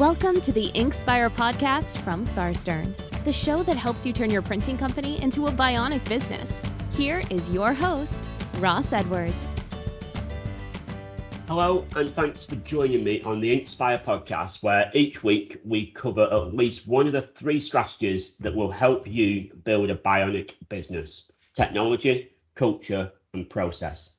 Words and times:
Welcome 0.00 0.40
to 0.40 0.52
the 0.52 0.72
Inkspire 0.72 1.28
podcast 1.28 1.98
from 1.98 2.26
Tharstern, 2.28 2.96
the 3.24 3.32
show 3.34 3.62
that 3.64 3.76
helps 3.76 4.06
you 4.06 4.14
turn 4.14 4.30
your 4.30 4.40
printing 4.40 4.78
company 4.78 5.20
into 5.20 5.46
a 5.46 5.50
bionic 5.50 6.02
business. 6.08 6.62
Here 6.92 7.22
is 7.28 7.50
your 7.50 7.74
host, 7.74 8.26
Ross 8.60 8.94
Edwards. 8.94 9.54
Hello, 11.46 11.84
and 11.96 12.14
thanks 12.14 12.44
for 12.44 12.56
joining 12.56 13.04
me 13.04 13.20
on 13.24 13.42
the 13.42 13.60
Inkspire 13.60 14.02
podcast, 14.02 14.62
where 14.62 14.90
each 14.94 15.22
week 15.22 15.60
we 15.66 15.90
cover 15.90 16.22
at 16.32 16.54
least 16.54 16.88
one 16.88 17.06
of 17.06 17.12
the 17.12 17.20
three 17.20 17.60
strategies 17.60 18.38
that 18.38 18.54
will 18.54 18.70
help 18.70 19.06
you 19.06 19.52
build 19.64 19.90
a 19.90 19.96
bionic 19.96 20.52
business 20.70 21.30
technology, 21.52 22.30
culture, 22.54 23.12
and 23.34 23.50
process. 23.50 24.14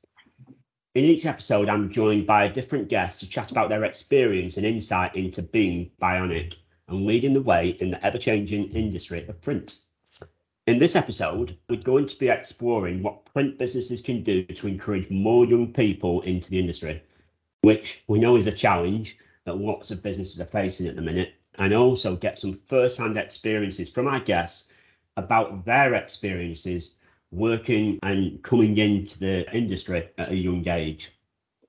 In 0.94 1.06
each 1.06 1.24
episode, 1.24 1.70
I'm 1.70 1.88
joined 1.88 2.26
by 2.26 2.44
a 2.44 2.52
different 2.52 2.90
guest 2.90 3.20
to 3.20 3.26
chat 3.26 3.50
about 3.50 3.70
their 3.70 3.84
experience 3.84 4.58
and 4.58 4.66
insight 4.66 5.16
into 5.16 5.40
being 5.40 5.90
bionic 6.02 6.56
and 6.86 7.06
leading 7.06 7.32
the 7.32 7.40
way 7.40 7.70
in 7.80 7.90
the 7.90 8.06
ever 8.06 8.18
changing 8.18 8.70
industry 8.72 9.26
of 9.26 9.40
print. 9.40 9.78
In 10.66 10.76
this 10.76 10.94
episode, 10.94 11.56
we're 11.70 11.80
going 11.80 12.04
to 12.04 12.18
be 12.18 12.28
exploring 12.28 13.02
what 13.02 13.24
print 13.24 13.56
businesses 13.56 14.02
can 14.02 14.22
do 14.22 14.44
to 14.44 14.66
encourage 14.66 15.08
more 15.08 15.46
young 15.46 15.72
people 15.72 16.20
into 16.22 16.50
the 16.50 16.60
industry, 16.60 17.02
which 17.62 18.04
we 18.06 18.18
know 18.18 18.36
is 18.36 18.46
a 18.46 18.52
challenge 18.52 19.16
that 19.44 19.56
lots 19.56 19.90
of 19.90 20.02
businesses 20.02 20.42
are 20.42 20.44
facing 20.44 20.88
at 20.88 20.94
the 20.94 21.00
minute, 21.00 21.32
and 21.54 21.72
also 21.72 22.16
get 22.16 22.38
some 22.38 22.52
first 22.52 22.98
hand 22.98 23.16
experiences 23.16 23.88
from 23.88 24.08
our 24.08 24.20
guests 24.20 24.70
about 25.16 25.64
their 25.64 25.94
experiences 25.94 26.96
working 27.32 27.98
and 28.02 28.42
coming 28.42 28.76
into 28.76 29.18
the 29.18 29.50
industry 29.56 30.08
at 30.18 30.30
a 30.30 30.36
young 30.36 30.66
age. 30.68 31.10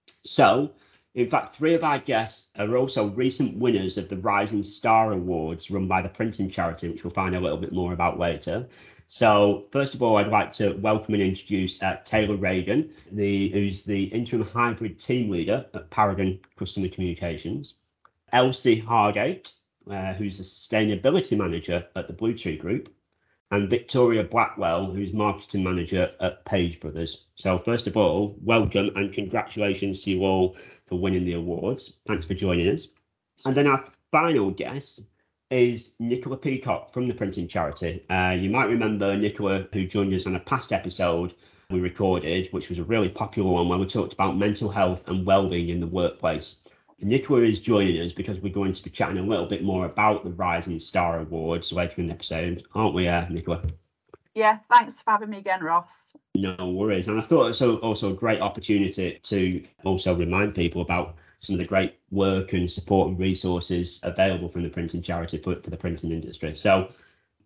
So, 0.06 0.72
in 1.16 1.30
fact, 1.30 1.56
three 1.56 1.74
of 1.74 1.84
our 1.84 2.00
guests 2.00 2.50
are 2.58 2.76
also 2.76 3.08
recent 3.08 3.58
winners 3.58 3.98
of 3.98 4.10
the 4.10 4.18
Rising 4.18 4.64
Star 4.64 5.14
Awards 5.14 5.72
run 5.72 5.88
by 5.88 6.02
the 6.02 6.10
printing 6.10 6.50
charity, 6.50 6.90
which 6.90 7.04
we'll 7.04 7.12
find 7.12 7.36
a 7.36 7.40
little 7.40 7.58
bit 7.58 7.72
more 7.72 7.94
about 7.94 8.20
later. 8.20 8.68
So, 9.08 9.68
first 9.72 9.94
of 9.94 10.02
all, 10.02 10.18
I'd 10.18 10.28
like 10.28 10.52
to 10.54 10.74
welcome 10.74 11.14
and 11.14 11.24
introduce 11.24 11.82
uh, 11.84 11.98
Tayler 12.04 12.42
Regan, 12.42 12.90
the, 13.12 13.50
who's 13.50 13.84
the 13.84 14.06
interim 14.06 14.44
hybrid 14.44 14.98
team 15.00 15.30
leader 15.30 15.66
at 15.74 15.90
Paragon 15.92 16.40
Customer 16.58 16.88
Communications, 16.88 17.76
Elsie 18.32 18.82
Hargate, 18.82 19.54
uh, 19.90 20.14
who's 20.14 20.40
a 20.40 20.44
sustainability 20.44 21.38
manager 21.38 21.86
at 21.96 22.08
the 22.08 22.14
Bluetree 22.14 22.60
Group, 22.60 22.90
and 23.54 23.70
Victoria 23.70 24.24
Blackwell, 24.24 24.88
who's 24.88 25.14
marketing 25.14 25.64
manager 25.64 26.12
at 26.20 26.44
Page 26.44 26.80
Brothers. 26.80 27.26
So, 27.36 27.56
first 27.60 27.86
of 27.86 27.96
all, 27.96 28.36
welcome 28.42 28.90
and 28.96 29.14
congratulations 29.14 30.02
to 30.02 30.10
you 30.10 30.24
all 30.24 30.58
for 30.88 30.98
winning 30.98 31.24
the 31.24 31.34
awards. 31.34 31.94
Thanks 32.08 32.26
for 32.26 32.34
joining 32.34 32.68
us. 32.68 32.88
And 33.46 33.56
then 33.56 33.68
our 33.68 33.78
final 34.12 34.50
guest 34.50 35.04
is 35.52 35.94
Nicola 36.00 36.36
Peacock 36.36 36.90
from 36.92 37.08
the 37.08 37.14
printing 37.14 37.48
charity. 37.48 38.04
Uh, 38.10 38.36
you 38.40 38.50
might 38.50 38.70
remember 38.70 39.16
Nicola, 39.16 39.68
who 39.72 39.86
joined 39.86 40.16
us 40.16 40.26
on 40.26 40.36
a 40.36 40.40
past 40.40 40.74
episode 40.74 41.36
we 41.70 41.80
recorded, 41.80 42.48
which 42.54 42.70
was 42.70 42.80
a 42.80 42.84
really 42.84 43.10
popular 43.10 43.52
one 43.52 43.70
where 43.70 43.78
we 43.78 43.86
talked 43.86 44.14
about 44.14 44.36
mental 44.36 44.70
health 44.70 45.08
and 45.08 45.28
well-being 45.28 45.70
in 45.70 45.80
the 45.80 45.86
workplace. 45.86 46.63
Nicola 47.04 47.42
is 47.42 47.60
joining 47.60 48.00
us 48.02 48.14
because 48.14 48.40
we're 48.40 48.54
going 48.54 48.74
to 48.74 48.84
be 48.84 48.90
chatting 48.90 49.18
a 49.18 49.24
little 49.24 49.46
bit 49.46 49.64
more 49.64 49.86
about 49.86 50.24
the 50.24 50.32
Rising 50.32 50.80
Star 50.80 51.20
Awards 51.20 51.72
later 51.72 52.02
in 52.02 52.08
the 52.08 52.14
episode, 52.14 52.64
aren't 52.74 52.94
we, 52.94 53.08
uh, 53.08 53.28
Nicola? 53.30 53.62
Yeah, 54.36 54.60
thanks 54.70 55.02
for 55.02 55.12
having 55.12 55.30
me 55.30 55.38
again, 55.38 55.64
Ross. 55.64 55.92
No 56.36 56.56
worries. 56.72 57.08
And 57.08 57.20
I 57.20 57.22
thought 57.22 57.48
it's 57.48 57.62
also 57.62 58.12
a 58.12 58.16
great 58.16 58.42
opportunity 58.42 59.20
to 59.22 59.64
also 59.84 60.16
remind 60.16 60.56
people 60.56 60.82
about 60.82 61.16
some 61.40 61.54
of 61.54 61.60
the 61.60 61.66
great 61.66 62.00
work 62.10 62.54
and 62.54 62.72
support 62.72 63.10
and 63.10 63.20
resources 63.20 64.00
available 64.04 64.48
from 64.48 64.64
the 64.64 64.70
printing 64.70 65.02
charity 65.02 65.38
for, 65.38 65.56
for 65.56 65.70
the 65.70 65.78
printing 65.78 66.12
industry. 66.12 66.56
So 66.56 66.90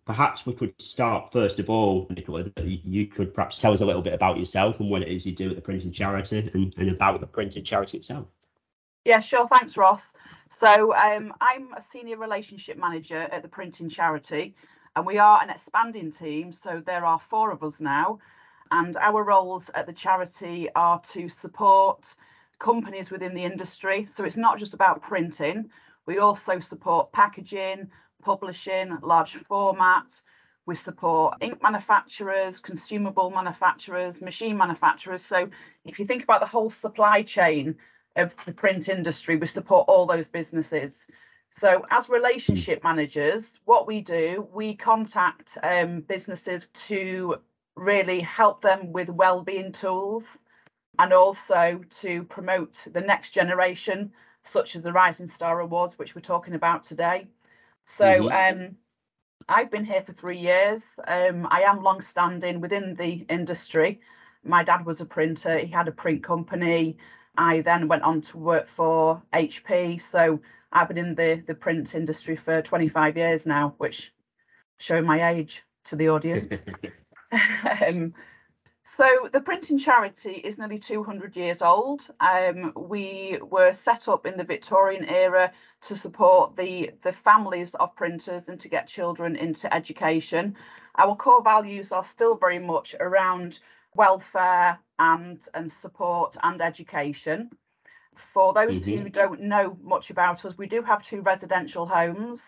perhaps 0.06 0.46
we 0.46 0.54
could 0.54 0.72
start 0.80 1.30
first 1.30 1.58
of 1.58 1.68
all, 1.68 2.06
Nicola, 2.08 2.44
you 2.64 3.06
could 3.06 3.34
perhaps 3.34 3.58
tell 3.58 3.72
us 3.72 3.80
a 3.80 3.84
little 3.84 4.00
bit 4.00 4.14
about 4.14 4.38
yourself 4.38 4.80
and 4.80 4.88
what 4.88 5.02
it 5.02 5.08
is 5.08 5.26
you 5.26 5.32
do 5.32 5.50
at 5.50 5.56
the 5.56 5.62
printing 5.62 5.92
charity 5.92 6.48
and, 6.54 6.72
and 6.78 6.90
about 6.90 7.20
the 7.20 7.26
printing 7.26 7.64
charity 7.64 7.98
itself. 7.98 8.28
Yeah, 9.08 9.20
sure. 9.20 9.48
Thanks, 9.48 9.78
Ross. 9.78 10.14
So 10.50 10.94
um, 10.94 11.34
I'm 11.42 11.74
a 11.74 11.82
senior 11.82 12.18
relationship 12.18 12.78
manager 12.78 13.22
at 13.32 13.42
the 13.42 13.48
printing 13.48 13.90
charity, 13.90 14.56
and 14.96 15.06
we 15.06 15.18
are 15.18 15.42
an 15.42 15.50
expanding 15.50 16.12
team. 16.12 16.52
So 16.52 16.84
there 16.86 17.04
are 17.06 17.20
four 17.20 17.52
of 17.52 17.64
us 17.64 17.80
now, 17.80 18.20
and 18.70 18.96
our 18.98 19.24
roles 19.24 19.72
at 19.74 19.88
the 19.88 19.94
charity 19.94 20.70
are 20.76 21.02
to 21.14 21.28
support 21.30 22.06
companies 22.60 23.10
within 23.10 23.34
the 23.34 23.44
industry. 23.44 24.06
So 24.06 24.24
it's 24.24 24.38
not 24.38 24.60
just 24.60 24.74
about 24.76 25.02
printing. 25.02 25.70
We 26.06 26.20
also 26.20 26.60
support 26.60 27.12
packaging, 27.12 27.90
publishing, 28.22 28.98
large 29.02 29.36
format. 29.48 30.22
We 30.68 30.76
support 30.76 31.38
ink 31.42 31.60
manufacturers, 31.64 32.60
consumable 32.60 33.32
manufacturers, 33.32 34.22
machine 34.22 34.56
manufacturers. 34.58 35.26
So 35.26 35.50
if 35.86 35.98
you 35.98 36.06
think 36.06 36.24
about 36.24 36.40
the 36.42 36.46
whole 36.48 36.70
supply 36.70 37.24
chain 37.24 37.76
of 38.18 38.34
the 38.44 38.52
print 38.52 38.88
industry, 38.88 39.36
we 39.36 39.46
support 39.46 39.88
all 39.88 40.06
those 40.06 40.28
businesses. 40.28 41.06
So, 41.50 41.86
as 41.90 42.08
relationship 42.08 42.84
managers, 42.84 43.52
what 43.64 43.86
we 43.86 44.00
do, 44.00 44.46
we 44.52 44.74
contact 44.74 45.56
um, 45.62 46.02
businesses 46.02 46.66
to 46.88 47.36
really 47.74 48.20
help 48.20 48.60
them 48.60 48.92
with 48.92 49.08
well-being 49.08 49.72
tools 49.72 50.24
and 50.98 51.12
also 51.12 51.80
to 52.00 52.24
promote 52.24 52.76
the 52.92 53.00
next 53.00 53.30
generation, 53.30 54.12
such 54.42 54.76
as 54.76 54.82
the 54.82 54.92
Rising 54.92 55.28
Star 55.28 55.60
Awards, 55.60 55.98
which 55.98 56.14
we're 56.14 56.20
talking 56.20 56.54
about 56.54 56.84
today. 56.84 57.28
So, 57.84 58.04
mm-hmm. 58.04 58.62
um, 58.62 58.76
I've 59.48 59.70
been 59.70 59.84
here 59.84 60.02
for 60.02 60.12
three 60.12 60.38
years. 60.38 60.82
Um, 61.06 61.46
I 61.50 61.62
am 61.62 61.82
long-standing 61.82 62.60
within 62.60 62.94
the 62.94 63.24
industry. 63.30 64.00
My 64.44 64.62
dad 64.62 64.84
was 64.84 65.00
a 65.00 65.06
printer. 65.06 65.58
He 65.58 65.68
had 65.68 65.88
a 65.88 65.92
print 65.92 66.22
company. 66.22 66.98
I 67.38 67.60
then 67.60 67.88
went 67.88 68.02
on 68.02 68.20
to 68.22 68.36
work 68.36 68.68
for 68.68 69.22
HP. 69.32 70.02
So 70.02 70.40
I've 70.72 70.88
been 70.88 70.98
in 70.98 71.14
the, 71.14 71.42
the 71.46 71.54
print 71.54 71.94
industry 71.94 72.36
for 72.36 72.60
25 72.60 73.16
years 73.16 73.46
now, 73.46 73.74
which 73.78 74.12
showing 74.78 75.06
my 75.06 75.30
age 75.30 75.62
to 75.84 75.96
the 75.96 76.08
audience. 76.08 76.66
um, 77.86 78.12
so 78.82 79.28
the 79.32 79.40
printing 79.40 79.78
charity 79.78 80.32
is 80.32 80.58
nearly 80.58 80.78
200 80.78 81.36
years 81.36 81.62
old. 81.62 82.08
Um, 82.20 82.72
we 82.74 83.38
were 83.40 83.72
set 83.72 84.08
up 84.08 84.26
in 84.26 84.36
the 84.36 84.44
Victorian 84.44 85.04
era 85.04 85.52
to 85.82 85.96
support 85.96 86.56
the, 86.56 86.90
the 87.02 87.12
families 87.12 87.74
of 87.76 87.94
printers 87.94 88.48
and 88.48 88.58
to 88.58 88.68
get 88.68 88.88
children 88.88 89.36
into 89.36 89.72
education. 89.72 90.56
Our 90.96 91.14
core 91.14 91.42
values 91.42 91.92
are 91.92 92.02
still 92.02 92.34
very 92.34 92.58
much 92.58 92.96
around 92.98 93.60
welfare 93.94 94.78
and 94.98 95.40
and 95.54 95.70
support 95.70 96.36
and 96.42 96.60
education. 96.60 97.50
For 98.34 98.52
those 98.52 98.80
mm-hmm. 98.80 99.02
who 99.02 99.08
don't 99.08 99.42
know 99.42 99.76
much 99.82 100.10
about 100.10 100.44
us, 100.44 100.58
we 100.58 100.66
do 100.66 100.82
have 100.82 101.02
two 101.02 101.20
residential 101.20 101.86
homes 101.86 102.42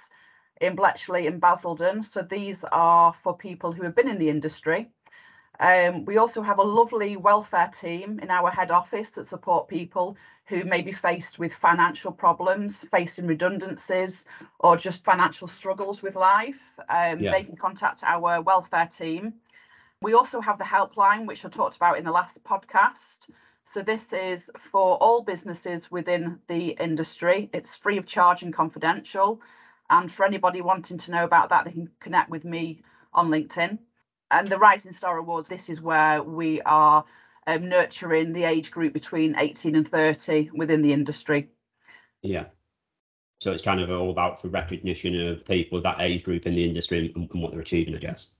in 0.60 0.74
Bletchley 0.74 1.26
and 1.26 1.40
Basildon. 1.40 2.02
So 2.02 2.22
these 2.22 2.64
are 2.72 3.14
for 3.22 3.36
people 3.36 3.72
who 3.72 3.84
have 3.84 3.94
been 3.94 4.08
in 4.08 4.18
the 4.18 4.28
industry. 4.28 4.90
Um, 5.60 6.06
we 6.06 6.16
also 6.16 6.40
have 6.40 6.58
a 6.58 6.62
lovely 6.62 7.18
welfare 7.18 7.70
team 7.78 8.18
in 8.20 8.30
our 8.30 8.50
head 8.50 8.70
office 8.70 9.10
that 9.10 9.28
support 9.28 9.68
people 9.68 10.16
who 10.46 10.64
may 10.64 10.80
be 10.80 10.92
faced 10.92 11.38
with 11.38 11.52
financial 11.52 12.10
problems, 12.10 12.74
facing 12.90 13.26
redundancies, 13.26 14.24
or 14.58 14.78
just 14.78 15.04
financial 15.04 15.46
struggles 15.46 16.02
with 16.02 16.16
life. 16.16 16.58
Um, 16.88 17.20
yeah. 17.20 17.32
They 17.32 17.44
can 17.44 17.56
contact 17.56 18.02
our 18.04 18.40
welfare 18.40 18.86
team. 18.86 19.34
We 20.02 20.14
also 20.14 20.40
have 20.40 20.56
the 20.56 20.64
helpline, 20.64 21.26
which 21.26 21.44
I 21.44 21.50
talked 21.50 21.76
about 21.76 21.98
in 21.98 22.04
the 22.04 22.10
last 22.10 22.42
podcast. 22.42 23.28
So 23.64 23.82
this 23.82 24.14
is 24.14 24.50
for 24.72 24.96
all 24.96 25.20
businesses 25.20 25.90
within 25.90 26.38
the 26.48 26.68
industry. 26.80 27.50
It's 27.52 27.76
free 27.76 27.98
of 27.98 28.06
charge 28.06 28.42
and 28.42 28.52
confidential. 28.52 29.42
And 29.90 30.10
for 30.10 30.24
anybody 30.24 30.62
wanting 30.62 30.96
to 30.96 31.10
know 31.10 31.24
about 31.24 31.50
that, 31.50 31.66
they 31.66 31.72
can 31.72 31.90
connect 32.00 32.30
with 32.30 32.44
me 32.44 32.80
on 33.12 33.28
LinkedIn. 33.28 33.78
And 34.30 34.48
the 34.48 34.58
Rising 34.58 34.92
Star 34.92 35.18
Awards, 35.18 35.48
this 35.48 35.68
is 35.68 35.82
where 35.82 36.22
we 36.22 36.62
are 36.62 37.04
um, 37.46 37.68
nurturing 37.68 38.32
the 38.32 38.44
age 38.44 38.70
group 38.70 38.94
between 38.94 39.36
18 39.36 39.76
and 39.76 39.86
30 39.86 40.50
within 40.54 40.80
the 40.80 40.94
industry. 40.94 41.50
Yeah. 42.22 42.46
So 43.40 43.52
it's 43.52 43.62
kind 43.62 43.80
of 43.80 43.90
all 43.90 44.10
about 44.10 44.40
for 44.40 44.48
recognition 44.48 45.28
of 45.28 45.44
people 45.44 45.82
that 45.82 46.00
age 46.00 46.24
group 46.24 46.46
in 46.46 46.54
the 46.54 46.64
industry 46.64 47.12
and, 47.14 47.28
and 47.30 47.42
what 47.42 47.50
they're 47.50 47.60
achieving, 47.60 47.94
I 47.94 47.98
guess 47.98 48.30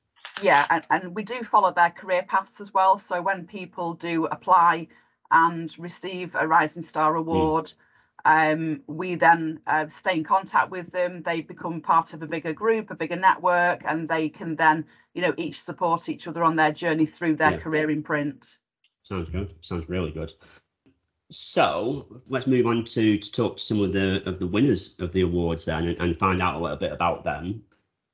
yeah 0.42 0.66
and, 0.70 0.86
and 0.90 1.14
we 1.14 1.22
do 1.22 1.42
follow 1.42 1.72
their 1.72 1.90
career 1.90 2.24
paths 2.28 2.60
as 2.60 2.72
well 2.72 2.98
so 2.98 3.20
when 3.20 3.46
people 3.46 3.94
do 3.94 4.26
apply 4.26 4.86
and 5.30 5.74
receive 5.78 6.34
a 6.34 6.46
rising 6.46 6.82
star 6.82 7.12
hmm. 7.12 7.18
award 7.18 7.72
mm. 8.26 8.52
um, 8.52 8.82
we 8.86 9.14
then 9.14 9.60
uh, 9.66 9.86
stay 9.88 10.14
in 10.14 10.24
contact 10.24 10.70
with 10.70 10.90
them 10.92 11.22
they 11.22 11.40
become 11.40 11.80
part 11.80 12.12
of 12.12 12.22
a 12.22 12.26
bigger 12.26 12.52
group 12.52 12.90
a 12.90 12.94
bigger 12.94 13.16
network 13.16 13.82
and 13.86 14.08
they 14.08 14.28
can 14.28 14.56
then 14.56 14.84
you 15.14 15.22
know 15.22 15.34
each 15.36 15.62
support 15.62 16.08
each 16.08 16.26
other 16.26 16.44
on 16.44 16.56
their 16.56 16.72
journey 16.72 17.06
through 17.06 17.36
their 17.36 17.52
yeah. 17.52 17.58
career 17.58 17.90
in 17.90 18.02
print 18.02 18.58
sounds 19.02 19.28
good 19.30 19.54
sounds 19.60 19.88
really 19.88 20.10
good 20.10 20.32
So 21.30 22.22
let's 22.28 22.48
move 22.48 22.66
on 22.66 22.84
to 22.86 23.16
to 23.16 23.32
talk 23.32 23.56
to 23.56 23.62
some 23.62 23.80
of 23.80 23.92
the 23.92 24.22
of 24.28 24.40
the 24.40 24.46
winners 24.48 24.94
of 24.98 25.12
the 25.12 25.20
awards 25.22 25.64
then 25.64 25.86
and, 25.86 25.98
and 26.00 26.18
find 26.18 26.42
out 26.42 26.56
a 26.56 26.58
little 26.58 26.76
bit 26.76 26.92
about 26.92 27.22
them. 27.22 27.62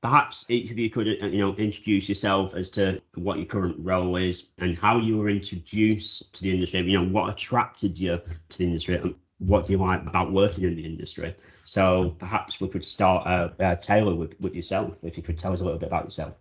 Perhaps 0.03 0.47
each 0.49 0.71
of 0.71 0.79
you 0.79 0.91
could 0.91 1.09
uh, 1.09 1.27
you 1.27 1.39
know 1.39 1.55
introduce 1.55 2.09
yourself 2.09 2.55
as 2.55 2.69
to 2.71 3.01
what 3.15 3.39
your 3.39 3.47
current 3.47 3.77
role 3.79 4.17
is 4.17 4.49
and 4.59 4.77
how 4.77 4.99
you 4.99 5.19
were 5.19 5.29
introduced 5.29 6.35
to 6.35 6.43
the 6.43 6.53
industry. 6.53 6.81
You 6.81 7.01
know 7.01 7.09
what 7.09 7.33
attracted 7.33 7.99
you 7.99 8.21
to 8.51 8.59
the 8.59 8.65
industry 8.65 8.97
and 8.97 9.15
what 9.39 9.67
do 9.67 9.73
you 9.73 9.79
like 9.79 10.03
about 10.03 10.33
working 10.33 10.65
in 10.65 10.77
the 10.77 10.85
industry. 10.85 11.35
So 11.65 12.15
perhaps 12.19 12.61
we 12.61 12.69
could 12.69 12.85
start 12.85 13.27
uh, 13.27 13.51
uh, 13.63 13.77
Taylor 13.77 14.15
with 14.15 14.39
with 14.41 14.55
yourself. 14.55 14.99
If 15.03 15.17
you 15.17 15.23
could 15.23 15.39
tell 15.39 15.53
us 15.53 15.61
a 15.61 15.65
little 15.65 15.81
bit 15.81 15.89
about 15.89 16.05
yourself. 16.05 16.35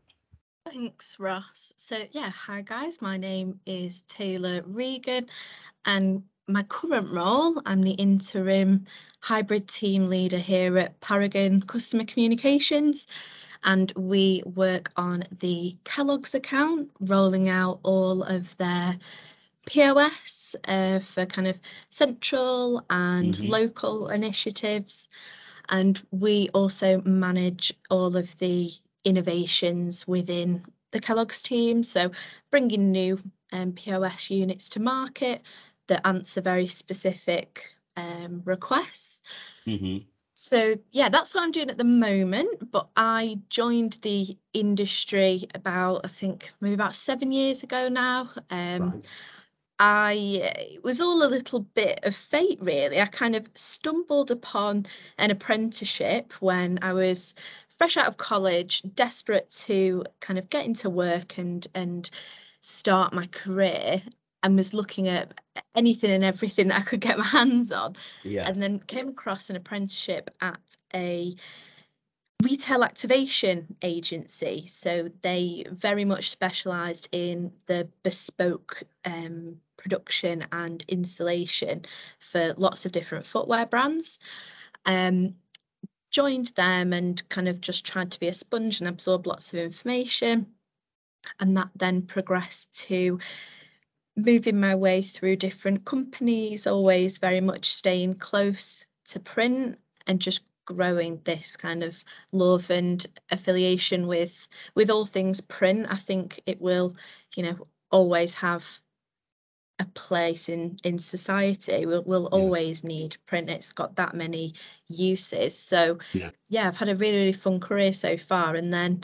Thanks, 0.66 1.19
Ross. 1.19 1.74
So, 1.78 2.06
yeah, 2.12 2.30
hi 2.30 2.62
guys. 2.62 3.02
My 3.02 3.18
name 3.18 3.60
is 3.66 4.04
Tayler 4.07 4.63
Regan, 4.66 5.28
and 5.86 6.24
my 6.48 6.63
current 6.63 7.12
role, 7.12 7.62
I'm 7.66 7.81
the 7.81 7.92
interim 7.92 8.86
hybrid 9.22 9.68
team 9.68 10.10
leader 10.10 10.38
here 10.38 10.78
at 10.78 11.00
Paragon 11.02 11.62
Customer 11.62 12.04
Communications. 12.06 13.07
And 13.65 13.91
we 13.97 14.44
work 14.45 14.91
on 14.95 15.25
the 15.39 15.75
Kellogg's 15.83 16.35
account, 16.35 16.91
rolling 17.01 17.50
out 17.50 17.79
all 17.83 18.23
of 18.23 18.56
their 18.57 18.97
POS 19.67 20.56
uh, 20.67 21.00
for 21.00 21.25
kind 21.25 21.47
of 21.47 21.59
central 21.89 22.85
and 22.89 23.33
Mhm. 23.35 23.50
local 23.50 24.09
initiatives. 24.09 25.09
And 25.69 26.01
we 26.12 26.50
also 26.53 27.01
manage 27.01 27.73
all 27.89 28.15
of 28.15 28.38
the 28.38 28.71
innovations 29.03 30.07
within 30.07 30.65
the 30.91 31.00
Kellogg's 31.00 31.41
team. 31.41 31.83
So 31.83 32.11
bringing 32.51 32.91
new 32.91 33.19
um, 33.51 33.73
POS 33.73 34.29
units 34.29 34.69
to 34.69 34.79
market 34.79 35.41
that 35.88 36.06
answer 36.06 36.41
very 36.41 36.68
specific 36.68 37.75
um, 37.97 38.41
requests. 38.45 39.21
hmm 39.65 39.97
So 40.35 40.75
yeah, 40.91 41.09
that's 41.09 41.33
what 41.33 41.43
I'm 41.43 41.51
doing 41.51 41.69
at 41.69 41.77
the 41.77 41.83
moment. 41.83 42.71
But 42.71 42.89
I 42.97 43.39
joined 43.49 43.93
the 44.01 44.37
industry 44.53 45.43
about, 45.55 46.01
I 46.03 46.07
think, 46.09 46.51
maybe 46.61 46.73
about 46.73 46.95
seven 46.95 47.31
years 47.31 47.63
ago 47.63 47.87
now. 47.89 48.29
Um, 48.49 48.95
Right. 48.95 49.07
I 49.79 50.13
it 50.73 50.83
was 50.83 51.01
all 51.01 51.23
a 51.23 51.27
little 51.29 51.61
bit 51.61 51.99
of 52.05 52.15
fate, 52.15 52.59
really. 52.61 53.01
I 53.01 53.05
kind 53.07 53.35
of 53.35 53.49
stumbled 53.55 54.31
upon 54.31 54.85
an 55.17 55.31
apprenticeship 55.31 56.33
when 56.41 56.79
I 56.81 56.93
was 56.93 57.35
fresh 57.69 57.97
out 57.97 58.07
of 58.07 58.17
college, 58.17 58.83
desperate 58.95 59.49
to 59.65 60.03
kind 60.21 60.39
of 60.39 60.49
get 60.49 60.65
into 60.65 60.89
work 60.89 61.37
and 61.37 61.67
and 61.75 62.09
start 62.61 63.13
my 63.13 63.27
career, 63.27 64.01
and 64.45 64.56
was 64.56 64.75
looking 64.75 65.07
at 65.07 65.42
anything 65.74 66.12
and 66.12 66.24
everything 66.24 66.68
that 66.68 66.80
I 66.81 66.83
could 66.83 67.01
get 67.01 67.18
my 67.18 67.25
hands 67.25 67.71
on 67.71 67.95
Yeah. 68.24 68.47
and 68.47 68.62
then 68.62 68.80
came 68.80 69.09
across 69.09 69.50
an 69.50 69.56
apprenticeship 69.56 70.30
at 70.39 70.77
a 70.94 71.33
retail 72.44 72.83
activation 72.83 73.75
agency. 73.81 74.65
So 74.68 75.09
they 75.21 75.65
very 75.71 76.06
much 76.06 76.30
specialised 76.30 77.09
in 77.12 77.51
the 77.65 77.89
bespoke 78.03 78.83
um, 79.03 79.57
production 79.77 80.45
and 80.51 80.86
installation 80.89 81.81
for 82.19 82.53
lots 82.57 82.86
of 82.86 82.92
different 82.92 83.25
footwear 83.25 83.65
brands. 83.65 84.19
Um, 84.86 85.33
joined 86.12 86.47
them 86.50 86.94
and 86.94 87.27
kind 87.30 87.47
of 87.47 87.62
just 87.62 87.83
tried 87.83 88.12
to 88.12 88.19
be 88.19 88.27
a 88.27 88.33
sponge 88.33 88.80
and 88.80 88.88
absorb 88.88 89.25
lots 89.25 89.51
of 89.51 89.59
information. 89.59 90.45
And 91.39 91.57
that 91.57 91.69
then 91.75 92.03
progressed 92.03 92.74
to 92.88 93.18
moving 94.17 94.59
my 94.59 94.75
way 94.75 95.01
through 95.01 95.38
different 95.38 95.85
companies, 95.85 96.67
always 96.67 97.17
very 97.19 97.41
much 97.41 97.65
staying 97.73 98.15
close 98.15 98.85
to 99.06 99.19
print 99.19 99.79
and 100.07 100.21
just 100.21 100.44
growing 100.65 101.21
this 101.25 101.56
kind 101.56 101.83
of 101.83 102.03
love 102.31 102.69
and 102.71 103.06
affiliation 103.31 104.07
with 104.07 104.47
with 104.75 104.89
all 104.89 105.06
things 105.06 105.41
print. 105.41 105.88
I 105.89 105.97
think 105.97 106.39
it 106.45 106.59
will, 106.62 106.94
you 107.35 107.44
know, 107.44 107.67
always 107.91 108.33
have 108.35 108.79
a 109.79 109.85
place 109.88 110.47
in 110.50 110.77
in 110.83 110.97
society. 111.00 111.85
We'll 111.85 112.03
we'll 112.06 112.29
Yeah. 112.31 112.38
always 112.39 112.83
need 112.83 113.18
print. 113.25 113.50
It's 113.50 113.73
got 113.73 113.95
that 113.97 114.15
many 114.15 114.53
uses. 114.88 115.57
So 115.57 116.00
Yeah. 116.13 116.31
yeah, 116.50 116.68
I've 116.68 116.77
had 116.77 116.89
a 116.89 116.95
really, 116.95 117.18
really 117.18 117.33
fun 117.33 117.59
career 117.59 117.91
so 117.94 118.15
far. 118.18 118.56
And 118.56 118.73
then 118.73 119.01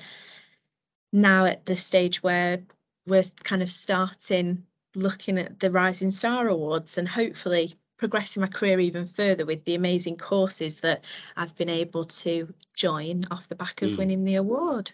now 1.12 1.46
at 1.46 1.66
the 1.66 1.78
stage 1.78 2.24
where 2.24 2.64
we're 3.06 3.24
kind 3.44 3.62
of 3.62 3.70
starting 3.70 4.66
looking 4.96 5.38
at 5.38 5.60
the 5.60 5.72
Rising 5.72 6.12
Star 6.12 6.48
Awards 6.48 6.98
and 6.98 7.08
hopefully 7.08 7.74
progressing 7.98 8.42
my 8.42 8.48
career 8.48 8.80
even 8.80 9.06
further 9.06 9.46
with 9.46 9.64
the 9.66 9.76
amazing 9.76 10.18
courses 10.18 10.82
that 10.82 11.06
I've 11.38 11.56
been 11.56 11.70
able 11.70 12.04
to 12.04 12.52
join 12.74 13.26
off 13.30 13.48
the 13.48 13.56
back 13.56 13.82
of 13.84 13.92
Mm. 13.92 13.98
winning 13.98 14.24
the 14.26 14.36
award. 14.36 14.92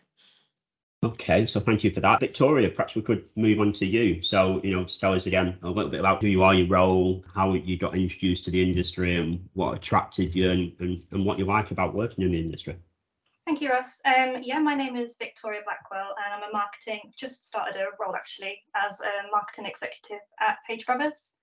Okay, 1.04 1.46
so 1.46 1.60
thank 1.60 1.84
you 1.84 1.92
for 1.92 2.00
that. 2.02 2.20
Victoria, 2.20 2.70
perhaps 2.70 2.96
we 2.96 3.04
could 3.04 3.24
move 3.36 3.60
on 3.60 3.72
to 3.74 3.86
you. 3.86 4.22
So, 4.24 4.60
you 4.64 4.76
know, 4.76 4.84
just 4.84 5.00
tell 5.00 5.14
us 5.14 5.28
again 5.28 5.58
a 5.62 5.70
little 5.70 5.92
bit 5.92 6.00
about 6.00 6.22
who 6.22 6.28
you 6.28 6.42
are, 6.44 6.56
your 6.56 6.68
role, 6.68 7.24
how 7.34 7.54
you 7.54 7.78
got 7.78 7.96
introduced 7.96 8.44
to 8.46 8.52
the 8.52 8.62
industry 8.62 9.16
and 9.16 9.48
what 9.54 9.76
attracted 9.76 10.34
you 10.34 10.50
and, 10.50 10.74
and, 10.80 11.04
and 11.12 11.24
what 11.24 11.38
you 11.38 11.46
like 11.46 11.70
about 11.72 11.94
working 11.94 12.26
in 12.26 12.32
the 12.32 12.40
industry. 12.40 12.76
Thank 13.48 13.62
you, 13.62 13.70
Ross. 13.70 14.02
Um, 14.04 14.44
yeah, 14.44 14.60
my 14.60 14.76
name 14.76 14.98
is 14.98 15.16
Victoria 15.18 15.62
Blackwell, 15.64 16.14
and 16.22 16.34
I'm 16.34 16.50
a 16.50 16.52
marketing. 16.52 17.14
Just 17.18 17.48
started 17.48 17.80
a 17.80 17.86
role 17.98 18.14
actually 18.14 18.60
as 18.76 19.00
a 19.00 19.32
marketing 19.32 19.66
executive 19.66 20.20
at 20.42 20.58
Page 20.68 20.86
Brothers. 20.86 21.36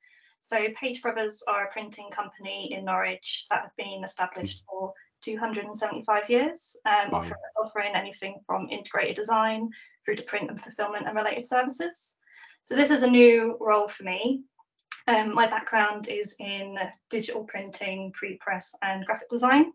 So 0.43 0.67
Page 0.79 1.01
Brothers 1.01 1.43
are 1.49 1.65
a 1.65 1.73
printing 1.73 2.11
company 2.11 2.75
in 2.75 2.85
Norwich 2.85 3.47
that 3.49 3.63
have 3.63 3.77
been 3.79 4.05
established 4.05 4.65
for 4.69 4.93
275 5.23 6.29
years, 6.29 6.79
um, 6.85 7.11
Wow. 7.11 7.21
offer, 7.21 7.39
offering 7.57 7.95
anything 7.95 8.39
from 8.47 8.69
integrated 8.69 9.17
design 9.17 9.71
through 10.05 10.17
to 10.17 10.23
print 10.25 10.51
and 10.51 10.63
fulfillment 10.63 11.07
and 11.07 11.17
related 11.17 11.47
services. 11.47 12.19
So 12.61 12.77
this 12.77 12.91
is 12.91 13.03
a 13.03 13.11
new 13.11 13.57
role 13.63 13.89
for 13.89 14.03
me. 14.03 14.43
Um, 15.09 15.35
my 15.35 15.47
background 15.47 16.09
is 16.09 16.37
in 16.39 16.77
digital 17.09 17.45
printing, 17.45 18.13
pre-press, 18.13 18.75
and 18.83 19.07
graphic 19.07 19.31
design. 19.31 19.73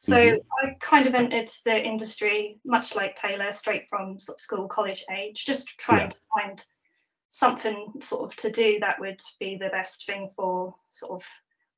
So 0.00 0.16
Mhm. 0.16 0.46
I 0.62 0.76
kind 0.78 1.08
of 1.08 1.14
entered 1.16 1.50
the 1.64 1.84
industry 1.84 2.60
much 2.64 2.94
like 2.94 3.16
Taylor, 3.16 3.50
straight 3.50 3.88
from 3.88 4.20
sort 4.20 4.36
of 4.36 4.40
school, 4.40 4.68
college 4.68 5.04
age, 5.10 5.44
just 5.44 5.76
trying 5.76 6.02
Yeah. 6.02 6.08
to 6.10 6.20
find 6.32 6.66
something 7.30 8.00
sort 8.00 8.30
of 8.30 8.36
to 8.36 8.48
do 8.48 8.78
that 8.78 9.00
would 9.00 9.20
be 9.40 9.56
the 9.56 9.70
best 9.70 10.06
thing 10.06 10.30
for 10.36 10.76
sort 10.86 11.20
of 11.20 11.28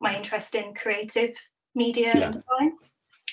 my 0.01 0.15
interest 0.15 0.55
in 0.55 0.75
creative 0.75 1.35
media 1.75 2.15
Yeah. 2.15 2.25
and 2.25 2.33
design. 2.35 2.79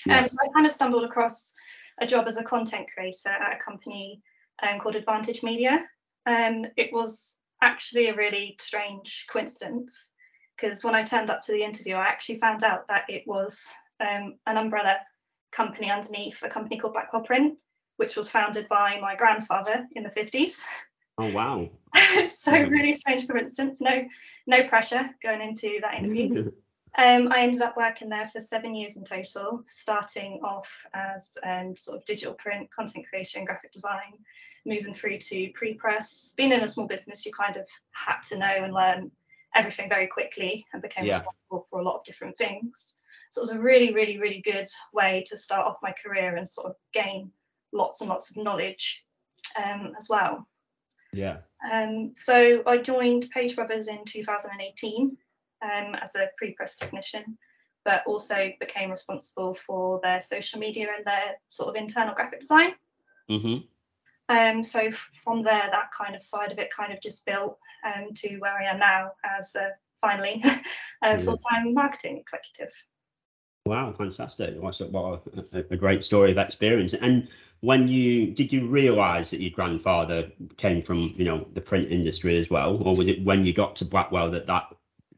Yeah. 0.06 0.20
Um, 0.20 0.28
so 0.30 0.38
I 0.42 0.48
kind 0.54 0.64
of 0.64 0.72
stumbled 0.72 1.04
across 1.04 1.52
a 1.98 2.06
job 2.06 2.26
as 2.26 2.38
a 2.38 2.42
content 2.42 2.88
creator 2.90 3.28
at 3.28 3.56
a 3.56 3.58
company 3.58 4.22
um, 4.62 4.80
called 4.80 4.96
Advantage 4.96 5.42
Media. 5.42 5.86
Um, 6.24 6.64
it 6.78 6.94
was 6.94 7.42
actually 7.60 8.08
a 8.08 8.14
really 8.14 8.56
strange 8.58 9.26
coincidence 9.28 10.14
because 10.56 10.82
when 10.82 10.94
I 10.94 11.02
turned 11.04 11.28
up 11.28 11.42
to 11.42 11.52
the 11.52 11.62
interview, 11.62 11.96
I 11.96 12.06
actually 12.06 12.38
found 12.38 12.64
out 12.64 12.86
that 12.86 13.04
it 13.10 13.26
was 13.26 13.70
um, 14.00 14.34
an 14.46 14.56
umbrella 14.56 14.96
company 15.52 15.90
underneath 15.90 16.42
a 16.42 16.48
company 16.48 16.78
called 16.78 16.92
Blackwell 16.92 17.22
Print, 17.22 17.58
which 17.96 18.16
was 18.16 18.30
founded 18.30 18.68
by 18.68 18.98
my 19.00 19.16
grandfather 19.16 19.86
in 19.92 20.02
the 20.02 20.10
50s. 20.10 20.62
Oh, 21.18 21.30
wow. 21.32 21.68
so 22.34 22.52
really 22.52 22.94
strange 22.94 23.26
coincidence. 23.26 23.80
No, 23.80 24.04
no 24.46 24.68
pressure 24.68 25.10
going 25.22 25.40
into 25.40 25.78
that 25.82 25.94
interview. 25.94 26.52
Um, 26.96 27.30
I 27.30 27.42
ended 27.42 27.62
up 27.62 27.76
working 27.76 28.08
there 28.08 28.26
for 28.26 28.40
seven 28.40 28.74
years 28.74 28.96
in 28.96 29.04
total, 29.04 29.62
starting 29.66 30.40
off 30.42 30.84
as 30.94 31.36
um, 31.44 31.76
sort 31.76 31.98
of 31.98 32.04
digital 32.06 32.34
print, 32.34 32.68
content 32.72 33.06
creation, 33.08 33.44
graphic 33.44 33.70
design, 33.70 34.14
moving 34.66 34.94
through 34.94 35.18
to 35.18 35.50
pre-press. 35.54 36.34
Being 36.36 36.50
in 36.52 36.62
a 36.62 36.66
small 36.66 36.88
business, 36.88 37.24
you 37.24 37.32
kind 37.32 37.56
of 37.56 37.68
had 37.92 38.20
to 38.30 38.38
know 38.38 38.64
and 38.64 38.72
learn 38.72 39.12
everything 39.54 39.88
very 39.88 40.08
quickly 40.08 40.66
and 40.72 40.82
became 40.82 41.04
Yeah. 41.04 41.18
responsible 41.18 41.66
for 41.70 41.80
a 41.80 41.84
lot 41.84 41.98
of 41.98 42.04
different 42.04 42.36
things. 42.36 42.98
So 43.30 43.40
it 43.40 43.44
was 43.50 43.50
a 43.50 43.62
really, 43.62 43.92
really, 43.92 44.18
really 44.18 44.40
good 44.42 44.68
way 44.92 45.22
to 45.28 45.36
start 45.36 45.66
off 45.66 45.76
my 45.82 45.92
career 46.02 46.36
and 46.36 46.48
sort 46.48 46.66
of 46.68 46.76
gain 46.92 47.30
lots 47.72 48.00
and 48.00 48.08
lots 48.08 48.30
of 48.30 48.42
knowledge 48.42 49.04
um, 49.62 49.92
as 49.98 50.08
well. 50.08 50.46
yeah. 51.12 51.38
Um, 51.72 52.12
so 52.14 52.62
I 52.66 52.78
joined 52.78 53.28
Page 53.30 53.56
Brothers 53.56 53.88
in 53.88 54.04
2018 54.04 55.16
um, 55.62 55.94
as 56.00 56.14
a 56.14 56.28
pre-press 56.36 56.76
technician, 56.76 57.36
but 57.84 58.02
also 58.06 58.52
became 58.60 58.90
responsible 58.90 59.54
for 59.54 60.00
their 60.02 60.20
social 60.20 60.60
media 60.60 60.86
and 60.96 61.04
their 61.04 61.34
sort 61.48 61.68
of 61.70 61.74
internal 61.76 62.14
graphic 62.14 62.40
design. 62.40 62.74
hmm 63.28 63.56
Um, 64.28 64.62
so 64.62 64.90
from 64.90 65.42
there, 65.42 65.68
that 65.70 65.90
kind 65.90 66.14
of 66.14 66.22
side 66.22 66.52
of 66.52 66.58
it 66.58 66.70
kind 66.70 66.92
of 66.92 67.00
just 67.00 67.26
built 67.26 67.58
um, 67.84 68.08
to 68.14 68.36
where 68.38 68.56
I 68.56 68.64
am 68.70 68.78
now 68.78 69.10
as 69.24 69.54
a, 69.56 69.70
finally 70.00 70.42
a 71.02 71.10
Yes. 71.12 71.24
full-time 71.24 71.74
marketing 71.74 72.18
executive. 72.18 72.72
Wow, 73.68 73.92
fantastic. 73.92 74.60
What 74.60 74.80
a, 74.80 74.86
what 74.86 75.22
a, 75.52 75.58
a 75.70 75.76
great 75.76 76.02
story 76.02 76.30
of 76.30 76.38
experience. 76.38 76.94
And 76.94 77.28
when 77.60 77.86
you 77.86 78.30
did 78.32 78.52
you 78.52 78.66
realize 78.66 79.30
that 79.30 79.40
your 79.40 79.50
grandfather 79.50 80.30
came 80.56 80.80
from, 80.80 81.12
you 81.16 81.24
know, 81.24 81.46
the 81.52 81.60
print 81.60 81.90
industry 81.90 82.38
as 82.38 82.48
well? 82.48 82.82
Or 82.82 82.96
was 82.96 83.08
it 83.08 83.22
when 83.24 83.44
you 83.44 83.52
got 83.52 83.76
to 83.76 83.84
Blackwell 83.84 84.30
that 84.30 84.46
that 84.46 84.74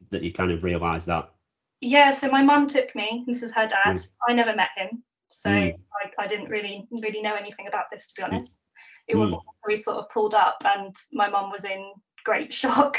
that 0.09 0.23
you 0.23 0.33
kind 0.33 0.51
of 0.51 0.63
realised 0.63 1.07
that? 1.07 1.31
Yeah, 1.79 2.11
so 2.11 2.29
my 2.29 2.43
mum 2.43 2.67
took 2.67 2.93
me. 2.93 3.23
This 3.25 3.41
is 3.41 3.53
her 3.53 3.67
dad. 3.67 3.95
Mm. 3.95 4.11
I 4.27 4.33
never 4.33 4.55
met 4.55 4.69
him, 4.75 5.03
so 5.29 5.49
Mm. 5.49 5.79
I, 6.03 6.23
I 6.23 6.27
didn't 6.27 6.49
really 6.49 6.87
really 6.91 7.21
know 7.21 7.35
anything 7.35 7.67
about 7.67 7.85
this 7.91 8.07
to 8.07 8.21
be 8.21 8.23
Mm. 8.23 8.33
honest. 8.33 8.63
It 9.07 9.15
was 9.15 9.33
we 9.65 9.75
sort 9.75 9.97
of 9.97 10.09
pulled 10.09 10.35
up, 10.35 10.57
and 10.75 10.95
my 11.13 11.29
mum 11.29 11.51
was 11.51 11.65
in 11.65 11.91
great 12.23 12.51
shock, 12.61 12.97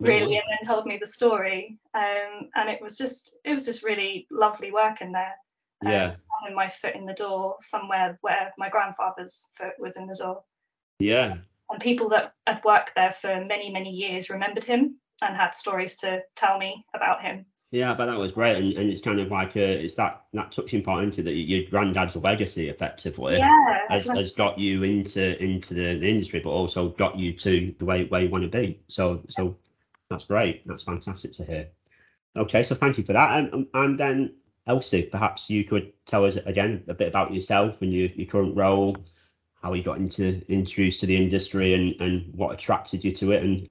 really, 0.00 0.36
and 0.36 0.44
then 0.48 0.68
told 0.68 0.86
me 0.86 0.98
the 1.00 1.06
story. 1.06 1.78
Um, 1.94 2.48
and 2.54 2.68
it 2.68 2.80
was 2.80 2.96
just 2.98 3.36
it 3.44 3.52
was 3.52 3.64
just 3.64 3.82
really 3.82 4.26
lovely 4.30 4.72
working 4.72 5.12
there. 5.12 5.34
um, 5.84 5.92
Yeah, 5.92 6.16
having 6.40 6.56
my 6.56 6.68
foot 6.68 6.94
in 6.94 7.06
the 7.06 7.14
door 7.14 7.56
somewhere 7.60 8.18
where 8.20 8.52
my 8.58 8.68
grandfather's 8.68 9.50
foot 9.56 9.74
was 9.78 9.96
in 9.96 10.06
the 10.06 10.16
door. 10.16 10.42
yeah, 10.98 11.36
And 11.70 11.80
people 11.80 12.08
that 12.10 12.34
had 12.46 12.62
worked 12.64 12.92
there 12.94 13.12
for 13.12 13.44
many, 13.44 13.70
many 13.70 13.90
years 13.90 14.30
remembered 14.30 14.64
him 14.64 14.96
and 15.22 15.36
had 15.36 15.54
stories 15.54 15.96
to 15.96 16.22
tell 16.36 16.58
me 16.58 16.84
about 16.94 17.22
him. 17.22 17.46
Yeah. 17.72 17.94
But 17.94 18.06
that 18.06 18.18
was 18.18 18.30
great, 18.30 18.56
and, 18.56 18.72
and 18.74 18.88
it's 18.88 19.00
kind 19.00 19.18
of 19.18 19.30
like 19.30 19.56
a, 19.56 19.84
it's 19.84 19.96
that 19.96 20.24
that 20.34 20.52
touching 20.52 20.82
point 20.82 21.04
into 21.04 21.22
that 21.24 21.32
your 21.32 21.68
granddad's 21.68 22.14
legacy 22.14 22.68
effectively. 22.68 23.38
Yeah. 23.38 23.78
has, 23.88 24.08
has 24.08 24.30
got 24.30 24.58
you 24.58 24.84
into 24.84 25.42
into 25.42 25.74
the, 25.74 25.98
the 25.98 26.08
industry, 26.08 26.38
but 26.38 26.50
also 26.50 26.90
got 26.90 27.18
you 27.18 27.32
to 27.32 27.74
the 27.78 27.84
way 27.84 28.04
where 28.04 28.22
you 28.22 28.30
want 28.30 28.44
to 28.44 28.50
be. 28.50 28.80
So 28.86 29.20
so 29.28 29.56
that's 30.08 30.24
great. 30.24 30.66
That's 30.68 30.84
fantastic 30.84 31.32
to 31.32 31.44
hear. 31.44 31.68
Okay, 32.36 32.62
so 32.62 32.74
thank 32.74 32.98
you 32.98 33.04
for 33.04 33.14
that. 33.14 33.38
And 33.38 33.52
um, 33.52 33.68
and 33.74 33.98
then 33.98 34.34
Elsie, 34.66 35.04
perhaps 35.04 35.50
you 35.50 35.64
could 35.64 35.92
tell 36.06 36.24
us 36.24 36.36
again 36.36 36.84
a 36.88 36.94
bit 36.94 37.08
about 37.08 37.34
yourself 37.34 37.82
and 37.82 37.92
your, 37.92 38.08
your 38.10 38.26
current 38.26 38.56
role, 38.56 38.96
how 39.60 39.72
you 39.72 39.82
got 39.82 39.98
into 39.98 40.40
introduced 40.48 41.00
to 41.00 41.06
the 41.06 41.16
industry 41.16 41.74
and 41.74 42.00
and 42.00 42.32
what 42.34 42.52
attracted 42.52 43.02
you 43.02 43.12
to 43.12 43.32
it 43.32 43.42
and 43.42 43.68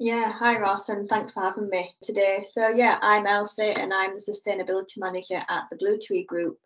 Yeah, 0.00 0.32
hi 0.32 0.58
Ross, 0.58 0.88
and 0.88 1.08
thanks 1.08 1.32
for 1.32 1.40
having 1.42 1.68
me 1.70 1.92
today. 2.02 2.42
So, 2.42 2.68
yeah, 2.68 2.98
I'm 3.00 3.28
Elsie 3.28 3.70
and 3.70 3.94
I'm 3.94 4.12
the 4.14 4.20
Sustainability 4.20 4.98
Manager 4.98 5.40
at 5.48 5.68
the 5.70 5.76
Bluetree 5.76 6.26
Group. 6.26 6.58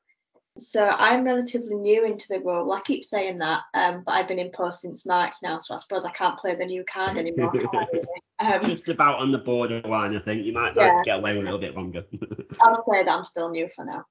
So, 0.59 0.83
I'm 0.83 1.25
relatively 1.25 1.75
new 1.75 2.07
into 2.07 2.27
the 2.31 2.41
role. 2.41 2.73
I 2.73 2.81
keep 2.81 3.05
saying 3.05 3.37
that, 3.39 3.61
um, 3.75 4.03
but 4.07 4.13
I've 4.13 4.29
been 4.29 4.39
in 4.39 4.51
post 4.51 4.81
since 4.81 5.05
March 5.05 5.35
now, 5.43 5.59
so 5.59 5.75
I 5.75 5.79
suppose 5.79 6.07
I 6.07 6.11
can't 6.13 6.39
play 6.39 6.55
the 6.55 6.65
new 6.65 6.85
card 6.85 7.17
anymore. 7.19 7.53
Um, 8.41 8.61
just 8.61 8.89
about 8.89 9.19
on 9.19 9.33
the 9.33 9.39
borderline. 9.39 10.15
I 10.15 10.21
think 10.21 10.45
you 10.47 10.53
might, 10.53 10.77
Yeah. 10.77 11.03
get 11.03 11.19
away 11.19 11.33
with 11.33 11.43
a 11.43 11.45
little 11.47 11.59
bit 11.59 11.75
longer. 11.75 12.05
I'll 12.61 12.85
say 12.89 13.03
that 13.03 13.09
I'm 13.11 13.25
still 13.25 13.51
new 13.51 13.69
for 13.69 13.85
now. 13.85 14.05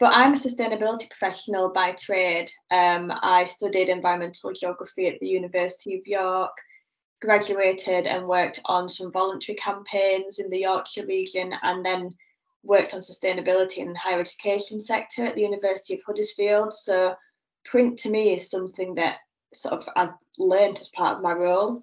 But 0.00 0.16
I'm 0.16 0.32
a 0.32 0.36
sustainability 0.36 1.08
professional 1.08 1.70
by 1.70 1.92
trade. 1.92 2.50
Um, 2.72 3.12
I 3.22 3.44
studied 3.44 3.88
environmental 3.88 4.50
geography 4.52 5.06
at 5.06 5.20
the 5.20 5.28
University 5.28 5.94
of 5.94 6.04
York, 6.08 6.50
graduated 7.22 8.06
and 8.06 8.26
worked 8.26 8.60
on 8.66 8.88
some 8.88 9.10
voluntary 9.10 9.56
campaigns 9.56 10.38
in 10.38 10.50
the 10.50 10.60
Yorkshire 10.60 11.06
region, 11.06 11.54
and 11.62 11.84
then 11.84 12.10
worked 12.64 12.92
on 12.92 13.00
sustainability 13.00 13.78
in 13.78 13.92
the 13.92 13.98
higher 13.98 14.20
education 14.20 14.80
sector 14.80 15.24
at 15.24 15.34
the 15.34 15.42
University 15.42 15.94
of 15.94 16.02
Huddersfield. 16.06 16.74
So, 16.74 17.14
print 17.64 17.98
to 18.00 18.10
me 18.10 18.34
is 18.34 18.50
something 18.50 18.94
that 18.96 19.18
sort 19.54 19.74
of 19.74 19.88
I've 19.96 20.14
learned 20.38 20.78
as 20.80 20.88
part 20.90 21.16
of 21.16 21.22
my 21.22 21.32
role. 21.32 21.82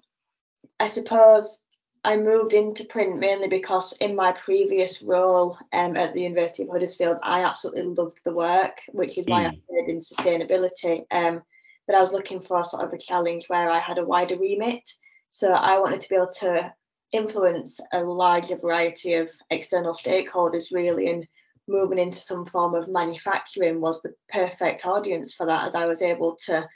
I 0.78 0.86
suppose 0.86 1.64
I 2.04 2.16
moved 2.16 2.54
into 2.54 2.84
print 2.84 3.18
mainly 3.18 3.48
because 3.48 3.92
in 4.00 4.16
my 4.16 4.32
previous 4.32 5.02
role 5.02 5.58
um, 5.72 5.96
at 5.96 6.14
the 6.14 6.22
University 6.22 6.62
of 6.62 6.70
Huddersfield, 6.70 7.18
I 7.22 7.42
absolutely 7.42 7.82
loved 7.82 8.20
the 8.24 8.32
work, 8.32 8.80
which 8.92 9.18
is 9.18 9.26
why 9.26 9.46
I 9.46 9.50
stayed 9.50 9.88
in 9.88 9.98
sustainability. 9.98 11.04
Um, 11.10 11.42
but 11.86 11.96
I 11.96 12.00
was 12.00 12.12
looking 12.12 12.40
for 12.40 12.62
sort 12.64 12.84
of 12.84 12.92
a 12.92 12.98
challenge 12.98 13.46
where 13.48 13.68
I 13.68 13.78
had 13.78 13.98
a 13.98 14.04
wider 14.04 14.36
remit. 14.36 14.88
So 15.30 15.52
I 15.52 15.78
wanted 15.78 16.00
to 16.00 16.08
be 16.08 16.16
able 16.16 16.28
to 16.40 16.72
influence 17.12 17.80
a 17.92 18.02
larger 18.02 18.56
variety 18.56 19.14
of 19.14 19.30
external 19.50 19.94
stakeholders, 19.94 20.72
really, 20.72 21.10
and 21.10 21.26
moving 21.68 21.98
into 21.98 22.18
some 22.18 22.44
form 22.44 22.74
of 22.74 22.88
manufacturing 22.88 23.80
was 23.80 24.02
the 24.02 24.14
perfect 24.28 24.86
audience 24.86 25.34
for 25.34 25.46
that, 25.46 25.68
as 25.68 25.74
I 25.74 25.86
was 25.86 26.02
able 26.02 26.36
to 26.46 26.68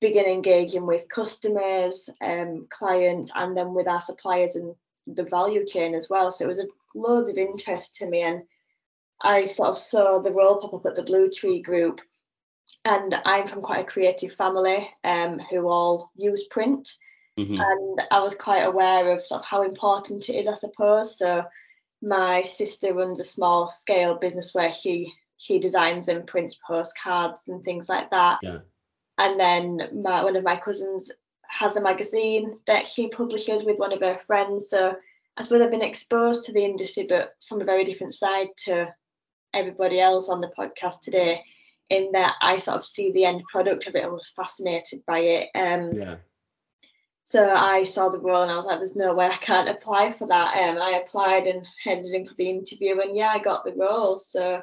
begin 0.00 0.26
engaging 0.26 0.86
with 0.86 1.08
customers, 1.08 2.08
um, 2.20 2.66
clients, 2.70 3.30
and 3.34 3.56
then 3.56 3.74
with 3.74 3.88
our 3.88 4.00
suppliers 4.00 4.56
and 4.56 4.74
the 5.06 5.24
value 5.24 5.64
chain 5.64 5.94
as 5.94 6.08
well. 6.10 6.30
So 6.30 6.44
it 6.44 6.48
was 6.48 6.60
a 6.60 6.66
loads 6.94 7.28
of 7.28 7.38
interest 7.38 7.96
to 7.96 8.06
me, 8.06 8.22
and 8.22 8.42
I 9.22 9.44
sort 9.44 9.70
of 9.70 9.78
saw 9.78 10.18
the 10.18 10.32
role 10.32 10.56
pop 10.56 10.74
up 10.74 10.86
at 10.86 10.94
the 10.94 11.02
Bluetree 11.02 11.62
Group. 11.62 12.00
And 12.84 13.14
I'm 13.24 13.46
from 13.46 13.62
quite 13.62 13.80
a 13.80 13.84
creative 13.84 14.32
family 14.32 14.90
um, 15.04 15.38
who 15.50 15.68
all 15.68 16.10
use 16.16 16.44
print, 16.50 16.88
Mhm. 17.38 17.60
and 17.60 18.02
I 18.10 18.20
was 18.20 18.34
quite 18.34 18.62
aware 18.62 19.12
of 19.12 19.20
sort 19.20 19.42
of 19.42 19.46
how 19.46 19.62
important 19.62 20.28
it 20.28 20.36
is, 20.36 20.48
I 20.48 20.54
suppose. 20.54 21.18
So 21.18 21.44
my 22.02 22.42
sister 22.42 22.94
runs 22.94 23.20
a 23.20 23.24
small 23.24 23.68
scale 23.68 24.14
business 24.14 24.54
where 24.54 24.72
she 24.72 25.12
she 25.38 25.58
designs 25.58 26.08
and 26.08 26.26
prints 26.26 26.58
postcards 26.66 27.48
and 27.48 27.62
things 27.62 27.90
like 27.90 28.10
that. 28.10 28.38
Yeah. 28.42 28.60
And 29.18 29.38
then 29.38 30.02
my 30.02 30.24
one 30.24 30.36
of 30.36 30.44
my 30.44 30.56
cousins 30.56 31.10
has 31.48 31.76
a 31.76 31.80
magazine 31.80 32.58
that 32.66 32.86
she 32.86 33.08
publishes 33.08 33.64
with 33.64 33.78
one 33.78 33.92
of 33.92 34.00
her 34.00 34.18
friends. 34.18 34.70
So 34.70 34.96
I 35.36 35.42
suppose 35.42 35.60
I've 35.60 35.70
been 35.70 35.82
exposed 35.82 36.44
to 36.44 36.52
the 36.52 36.64
industry, 36.64 37.04
but 37.06 37.34
from 37.46 37.60
a 37.60 37.64
very 37.64 37.84
different 37.84 38.14
side 38.14 38.48
to 38.64 38.94
everybody 39.52 40.00
else 40.00 40.30
on 40.30 40.40
the 40.40 40.50
podcast 40.58 41.00
today, 41.02 41.42
in 41.90 42.10
that 42.12 42.34
I 42.40 42.56
sort 42.56 42.78
of 42.78 42.84
see 42.84 43.12
the 43.12 43.26
end 43.26 43.42
product 43.44 43.86
of 43.86 43.94
it 43.94 44.04
and 44.04 44.12
was 44.12 44.30
fascinated 44.30 45.04
by 45.06 45.18
it. 45.20 45.50
Um, 45.54 45.92
Yeah. 45.92 46.16
So 47.26 47.52
I 47.52 47.82
saw 47.82 48.08
the 48.08 48.20
role 48.20 48.42
and 48.42 48.52
I 48.52 48.54
was 48.54 48.66
like, 48.66 48.78
there's 48.78 48.94
no 48.94 49.12
way 49.12 49.26
I 49.26 49.36
can't 49.38 49.68
apply 49.68 50.12
for 50.12 50.28
that. 50.28 50.56
Um, 50.58 50.78
I 50.80 51.02
applied 51.02 51.48
and 51.48 51.66
headed 51.82 52.14
in 52.14 52.24
for 52.24 52.34
the 52.34 52.48
interview 52.48 53.00
and 53.00 53.16
yeah, 53.16 53.30
I 53.30 53.40
got 53.40 53.64
the 53.64 53.74
role. 53.74 54.16
So, 54.16 54.62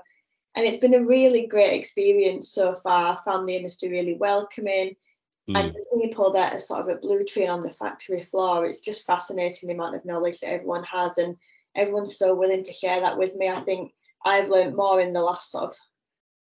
and 0.56 0.66
it's 0.66 0.78
been 0.78 0.94
a 0.94 1.04
really 1.04 1.46
great 1.46 1.78
experience 1.78 2.50
so 2.52 2.74
far. 2.74 3.18
I 3.18 3.24
found 3.26 3.50
the 3.50 3.58
industry 3.58 3.90
really 3.90 4.14
welcoming. 4.14 4.96
And 5.50 5.72
Mm. 5.72 5.74
the 5.74 6.00
people 6.02 6.32
that 6.32 6.54
are 6.54 6.60
sort 6.60 6.80
of 6.80 6.90
at 6.90 7.02
Bluetree 7.02 7.50
on 7.50 7.60
the 7.60 7.70
factory 7.70 8.22
floor, 8.22 8.66
it's 8.66 8.80
just 8.80 9.06
fascinating 9.06 9.68
the 9.68 9.76
amount 9.76 9.98
of 9.98 10.06
knowledge 10.06 10.40
that 10.40 10.54
everyone 10.54 10.86
has. 10.86 11.18
And 11.18 11.36
everyone's 11.76 12.18
so 12.18 12.34
willing 12.34 12.64
to 12.64 12.72
share 12.72 13.02
that 13.02 13.18
with 13.18 13.36
me. 13.36 13.50
I 13.50 13.60
think 13.60 13.92
I've 14.24 14.48
learned 14.48 14.78
more 14.78 15.02
in 15.02 15.12
the 15.12 15.20
last 15.20 15.52
sort 15.52 15.66
of 15.66 15.76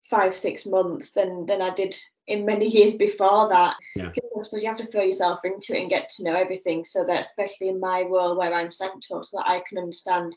five, 0.09 0.35
six 0.35 0.65
months 0.65 1.11
than, 1.11 1.45
than 1.45 1.61
I 1.61 1.69
did 1.69 1.95
in 2.29 2.45
many 2.45 2.67
years 2.67 2.95
before 2.95 3.50
that. 3.50 3.75
Yeah. 3.95 4.09
I 4.09 4.41
suppose 4.41 4.62
you 4.62 4.69
have 4.69 4.77
to 4.77 4.86
throw 4.86 5.03
yourself 5.03 5.43
into 5.43 5.75
it 5.75 5.81
and 5.81 5.89
get 5.89 6.09
to 6.09 6.24
know 6.24 6.36
everything 6.36 6.86
so 6.86 7.03
that 7.05 7.21
especially 7.21 7.67
in 7.67 7.79
my 7.79 8.03
role 8.03 8.38
where 8.38 8.53
I'm 8.53 8.71
central 8.71 9.24
so 9.24 9.38
that 9.38 9.50
I 9.50 9.62
can 9.67 9.77
understand 9.79 10.36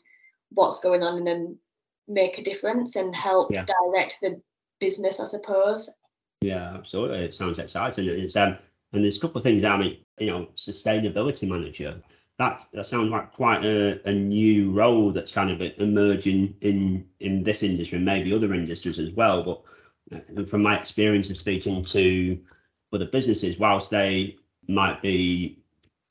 what's 0.49 0.79
going 0.79 1.03
on 1.03 1.17
and 1.17 1.25
then 1.25 1.57
make 2.07 2.37
a 2.37 2.43
difference 2.43 2.95
and 2.95 3.15
help 3.15 3.51
Yeah. 3.51 3.65
direct 3.65 4.17
the 4.21 4.41
business, 4.79 5.19
I 5.19 5.25
suppose. 5.25 5.89
Yeah, 6.41 6.73
absolutely. 6.73 7.19
It 7.19 7.35
sounds 7.35 7.59
exciting. 7.59 8.09
It's 8.09 8.35
um, 8.35 8.57
and 8.91 9.03
there's 9.03 9.17
a 9.17 9.21
couple 9.21 9.37
of 9.37 9.43
things. 9.43 9.63
I 9.63 9.77
mean, 9.77 9.97
you 10.19 10.27
know, 10.27 10.47
sustainability 10.55 11.47
manager. 11.47 12.01
That 12.39 12.65
that 12.73 12.87
sounds 12.87 13.09
like 13.11 13.31
quite 13.31 13.63
a, 13.63 14.01
a 14.09 14.13
new 14.13 14.71
role 14.71 15.11
that's 15.11 15.31
kind 15.31 15.49
of 15.51 15.61
emerging 15.79 16.55
in 16.61 17.05
in 17.19 17.43
this 17.43 17.63
industry 17.63 17.97
and 17.97 18.05
maybe 18.05 18.33
other 18.33 18.53
industries 18.53 18.99
as 18.99 19.11
well. 19.11 19.43
But 19.43 19.61
uh, 20.11 20.43
from 20.45 20.61
my 20.61 20.77
experience 20.77 21.29
of 21.29 21.37
speaking 21.37 21.83
to 21.85 22.39
other 22.91 23.07
businesses, 23.07 23.57
whilst 23.57 23.89
they 23.89 24.37
might 24.67 25.01
be 25.01 25.59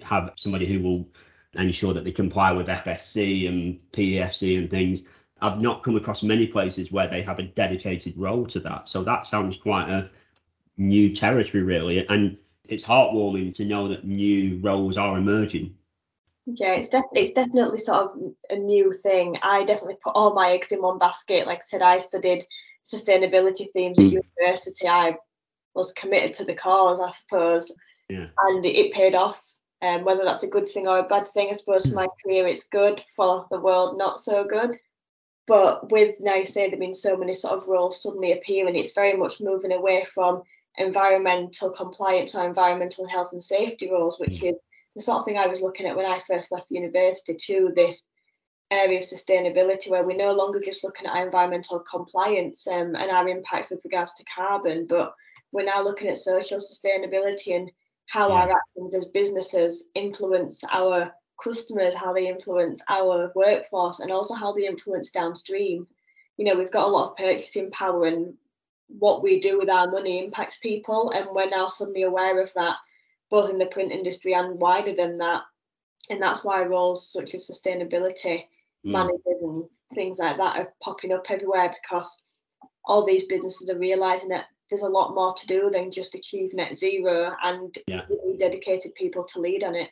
have 0.02 0.32
somebody 0.36 0.66
who 0.66 0.80
will 0.80 1.08
ensure 1.54 1.92
that 1.92 2.04
they 2.04 2.12
comply 2.12 2.52
with 2.52 2.68
FSC 2.68 3.48
and 3.48 3.80
PEFC 3.92 4.58
and 4.58 4.70
things, 4.70 5.04
I've 5.40 5.60
not 5.60 5.82
come 5.82 5.96
across 5.96 6.22
many 6.22 6.46
places 6.46 6.92
where 6.92 7.08
they 7.08 7.22
have 7.22 7.38
a 7.38 7.44
dedicated 7.44 8.16
role 8.16 8.46
to 8.46 8.60
that. 8.60 8.88
So 8.88 9.02
that 9.04 9.26
sounds 9.26 9.56
quite 9.56 9.88
a 9.88 10.10
new 10.76 11.14
territory, 11.14 11.62
really. 11.62 12.06
And 12.08 12.38
it's 12.68 12.84
heartwarming 12.84 13.54
to 13.56 13.64
know 13.64 13.88
that 13.88 14.04
new 14.04 14.58
roles 14.60 14.96
are 14.96 15.18
emerging. 15.18 15.74
Yeah, 16.46 16.74
it's 16.74 16.88
definitely 16.88 17.22
it's 17.22 17.32
definitely 17.32 17.78
sort 17.78 17.98
of 17.98 18.34
a 18.50 18.56
new 18.56 18.90
thing. 18.90 19.36
I 19.42 19.64
definitely 19.64 19.96
put 20.02 20.14
all 20.16 20.34
my 20.34 20.50
eggs 20.50 20.72
in 20.72 20.82
one 20.82 20.98
basket. 20.98 21.46
Like 21.46 21.58
I 21.58 21.60
said, 21.60 21.82
I 21.82 21.98
studied 22.00 22.44
sustainability 22.84 23.70
themes 23.72 23.98
at 23.98 24.06
Mm. 24.06 24.22
university. 24.38 24.86
I 24.88 25.16
was 25.74 25.92
committed 25.92 26.32
to 26.34 26.44
the 26.44 26.54
cause, 26.54 27.00
I 27.00 27.10
suppose, 27.10 27.72
Yeah. 28.08 28.26
and 28.38 28.64
it 28.66 28.92
paid 28.92 29.14
off. 29.14 29.42
Um, 29.80 30.04
whether 30.04 30.24
that's 30.24 30.44
a 30.44 30.48
good 30.48 30.68
thing 30.68 30.86
or 30.86 30.98
a 30.98 31.02
bad 31.02 31.26
thing, 31.28 31.48
I 31.50 31.54
suppose 31.54 31.86
for 31.86 31.94
my 31.94 32.06
career, 32.22 32.46
it's 32.46 32.68
good. 32.68 33.02
For 33.16 33.46
the 33.50 33.58
world, 33.58 33.98
not 33.98 34.20
so 34.20 34.44
good. 34.44 34.78
But 35.48 35.90
with 35.90 36.20
now 36.20 36.36
you 36.36 36.46
say 36.46 36.70
there 36.70 36.78
been 36.78 36.94
so 36.94 37.16
many 37.16 37.34
sort 37.34 37.54
of 37.54 37.66
roles 37.66 38.00
suddenly 38.00 38.30
appearing, 38.30 38.76
it's 38.76 38.94
very 38.94 39.14
much 39.16 39.40
moving 39.40 39.72
away 39.72 40.04
from 40.04 40.42
environmental 40.78 41.70
compliance 41.70 42.34
or 42.36 42.44
environmental 42.46 43.06
health 43.08 43.32
and 43.32 43.42
safety 43.42 43.90
roles, 43.90 44.20
which 44.20 44.42
is 44.44 44.54
the 44.94 45.00
sort 45.00 45.18
of 45.18 45.24
thing 45.24 45.36
I 45.36 45.48
was 45.48 45.60
looking 45.60 45.86
at 45.86 45.96
when 45.96 46.06
I 46.06 46.20
first 46.20 46.52
left 46.52 46.70
university 46.70 47.34
to 47.34 47.72
this 47.74 48.04
area 48.72 48.98
of 48.98 49.04
sustainability 49.04 49.88
where 49.90 50.04
we're 50.04 50.16
no 50.16 50.32
longer 50.32 50.60
just 50.60 50.84
looking 50.84 51.06
at 51.06 51.14
our 51.14 51.24
environmental 51.24 51.78
compliance 51.80 52.66
um, 52.66 52.94
and 52.96 53.10
our 53.10 53.28
impact 53.28 53.70
with 53.70 53.84
regards 53.84 54.14
to 54.14 54.24
carbon, 54.24 54.86
but 54.86 55.14
we're 55.52 55.64
now 55.64 55.82
looking 55.82 56.08
at 56.08 56.16
social 56.16 56.58
sustainability 56.58 57.54
and 57.54 57.70
how 58.06 58.28
Yeah. 58.28 58.34
our 58.34 58.50
actions 58.50 58.94
as 58.94 59.06
businesses 59.06 59.88
influence 59.94 60.64
our 60.70 61.12
customers, 61.42 61.94
how 61.94 62.12
they 62.12 62.26
influence 62.28 62.82
our 62.88 63.32
workforce, 63.34 64.00
and 64.00 64.10
also 64.10 64.34
how 64.34 64.52
they 64.52 64.66
influence 64.66 65.10
downstream. 65.10 65.86
You 66.36 66.46
know, 66.46 66.54
we've 66.54 66.70
got 66.70 66.86
a 66.86 66.90
lot 66.90 67.10
of 67.10 67.16
purchasing 67.16 67.70
power, 67.70 68.06
and 68.06 68.34
what 68.88 69.22
we 69.22 69.40
do 69.40 69.58
with 69.58 69.70
our 69.70 69.90
money 69.90 70.24
impacts 70.24 70.58
people, 70.58 71.10
and 71.10 71.26
we're 71.32 71.48
now 71.48 71.68
suddenly 71.68 72.02
aware 72.02 72.40
of 72.40 72.52
that, 72.54 72.76
both 73.30 73.50
in 73.50 73.58
the 73.58 73.66
print 73.66 73.92
industry 73.92 74.34
and 74.34 74.60
wider 74.60 74.94
than 74.94 75.18
that. 75.18 75.42
And 76.10 76.20
that's 76.20 76.44
why 76.44 76.62
roles 76.64 77.06
such 77.06 77.34
as 77.34 77.48
sustainability 77.48 78.44
mm. 78.84 78.92
managers 78.92 79.42
and 79.42 79.64
things 79.94 80.18
like 80.18 80.36
that 80.36 80.58
are 80.58 80.72
popping 80.82 81.12
up 81.12 81.30
everywhere 81.30 81.72
because 81.82 82.22
all 82.84 83.04
these 83.04 83.24
businesses 83.24 83.70
are 83.70 83.78
realizing 83.78 84.28
that 84.30 84.46
there's 84.68 84.82
a 84.82 84.88
lot 84.88 85.14
more 85.14 85.34
to 85.34 85.46
do 85.46 85.70
than 85.70 85.90
just 85.90 86.14
achieve 86.14 86.54
net 86.54 86.76
zero 86.76 87.34
and 87.42 87.76
yeah. 87.86 88.02
dedicated 88.38 88.94
people 88.94 89.24
to 89.24 89.40
lead 89.40 89.62
on 89.64 89.74
it. 89.74 89.90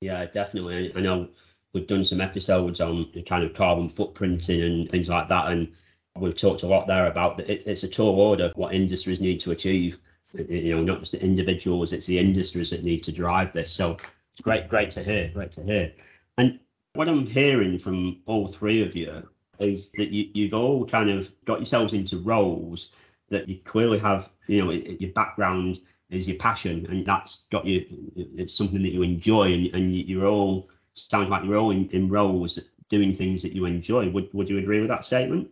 Yeah, 0.00 0.24
definitely. 0.26 0.92
I 0.94 1.00
know 1.00 1.28
we've 1.74 1.86
done 1.86 2.04
some 2.04 2.20
episodes 2.20 2.80
on 2.80 3.10
the 3.12 3.22
kind 3.22 3.42
of 3.42 3.54
carbon 3.54 3.88
footprinting 3.88 4.64
and 4.64 4.88
things 4.88 5.08
like 5.08 5.28
that, 5.28 5.50
and 5.50 5.68
we've 6.16 6.36
talked 6.36 6.62
a 6.62 6.66
lot 6.66 6.86
there 6.86 7.06
about 7.06 7.36
that 7.38 7.50
it, 7.50 7.66
it's 7.66 7.82
a 7.82 7.88
tall 7.88 8.18
order 8.20 8.52
what 8.54 8.74
industries 8.74 9.20
need 9.20 9.40
to 9.40 9.50
achieve. 9.50 9.98
You 10.34 10.76
know, 10.76 10.82
not 10.82 11.00
just 11.00 11.12
the 11.12 11.22
individuals, 11.22 11.92
it's 11.92 12.06
the 12.06 12.18
industries 12.18 12.70
that 12.70 12.84
need 12.84 13.02
to 13.04 13.12
drive 13.12 13.52
this. 13.52 13.72
So 13.72 13.96
it's 14.32 14.42
great, 14.42 14.68
great 14.68 14.90
to 14.92 15.02
hear, 15.02 15.30
great 15.34 15.52
to 15.52 15.62
hear. 15.62 15.92
And 16.36 16.60
what 16.98 17.08
I'm 17.08 17.26
hearing 17.26 17.78
from 17.78 18.18
all 18.26 18.48
three 18.48 18.82
of 18.82 18.96
you 18.96 19.22
is 19.60 19.92
that 19.92 20.08
you, 20.08 20.30
you've 20.34 20.52
all 20.52 20.84
kind 20.84 21.08
of 21.08 21.32
got 21.44 21.60
yourselves 21.60 21.92
into 21.92 22.18
roles 22.18 22.90
that 23.28 23.48
you 23.48 23.60
clearly 23.62 24.00
have, 24.00 24.30
you 24.48 24.64
know, 24.64 24.72
your 24.72 25.12
background 25.12 25.78
is 26.10 26.26
your 26.26 26.38
passion 26.38 26.86
and 26.90 27.06
that's 27.06 27.44
got 27.52 27.64
you, 27.64 27.86
it's 28.16 28.52
something 28.52 28.82
that 28.82 28.92
you 28.92 29.04
enjoy 29.04 29.52
and, 29.52 29.72
and 29.76 29.94
you're 29.94 30.26
all, 30.26 30.70
sounds 30.94 31.30
like 31.30 31.44
you're 31.44 31.56
all 31.56 31.70
in, 31.70 31.88
in 31.90 32.08
roles 32.08 32.58
doing 32.88 33.14
things 33.14 33.42
that 33.42 33.52
you 33.52 33.64
enjoy. 33.64 34.10
Would, 34.10 34.30
would 34.32 34.48
you 34.48 34.58
agree 34.58 34.80
with 34.80 34.88
that 34.88 35.04
statement? 35.04 35.48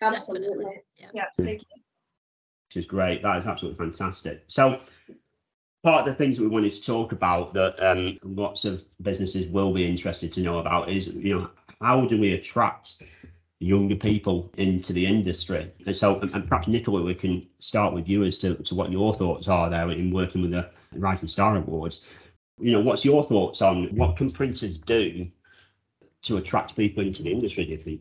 Absolutely. 0.00 0.66
Yeah, 0.94 1.08
yeah 1.14 1.24
absolutely. 1.26 1.66
Which 2.68 2.76
is 2.76 2.86
great. 2.86 3.24
That 3.24 3.38
is 3.38 3.46
absolutely 3.46 3.84
fantastic. 3.84 4.44
So 4.46 4.78
part 5.82 6.00
of 6.00 6.06
the 6.06 6.14
things 6.14 6.36
that 6.36 6.42
we 6.42 6.48
wanted 6.48 6.72
to 6.72 6.82
talk 6.82 7.12
about 7.12 7.52
that 7.54 7.80
um, 7.82 8.18
lots 8.22 8.64
of 8.64 8.84
businesses 9.02 9.46
will 9.48 9.72
be 9.72 9.88
interested 9.88 10.32
to 10.32 10.40
know 10.40 10.58
about 10.58 10.88
is, 10.88 11.08
you 11.08 11.38
know, 11.38 11.50
how 11.80 12.04
do 12.04 12.18
we 12.18 12.32
attract 12.32 13.02
younger 13.60 13.94
people 13.94 14.52
into 14.56 14.92
the 14.92 15.06
industry? 15.06 15.70
And 15.86 15.96
so, 15.96 16.18
and, 16.20 16.48
perhaps 16.48 16.66
Nicola, 16.66 17.02
we 17.02 17.14
can 17.14 17.46
start 17.60 17.94
with 17.94 18.08
you 18.08 18.24
as 18.24 18.38
to, 18.38 18.56
to 18.56 18.74
what 18.74 18.90
your 18.90 19.14
thoughts 19.14 19.46
are 19.46 19.70
there 19.70 19.88
in 19.90 20.12
working 20.12 20.42
with 20.42 20.50
the 20.50 20.68
Rising 20.94 21.28
Star 21.28 21.56
Awards. 21.56 22.00
You 22.60 22.72
know, 22.72 22.80
what's 22.80 23.04
your 23.04 23.22
thoughts 23.22 23.62
on 23.62 23.94
what 23.94 24.16
can 24.16 24.32
printers 24.32 24.78
do 24.78 25.28
to 26.22 26.38
attract 26.38 26.76
people 26.76 27.04
into 27.04 27.22
the 27.22 27.30
industry, 27.30 27.64
do 27.64 27.70
you 27.70 27.76
think? 27.76 28.00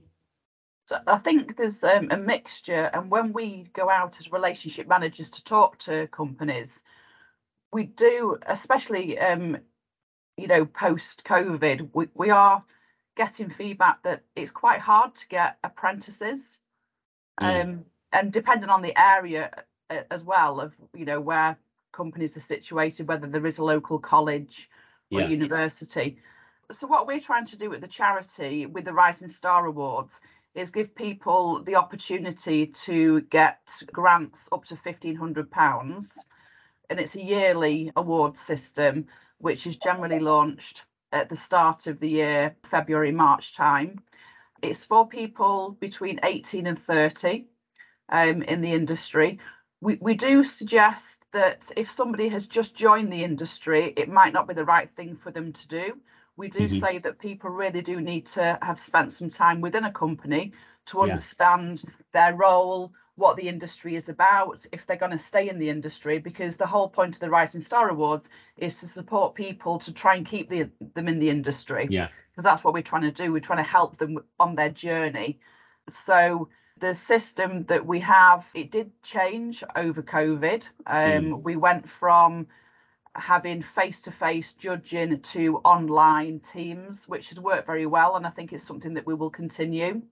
So 0.88 0.98
I 1.06 1.18
think 1.18 1.58
there's 1.58 1.84
um, 1.84 2.08
a 2.12 2.18
mixture, 2.18 2.90
and 2.94 3.12
when 3.12 3.34
we 3.34 3.70
go 3.74 3.90
out 3.90 4.20
as 4.20 4.32
relationship 4.32 4.88
managers 4.88 5.30
to 5.32 5.44
talk 5.44 5.78
to 5.80 6.08
companies, 6.08 6.82
we 7.72 7.84
do, 7.84 8.38
especially 8.48 9.20
um, 9.20 9.58
you 10.38 10.48
know, 10.48 10.66
post 10.66 11.24
COVID, 11.26 11.90
we, 11.94 12.08
we 12.14 12.30
are 12.30 12.64
getting 13.16 13.50
feedback 13.50 14.02
that 14.04 14.22
it's 14.36 14.52
quite 14.52 14.80
hard 14.80 15.16
to 15.16 15.28
get 15.28 15.58
apprentices. 15.64 16.60
Mm. 17.42 17.64
Um, 17.64 17.86
and 18.14 18.32
depending 18.32 18.70
on 18.70 18.82
the 18.82 18.98
area 19.00 19.52
uh, 19.90 20.02
as 20.12 20.24
well 20.24 20.60
of 20.60 20.74
you 20.96 21.06
know 21.06 21.20
where 21.20 21.58
companies 21.92 22.38
are 22.38 22.42
situated, 22.42 23.08
whether 23.08 23.28
there 23.28 23.46
is 23.46 23.58
a 23.58 23.64
local 23.64 24.00
college 24.00 24.70
or 25.12 25.22
yeah. 25.22 25.28
university. 25.28 26.18
So 26.72 26.86
what 26.86 27.08
we're 27.08 27.20
trying 27.20 27.46
to 27.48 27.58
do 27.58 27.74
at 27.74 27.82
the 27.82 27.88
charity 27.88 28.66
with 28.66 28.86
the 28.86 28.94
Rising 28.94 29.30
Star 29.30 29.66
Awards 29.66 30.20
is 30.54 30.70
give 30.72 30.94
people 30.96 31.64
the 31.64 31.76
opportunity 31.76 32.68
to 32.68 33.22
get 33.22 33.60
grants 33.92 34.42
up 34.52 34.66
to 34.66 34.76
£1,500. 34.76 36.06
And 36.90 37.00
it's 37.00 37.16
a 37.16 37.24
yearly 37.24 37.92
award 37.96 38.38
system, 38.38 39.08
which 39.40 39.68
is 39.68 39.78
generally 39.78 40.20
launched 40.20 40.86
at 41.12 41.30
the 41.30 41.36
start 41.36 41.88
of 41.88 42.00
the 42.00 42.10
year, 42.10 42.56
February, 42.64 43.12
March 43.12 43.56
time. 43.56 44.02
It's 44.62 44.86
for 44.86 45.08
people 45.08 45.78
between 45.80 46.20
18 46.24 46.68
and 46.68 46.80
30 46.80 47.46
um, 48.10 48.42
in 48.42 48.62
the 48.62 48.74
industry. 48.74 49.40
We, 49.82 49.98
we 50.02 50.16
do 50.16 50.44
suggest 50.44 51.20
that 51.34 51.72
if 51.76 51.92
somebody 51.92 52.30
has 52.30 52.48
just 52.48 52.76
joined 52.76 53.12
the 53.12 53.24
industry, 53.24 53.94
it 53.96 54.10
might 54.10 54.34
not 54.34 54.48
be 54.48 54.54
the 54.54 54.66
right 54.66 54.90
thing 54.96 55.16
for 55.16 55.32
them 55.32 55.54
to 55.54 55.68
do 55.68 56.02
we 56.38 56.50
do 56.50 56.68
mm-hmm. 56.68 56.80
say 56.80 57.00
that 57.00 57.20
people 57.20 57.50
really 57.50 57.82
do 57.82 58.00
need 58.00 58.28
to 58.28 58.58
have 58.62 58.80
spent 58.80 59.12
some 59.12 59.30
time 59.30 59.60
within 59.60 59.84
a 59.84 59.92
company 59.92 60.54
to 60.86 61.02
understand 61.02 61.82
yeah. 61.84 61.92
their 62.14 62.36
role, 62.36 62.94
what 63.18 63.36
the 63.36 63.50
industry 63.50 63.96
is 63.96 64.10
about, 64.10 64.64
if 64.72 64.86
they're 64.86 64.96
going 64.96 65.12
to 65.12 65.18
stay 65.18 65.50
in 65.50 65.58
the 65.58 65.70
industry, 65.70 66.20
because 66.20 66.56
the 66.56 66.68
whole 66.68 66.88
point 66.88 67.16
of 67.16 67.20
the 67.20 67.30
Rising 67.30 67.62
Star 67.62 67.90
Awards 67.90 68.30
is 68.58 68.80
to 68.80 68.88
support 68.88 69.34
people 69.34 69.80
to 69.80 69.92
try 69.92 70.16
and 70.16 70.26
keep 70.26 70.50
the, 70.50 70.70
them 70.94 71.08
in 71.08 71.20
the 71.20 71.30
industry. 71.30 71.88
Yeah. 71.90 72.10
Because 72.32 72.44
that's 72.44 72.64
what 72.64 72.76
we're 72.76 72.84
trying 72.84 73.02
to 73.02 73.12
do. 73.12 73.34
We're 73.34 73.40
trying 73.40 73.64
to 73.64 73.70
help 73.70 73.98
them 73.98 74.20
on 74.40 74.56
their 74.56 74.70
journey. 74.70 75.40
So 76.06 76.50
the 76.80 76.94
system 76.94 77.66
that 77.66 77.84
we 77.88 78.00
have, 78.02 78.46
it 78.54 78.70
did 78.70 78.92
change 79.02 79.64
over 79.76 80.04
COVID. 80.04 80.70
Um, 80.86 81.26
mm. 81.26 81.42
We 81.42 81.56
went 81.56 81.90
from 81.90 82.46
having 83.16 83.64
face-to-face 83.64 84.54
judging 84.54 85.20
to 85.22 85.58
online 85.66 86.40
teams, 86.40 87.08
which 87.08 87.30
has 87.30 87.40
worked 87.40 87.66
very 87.66 87.88
well, 87.88 88.16
and 88.16 88.28
I 88.28 88.30
think 88.30 88.54
it's 88.54 88.64
something 88.64 88.94
that 88.94 89.08
we 89.08 89.16
will 89.16 89.32
continue. 89.32 90.04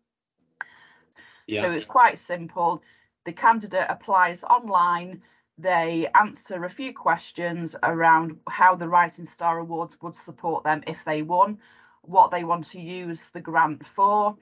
Yeah. 1.48 1.62
So 1.62 1.72
it's 1.72 1.86
quite 1.86 2.18
simple. 2.20 2.82
The 3.26 3.34
candidate 3.34 3.88
applies 3.90 4.44
online. 4.44 5.22
They 5.58 6.08
answer 6.16 6.64
a 6.64 6.70
few 6.70 6.94
questions 6.94 7.76
around 7.84 8.38
how 8.50 8.76
the 8.76 8.88
Rising 8.90 9.26
Star 9.26 9.60
Awards 9.60 9.98
would 10.02 10.16
support 10.16 10.64
them 10.64 10.84
if 10.88 11.04
they 11.04 11.22
won, 11.22 11.60
what 12.02 12.32
they 12.32 12.44
want 12.44 12.66
to 12.66 12.80
use 12.80 13.30
the 13.30 13.42
grant 13.42 13.86
for. 13.86 14.36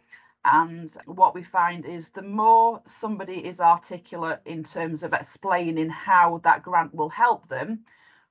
And 0.46 0.92
what 1.06 1.34
we 1.36 1.44
find 1.44 1.86
is 1.86 2.10
the 2.10 2.22
more 2.22 2.82
somebody 2.86 3.46
is 3.46 3.62
articulate 3.62 4.42
in 4.46 4.63
terms 4.63 5.04
of 5.04 5.13
explaining 5.13 5.89
how 5.89 6.42
that 6.44 6.63
grant 6.63 6.94
will 6.94 7.10
help 7.10 7.48
them, 7.48 7.86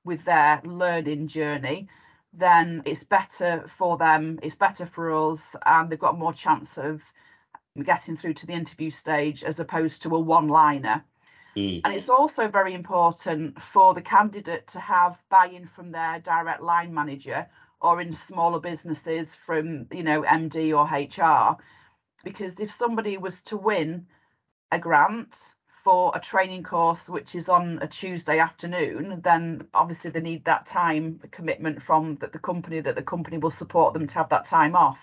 with 0.05 0.25
their 0.25 0.61
learning 0.65 1.29
journey, 1.29 1.89
then 2.33 2.83
it's 2.85 3.05
better 3.05 3.65
for 3.69 3.97
them, 3.97 4.39
it's 4.43 4.55
better 4.55 4.87
for 4.87 5.13
us, 5.13 5.55
and 5.67 5.89
they've 5.91 5.99
got 5.99 6.19
more 6.19 6.33
chance 6.33 6.77
of 6.79 7.03
getting 7.81 8.17
through 8.17 8.35
to 8.35 8.47
the 8.47 8.53
interview 8.53 8.91
stage 8.91 9.43
as 9.43 9.59
opposed 9.59 10.03
to 10.03 10.15
a 10.15 10.21
one 10.21 10.49
liner. 10.49 11.03
Mm. 11.57 11.83
And 11.85 11.95
it's 11.95 12.09
also 12.09 12.49
very 12.49 12.75
important 12.75 13.61
for 13.61 13.95
the 13.95 14.03
candidate 14.03 14.67
to 14.69 14.81
have 14.81 15.19
buy 15.29 15.47
in 15.47 15.67
from 15.67 15.91
their 15.91 16.21
direct 16.21 16.63
line 16.63 16.93
manager 16.93 17.47
or 17.81 18.01
in 18.01 18.13
smaller 18.13 18.61
businesses 18.61 19.35
from, 19.35 19.87
you 19.91 20.03
know, 20.03 20.23
MD 20.23 20.73
or 20.77 20.85
HR. 20.85 21.57
Because 22.25 22.61
if 22.61 22.71
somebody 22.73 23.17
was 23.17 23.41
to 23.43 23.57
win 23.57 24.07
a 24.71 24.79
grant 24.79 25.37
for 25.83 26.13
a 26.15 26.21
training 26.21 26.63
course 26.63 27.09
which 27.09 27.35
is 27.35 27.49
on 27.49 27.81
a 27.83 27.89
Tuesday 27.89 28.39
afternoon, 28.39 29.21
then 29.25 29.67
obviously 29.75 30.11
they 30.11 30.21
need 30.21 30.45
that 30.45 30.65
time 30.65 31.21
commitment 31.33 31.83
from 31.83 32.17
the, 32.17 32.29
the 32.29 32.39
company 32.39 32.81
that 32.81 32.95
the 32.95 33.03
company 33.03 33.37
will 33.39 33.51
support 33.51 33.93
them 33.93 34.07
to 34.07 34.15
have 34.15 34.29
that 34.29 34.45
time 34.45 34.77
off. 34.77 35.01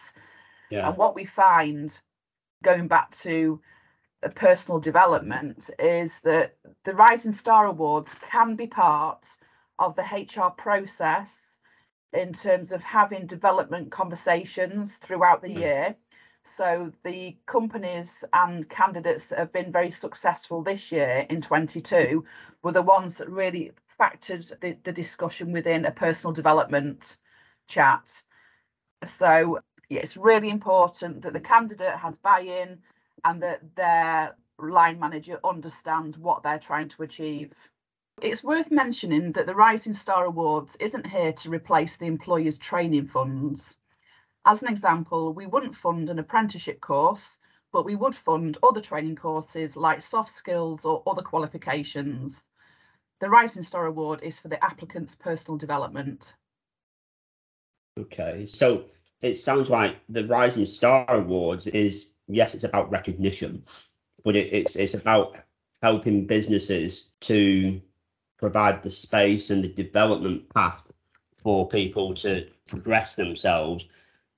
Yeah. 0.69 0.88
And 0.88 0.97
what 0.97 1.15
we 1.15 1.25
find 1.25 1.99
going 2.63 2.88
back 2.88 3.15
to 3.17 3.62
personal 4.36 4.80
development 4.80 5.69
is 5.80 6.19
that 6.22 6.56
the 6.84 6.93
Rising 6.93 7.32
Star 7.32 7.65
Awards 7.67 8.15
can 8.22 8.56
be 8.56 8.67
part 8.67 9.26
of 9.78 9.95
the 9.95 10.02
HR 10.02 10.50
process 10.50 11.36
in 12.12 12.34
terms 12.34 12.72
of 12.72 12.84
having 12.84 13.28
development 13.28 13.91
conversations 13.91 14.98
throughout 15.02 15.41
the 15.41 15.48
mm. 15.48 15.60
year 15.60 15.95
so 16.43 16.91
the 17.04 17.38
companies 17.45 18.24
and 18.34 18.67
candidates 18.69 19.28
that 19.28 19.39
have 19.39 19.52
been 19.52 19.72
very 19.72 19.91
successful 19.91 20.63
this 20.63 20.91
year 20.91 21.26
in 21.30 21.41
22 21.41 22.26
were 22.63 22.72
the 22.72 22.82
ones 22.82 23.15
that 23.15 23.30
really 23.30 23.72
factored 24.00 24.52
the, 24.62 24.78
the 24.84 24.91
discussion 24.91 25.52
within 25.52 25.86
a 25.86 25.91
personal 25.91 26.34
development 26.34 27.17
chat. 27.67 28.24
So 29.06 29.60
it's 29.97 30.17
really 30.17 30.49
important 30.49 31.21
that 31.21 31.34
the 31.34 31.39
candidate 31.39 31.95
has 31.95 32.15
buy-in 32.17 32.80
and 33.25 33.41
that 33.41 33.62
their 33.75 34.36
line 34.60 34.99
manager 34.99 35.39
understands 35.43 36.17
what 36.17 36.43
they're 36.43 36.60
trying 36.60 36.89
to 36.89 37.04
achieve. 37.04 37.54
It's 38.21 38.43
worth 38.43 38.69
mentioning 38.69 39.32
that 39.34 39.45
the 39.45 39.56
Rising 39.56 39.93
Star 39.93 40.25
Awards 40.25 40.75
isn't 40.80 41.08
here 41.08 41.32
to 41.34 41.49
replace 41.49 41.95
the 41.95 42.06
employer's 42.06 42.58
training 42.58 43.08
funds. 43.08 43.78
As 44.45 44.62
an 44.62 44.67
example, 44.67 45.34
we 45.34 45.47
wouldn't 45.47 45.75
fund 45.75 46.10
an 46.10 46.19
apprenticeship 46.19 46.82
course, 46.82 47.39
but 47.71 47.86
we 47.86 47.95
would 47.95 48.15
fund 48.15 48.58
other 48.62 48.82
training 48.82 49.15
courses 49.15 49.75
like 49.75 50.02
soft 50.02 50.36
skills 50.36 50.86
or 50.86 51.04
other 51.08 51.21
qualifications. 51.21 52.41
The 53.21 53.30
Rising 53.30 53.63
Star 53.63 53.86
Award 53.86 54.21
is 54.23 54.38
for 54.39 54.47
the 54.49 54.63
applicant's 54.63 55.15
personal 55.15 55.58
development. 55.58 56.34
Okay, 57.97 58.45
so 58.45 58.86
it 59.21 59.36
sounds 59.36 59.69
like 59.69 59.97
the 60.10 60.25
Rising 60.27 60.65
Star 60.65 61.05
Awards 61.10 61.67
is 61.67 62.10
yes, 62.27 62.53
it's 62.53 62.63
about 62.63 62.91
recognition, 62.91 63.63
but 64.23 64.36
it, 64.36 64.53
it's 64.53 64.75
it's 64.75 64.93
about 64.93 65.38
helping 65.82 66.25
businesses 66.25 67.10
to 67.21 67.82
provide 68.38 68.82
the 68.82 68.91
space 68.91 69.49
and 69.49 69.63
the 69.63 69.67
development 69.69 70.47
path 70.53 70.89
for 71.41 71.67
people 71.67 72.13
to 72.13 72.47
progress 72.67 73.15
themselves. 73.15 73.86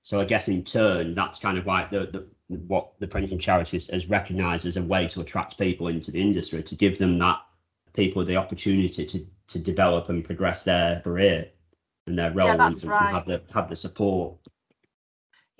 So 0.02 0.20
I 0.20 0.26
guess 0.26 0.48
in 0.48 0.64
turn, 0.64 1.14
that's 1.14 1.40
kind 1.40 1.58
of 1.58 1.68
like 1.68 1.90
the, 1.92 2.08
the 2.08 2.28
what 2.68 2.94
the 3.00 3.08
printing 3.08 3.40
charities 3.40 3.88
has 3.92 4.10
recognised 4.10 4.66
as 4.66 4.78
a 4.78 4.84
way 4.84 5.08
to 5.08 5.22
attract 5.22 5.58
people 5.58 5.88
into 5.88 6.12
the 6.12 6.22
industry, 6.22 6.64
to 6.64 6.76
give 6.76 6.98
them 6.98 7.18
that 7.20 7.40
people 7.94 8.24
the 8.26 8.38
opportunity 8.38 9.06
to 9.06 9.26
to 9.48 9.60
develop 9.60 10.10
and 10.10 10.24
progress 10.24 10.64
their 10.64 11.02
career 11.02 11.46
and 12.08 12.18
their 12.18 12.32
role 12.32 12.48
Yeah, 12.48 12.68
and, 12.68 12.76
and 12.76 12.84
right. 12.86 13.14
have 13.14 13.26
the 13.26 13.42
have 13.54 13.70
the 13.70 13.76
support. 13.76 14.38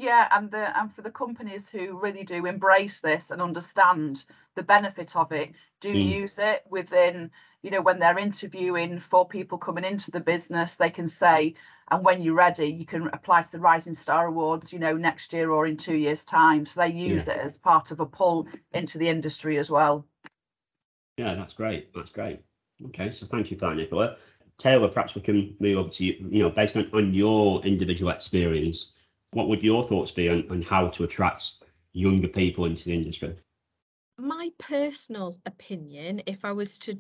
Yeah, 0.02 0.28
and 0.32 0.50
the 0.50 0.76
and 0.80 0.92
for 0.92 1.04
the 1.04 1.12
companies 1.12 1.70
who 1.70 2.00
really 2.00 2.24
do 2.24 2.48
embrace 2.48 3.02
this 3.02 3.30
and 3.30 3.40
understand 3.40 4.26
the 4.56 4.64
benefit 4.64 5.16
of 5.16 5.32
it, 5.32 5.52
do 5.80 5.90
Mm. 5.90 6.22
use 6.22 6.40
it 6.40 6.64
within, 6.68 7.30
you 7.62 7.70
know, 7.70 7.84
when 7.84 8.00
they're 8.00 8.18
interviewing 8.18 8.98
for 8.98 9.28
people 9.28 9.60
coming 9.60 9.84
into 9.84 10.10
the 10.10 10.20
business, 10.20 10.74
they 10.74 10.90
can 10.90 11.08
say, 11.08 11.54
and 11.92 12.04
when 12.04 12.24
you're 12.24 12.34
ready, 12.34 12.66
you 12.66 12.84
can 12.84 13.10
apply 13.14 13.44
to 13.44 13.52
the 13.52 13.60
Rising 13.60 13.94
Star 13.94 14.26
Awards, 14.26 14.74
you 14.74 14.80
know, 14.80 14.98
next 14.98 15.34
year 15.34 15.52
or 15.52 15.68
in 15.68 15.78
two 15.78 15.94
years' 15.94 16.26
time. 16.26 16.66
So 16.66 16.82
they 16.82 16.92
use 16.92 17.28
it 17.28 17.38
as 17.38 17.60
part 17.60 17.92
of 17.92 18.00
a 18.00 18.06
pull 18.08 18.48
into 18.74 18.98
the 18.98 19.08
industry 19.08 19.60
as 19.60 19.70
well. 19.70 20.08
Yeah, 21.18 21.36
that's 21.36 21.54
great. 21.54 21.94
That's 21.94 22.10
great. 22.10 22.40
Okay, 22.88 23.12
so 23.12 23.28
thank 23.28 23.52
you 23.52 23.58
for 23.60 23.68
that, 23.68 23.76
Nicola. 23.76 24.18
Taylor, 24.58 24.88
perhaps 24.88 25.14
we 25.14 25.22
can 25.22 25.56
move 25.60 25.78
over 25.78 25.90
to 25.90 26.04
you. 26.04 26.26
You 26.28 26.44
know, 26.44 26.50
based 26.50 26.76
on, 26.76 26.90
on 26.92 27.14
your 27.14 27.62
individual 27.62 28.12
experience, 28.12 28.96
what 29.32 29.48
would 29.48 29.64
your 29.64 29.84
thoughts 29.84 30.12
be 30.12 30.30
on, 30.30 30.46
on 30.50 30.62
how 30.62 30.88
to 30.90 31.04
attract 31.04 31.54
younger 31.94 32.28
people 32.28 32.66
into 32.66 32.86
the 32.86 32.96
industry? 32.96 33.36
My 34.18 34.52
personal 34.60 35.36
opinion, 35.46 36.22
if 36.26 36.46
I 36.46 36.52
was 36.52 36.78
to 36.80 37.00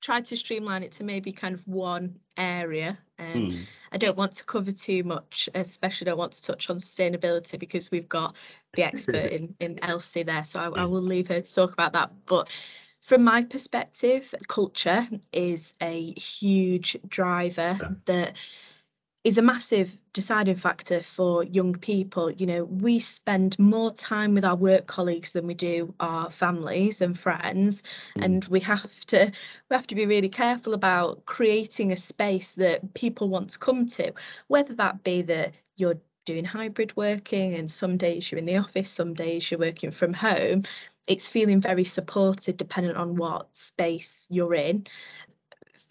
try 0.00 0.20
to 0.20 0.36
streamline 0.36 0.82
it 0.82 0.92
to 0.92 1.04
maybe 1.04 1.32
kind 1.32 1.54
of 1.54 1.66
one 1.68 2.18
area, 2.36 2.98
um, 3.18 3.50
Hmm, 3.50 3.62
I 3.92 3.98
don't 3.98 4.16
want 4.16 4.32
to 4.32 4.44
cover 4.44 4.72
too 4.72 5.04
much, 5.04 5.48
especially 5.54 6.06
don't 6.06 6.18
want 6.18 6.32
to 6.32 6.42
touch 6.42 6.70
on 6.70 6.76
sustainability 6.78 7.58
because 7.58 7.90
we've 7.90 8.08
got 8.08 8.36
the 8.74 8.84
expert 8.84 9.26
in, 9.32 9.54
in 9.60 9.78
Elsie 9.82 10.22
there. 10.22 10.44
So 10.44 10.60
I, 10.60 10.82
I 10.82 10.84
will 10.86 11.02
leave 11.02 11.28
her 11.28 11.40
to 11.40 11.54
talk 11.54 11.72
about 11.72 11.92
that. 11.92 12.10
But 12.26 12.48
from 13.00 13.24
my 13.24 13.44
perspective, 13.44 14.34
culture 14.48 15.06
is 15.32 15.74
a 15.82 16.12
huge 16.12 16.96
driver 17.08 17.76
Yeah. 17.80 17.88
that 18.06 18.36
is 19.24 19.38
a 19.38 19.42
massive 19.42 20.00
deciding 20.12 20.56
factor 20.56 21.00
for 21.00 21.44
young 21.44 21.74
people. 21.74 22.30
You 22.32 22.46
know, 22.46 22.64
we 22.64 22.98
spend 22.98 23.56
more 23.58 23.92
time 23.92 24.34
with 24.34 24.44
our 24.44 24.56
work 24.56 24.86
colleagues 24.86 25.32
than 25.32 25.46
we 25.46 25.54
do 25.54 25.94
our 26.00 26.28
families 26.30 27.00
and 27.00 27.18
friends, 27.18 27.82
Mm. 28.16 28.24
and 28.24 28.44
we 28.46 28.60
have 28.60 29.04
to 29.06 29.30
we 29.70 29.76
have 29.76 29.86
to 29.88 29.94
be 29.94 30.06
really 30.06 30.28
careful 30.28 30.74
about 30.74 31.24
creating 31.26 31.92
a 31.92 31.96
space 31.96 32.54
that 32.54 32.94
people 32.94 33.28
want 33.28 33.50
to 33.50 33.58
come 33.58 33.86
to, 33.88 34.12
whether 34.48 34.74
that 34.74 35.04
be 35.04 35.22
that 35.22 35.54
you're 35.76 36.00
doing 36.24 36.44
hybrid 36.44 36.96
working 36.96 37.54
and 37.54 37.70
some 37.70 37.96
days 37.96 38.30
you're 38.30 38.38
in 38.38 38.46
the 38.46 38.56
office, 38.56 38.90
some 38.90 39.14
days 39.14 39.50
you're 39.50 39.60
working 39.60 39.90
from 39.90 40.12
home. 40.14 40.62
It's 41.08 41.28
feeling 41.28 41.60
very 41.60 41.84
supported 41.84 42.56
depending 42.56 42.94
on 42.94 43.16
what 43.16 43.56
space 43.56 44.26
you're 44.30 44.54
in 44.54 44.86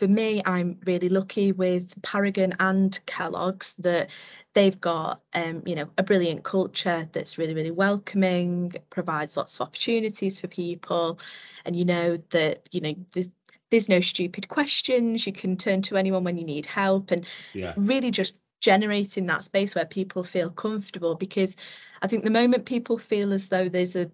for 0.02 0.08
me, 0.08 0.42
I'm 0.48 0.80
really 0.88 1.10
lucky 1.10 1.52
with 1.52 1.94
Paragon 2.02 2.56
and 2.60 3.00
Kellogg's 3.06 3.76
that 3.76 4.10
they've 4.56 4.82
got, 4.82 5.22
um, 5.36 5.62
you 5.64 5.76
know, 5.76 5.92
a 6.00 6.02
brilliant 6.02 6.44
culture 6.44 7.08
that's 7.12 7.38
really, 7.38 7.54
really 7.54 7.70
welcoming, 7.70 8.74
provides 8.90 9.38
lots 9.38 9.54
of 9.54 9.62
opportunities 9.62 10.40
for 10.40 10.48
people, 10.48 11.20
and 11.66 11.76
you 11.76 11.86
know 11.86 12.18
that 12.32 12.68
you 12.72 12.82
know 12.82 12.96
there's, 13.12 13.30
there's 13.70 13.90
no 13.90 14.02
stupid 14.02 14.48
questions. 14.48 15.28
You 15.28 15.34
can 15.34 15.56
turn 15.56 15.84
to 15.84 15.98
anyone 15.98 16.24
when 16.24 16.40
you 16.40 16.46
need 16.46 16.66
help, 16.66 17.12
and 17.12 17.24
yeah, 17.54 17.74
really 17.78 18.10
just 18.10 18.34
generating 18.60 19.28
that 19.28 19.44
space 19.44 19.76
where 19.76 19.86
people 19.86 20.24
feel 20.24 20.50
comfortable. 20.50 21.14
Because 21.14 21.56
I 22.02 22.08
think 22.08 22.24
the 22.24 22.32
moment 22.32 22.66
people 22.66 22.98
feel 22.98 23.34
as 23.34 23.50
though 23.50 23.70
there's 23.70 23.96
a 23.96 24.10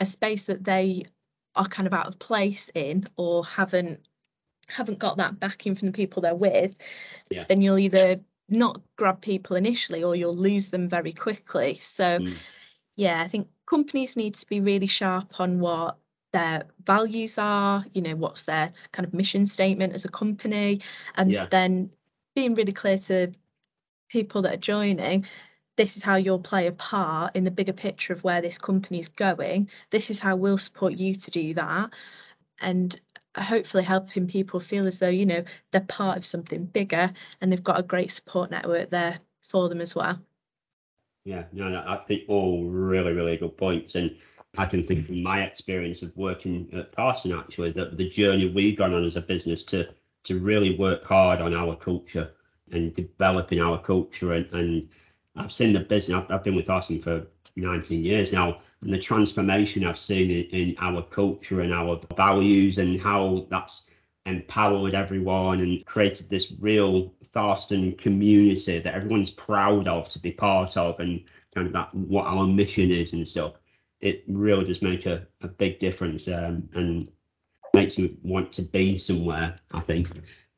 a 0.00 0.06
space 0.06 0.46
that 0.46 0.64
they 0.64 1.04
are 1.56 1.66
kind 1.66 1.86
of 1.86 1.92
out 1.92 2.06
of 2.06 2.18
place 2.18 2.70
in 2.74 3.04
or 3.18 3.44
haven't 3.44 4.00
haven't 4.68 4.98
got 4.98 5.16
that 5.16 5.38
backing 5.40 5.74
from 5.74 5.86
the 5.86 5.92
people 5.92 6.22
they're 6.22 6.34
with, 6.34 6.78
Yeah. 7.30 7.44
then 7.48 7.60
you'll 7.60 7.78
either 7.78 8.20
not 8.48 8.80
grab 8.96 9.20
people 9.20 9.56
initially 9.56 10.02
or 10.04 10.14
you'll 10.14 10.34
lose 10.34 10.70
them 10.70 10.88
very 10.88 11.12
quickly. 11.12 11.74
So, 11.76 12.20
Mm. 12.20 12.38
yeah, 12.96 13.20
I 13.22 13.28
think 13.28 13.48
companies 13.66 14.16
need 14.16 14.34
to 14.34 14.46
be 14.46 14.60
really 14.60 14.86
sharp 14.86 15.40
on 15.40 15.58
what 15.58 15.98
their 16.32 16.64
values 16.84 17.38
are, 17.38 17.84
you 17.94 18.02
know, 18.02 18.14
what's 18.14 18.44
their 18.44 18.72
kind 18.92 19.06
of 19.06 19.14
mission 19.14 19.46
statement 19.46 19.94
as 19.94 20.04
a 20.04 20.08
company, 20.08 20.80
and 21.16 21.30
Yeah. 21.30 21.46
then 21.46 21.90
being 22.34 22.54
really 22.54 22.72
clear 22.72 22.98
to 22.98 23.32
people 24.08 24.42
that 24.42 24.54
are 24.54 24.58
joining. 24.58 25.26
This 25.76 25.96
is 25.96 26.02
how 26.02 26.16
you'll 26.16 26.38
play 26.38 26.66
a 26.66 26.72
part 26.72 27.34
in 27.36 27.44
the 27.44 27.50
bigger 27.50 27.72
picture 27.72 28.12
of 28.12 28.24
where 28.24 28.40
this 28.40 28.58
company's 28.58 29.08
going. 29.08 29.68
This 29.90 30.10
is 30.10 30.20
how 30.20 30.36
we'll 30.36 30.58
support 30.58 30.94
you 30.94 31.14
to 31.14 31.30
do 31.30 31.54
that. 31.54 31.90
And 32.60 32.98
hopefully 33.42 33.82
helping 33.82 34.26
people 34.26 34.60
feel 34.60 34.86
as 34.86 34.98
though 34.98 35.08
you 35.08 35.26
know 35.26 35.42
they're 35.72 35.80
part 35.82 36.16
of 36.16 36.26
something 36.26 36.64
bigger 36.66 37.10
and 37.40 37.52
they've 37.52 37.62
got 37.62 37.78
a 37.78 37.82
great 37.82 38.10
support 38.10 38.50
network 38.50 38.88
there 38.90 39.18
for 39.40 39.68
them 39.68 39.80
as 39.80 39.94
well 39.94 40.18
yeah. 41.26 41.42
No, 41.52 41.68
no, 41.68 41.84
I 41.86 41.96
think 42.06 42.22
all 42.28 42.64
really, 42.64 43.12
really 43.12 43.36
good 43.36 43.56
points. 43.56 43.96
And 43.96 44.16
I 44.56 44.64
can 44.64 44.84
think 44.84 45.06
from 45.06 45.22
my 45.22 45.42
experience 45.42 46.00
of 46.02 46.16
working 46.16 46.68
at 46.72 46.92
Tharstern 46.92 47.38
actually 47.38 47.72
that 47.72 47.98
the 47.98 48.08
journey 48.08 48.48
we've 48.48 48.78
gone 48.78 48.94
on 48.94 49.04
as 49.04 49.16
a 49.16 49.20
business 49.20 49.62
to 49.64 49.88
to 50.22 50.38
really 50.38 50.78
work 50.78 51.04
hard 51.04 51.40
on 51.40 51.54
our 51.54 51.76
culture 51.76 52.30
and 52.72 52.92
developing 52.94 53.60
our 53.60 53.80
culture 53.80 54.32
and, 54.32 54.50
and 54.52 54.88
I've 55.36 55.52
seen 55.52 55.72
the 55.72 55.80
business 55.80 56.16
I've, 56.16 56.30
I've 56.30 56.44
been 56.44 56.56
with 56.56 56.66
Tharstern 56.66 57.02
for 57.02 57.26
19 57.56 58.02
years 58.02 58.32
now 58.32 58.60
and 58.86 58.94
the 58.94 58.98
transformation 59.00 59.84
I've 59.84 59.98
seen 59.98 60.30
in, 60.30 60.44
in 60.44 60.76
our 60.78 61.02
culture 61.02 61.60
and 61.60 61.74
our 61.74 62.00
values 62.16 62.78
and 62.78 63.00
how 63.00 63.48
that's 63.50 63.90
empowered 64.26 64.94
everyone 64.94 65.58
and 65.58 65.84
created 65.86 66.30
this 66.30 66.52
real 66.60 67.12
Tharstern 67.34 67.98
community 67.98 68.78
that 68.78 68.94
everyone's 68.94 69.30
proud 69.30 69.88
of 69.88 70.08
to 70.10 70.20
be 70.20 70.30
part 70.30 70.76
of 70.76 71.00
and 71.00 71.20
kind 71.52 71.66
of 71.66 71.72
that 71.72 71.92
what 71.94 72.26
our 72.26 72.46
mission 72.46 72.92
is 72.92 73.12
and 73.12 73.26
stuff. 73.26 73.54
It 74.00 74.22
really 74.28 74.64
does 74.64 74.82
make 74.82 75.04
a, 75.04 75.26
a 75.42 75.48
big 75.48 75.80
difference 75.80 76.28
um, 76.28 76.68
and 76.74 77.10
makes 77.74 77.98
you 77.98 78.16
want 78.22 78.52
to 78.52 78.62
be 78.62 78.98
somewhere, 78.98 79.56
I 79.72 79.80
think, 79.80 80.10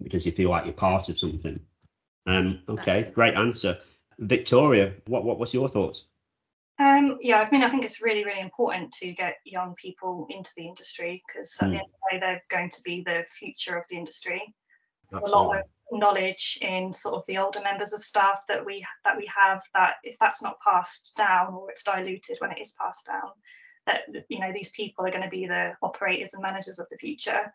because 0.03 0.27
you 0.27 0.33
feel 0.33 0.51
like 0.51 0.67
you're 0.67 0.75
part 0.75 1.09
of 1.09 1.19
something. 1.19 1.59
Um, 2.27 2.61
okay, 2.69 3.11
great 3.15 3.37
answer. 3.37 3.79
Victoria, 4.19 4.93
what, 5.07 5.25
what 5.25 5.39
was 5.39 5.55
your 5.55 5.69
thoughts? 5.69 6.05
Um, 6.81 7.19
yeah, 7.21 7.41
I 7.41 7.51
mean, 7.51 7.63
I 7.65 7.71
think 7.71 7.85
it's 7.85 8.01
really, 8.01 8.25
really 8.25 8.41
important 8.41 8.93
to 8.95 9.13
get 9.13 9.37
young 9.45 9.75
people 9.75 10.27
into 10.31 10.51
the 10.57 10.67
industry 10.67 11.23
because 11.27 11.59
at 11.61 11.69
Mm. 11.69 11.73
the 11.73 11.79
end 11.79 11.87
of 11.87 11.93
the 11.93 11.99
day, 12.13 12.21
they're 12.21 12.45
going 12.49 12.71
to 12.71 12.83
be 12.83 13.03
the 13.03 13.25
future 13.29 13.77
of 13.77 13.85
the 13.89 13.97
industry. 13.97 14.55
a 15.15 15.29
lot 15.31 15.57
of 15.59 15.65
knowledge 15.91 16.59
in 16.61 16.93
sort 16.93 17.15
of 17.15 17.25
the 17.27 17.39
older 17.39 17.61
members 17.63 17.95
of 17.95 18.03
staff 18.03 18.45
that 18.47 18.65
we 18.65 18.87
that 19.05 19.17
we 19.17 19.25
have 19.27 19.63
that 19.75 19.95
if 20.05 20.19
that's 20.19 20.43
not 20.43 20.61
passed 20.61 21.17
down 21.17 21.55
or 21.55 21.71
it's 21.71 21.83
diluted 21.83 22.37
when 22.41 22.53
it 22.53 22.61
is 22.61 22.75
passed 22.79 23.07
down 23.07 23.31
that 23.87 24.03
you 24.29 24.39
know 24.39 24.53
these 24.53 24.71
people 24.73 25.07
are 25.07 25.11
going 25.11 25.23
to 25.23 25.31
be 25.31 25.47
the 25.47 25.75
operators 25.83 26.35
and 26.35 26.43
managers 26.43 26.79
of 26.79 26.87
the 26.91 26.99
future 26.99 27.51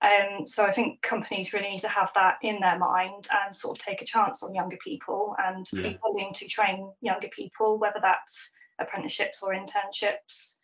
um, 0.00 0.46
so 0.46 0.64
I 0.64 0.70
think 0.72 1.02
companies 1.02 1.52
really 1.52 1.70
need 1.70 1.80
to 1.80 1.88
have 1.88 2.12
that 2.14 2.38
in 2.42 2.60
their 2.60 2.78
mind 2.78 3.26
and 3.44 3.54
sort 3.54 3.78
of 3.78 3.84
take 3.84 4.00
a 4.00 4.04
chance 4.06 4.42
on 4.44 4.54
younger 4.54 4.78
people 4.78 5.34
and 5.44 5.68
Yeah. 5.72 5.90
be 5.90 5.98
willing 6.04 6.32
to 6.34 6.48
train 6.48 6.92
younger 7.00 7.28
people, 7.28 7.78
whether 7.78 8.00
that's 8.00 8.50
apprenticeships 8.78 9.42
or 9.42 9.54
internships. 9.54 10.58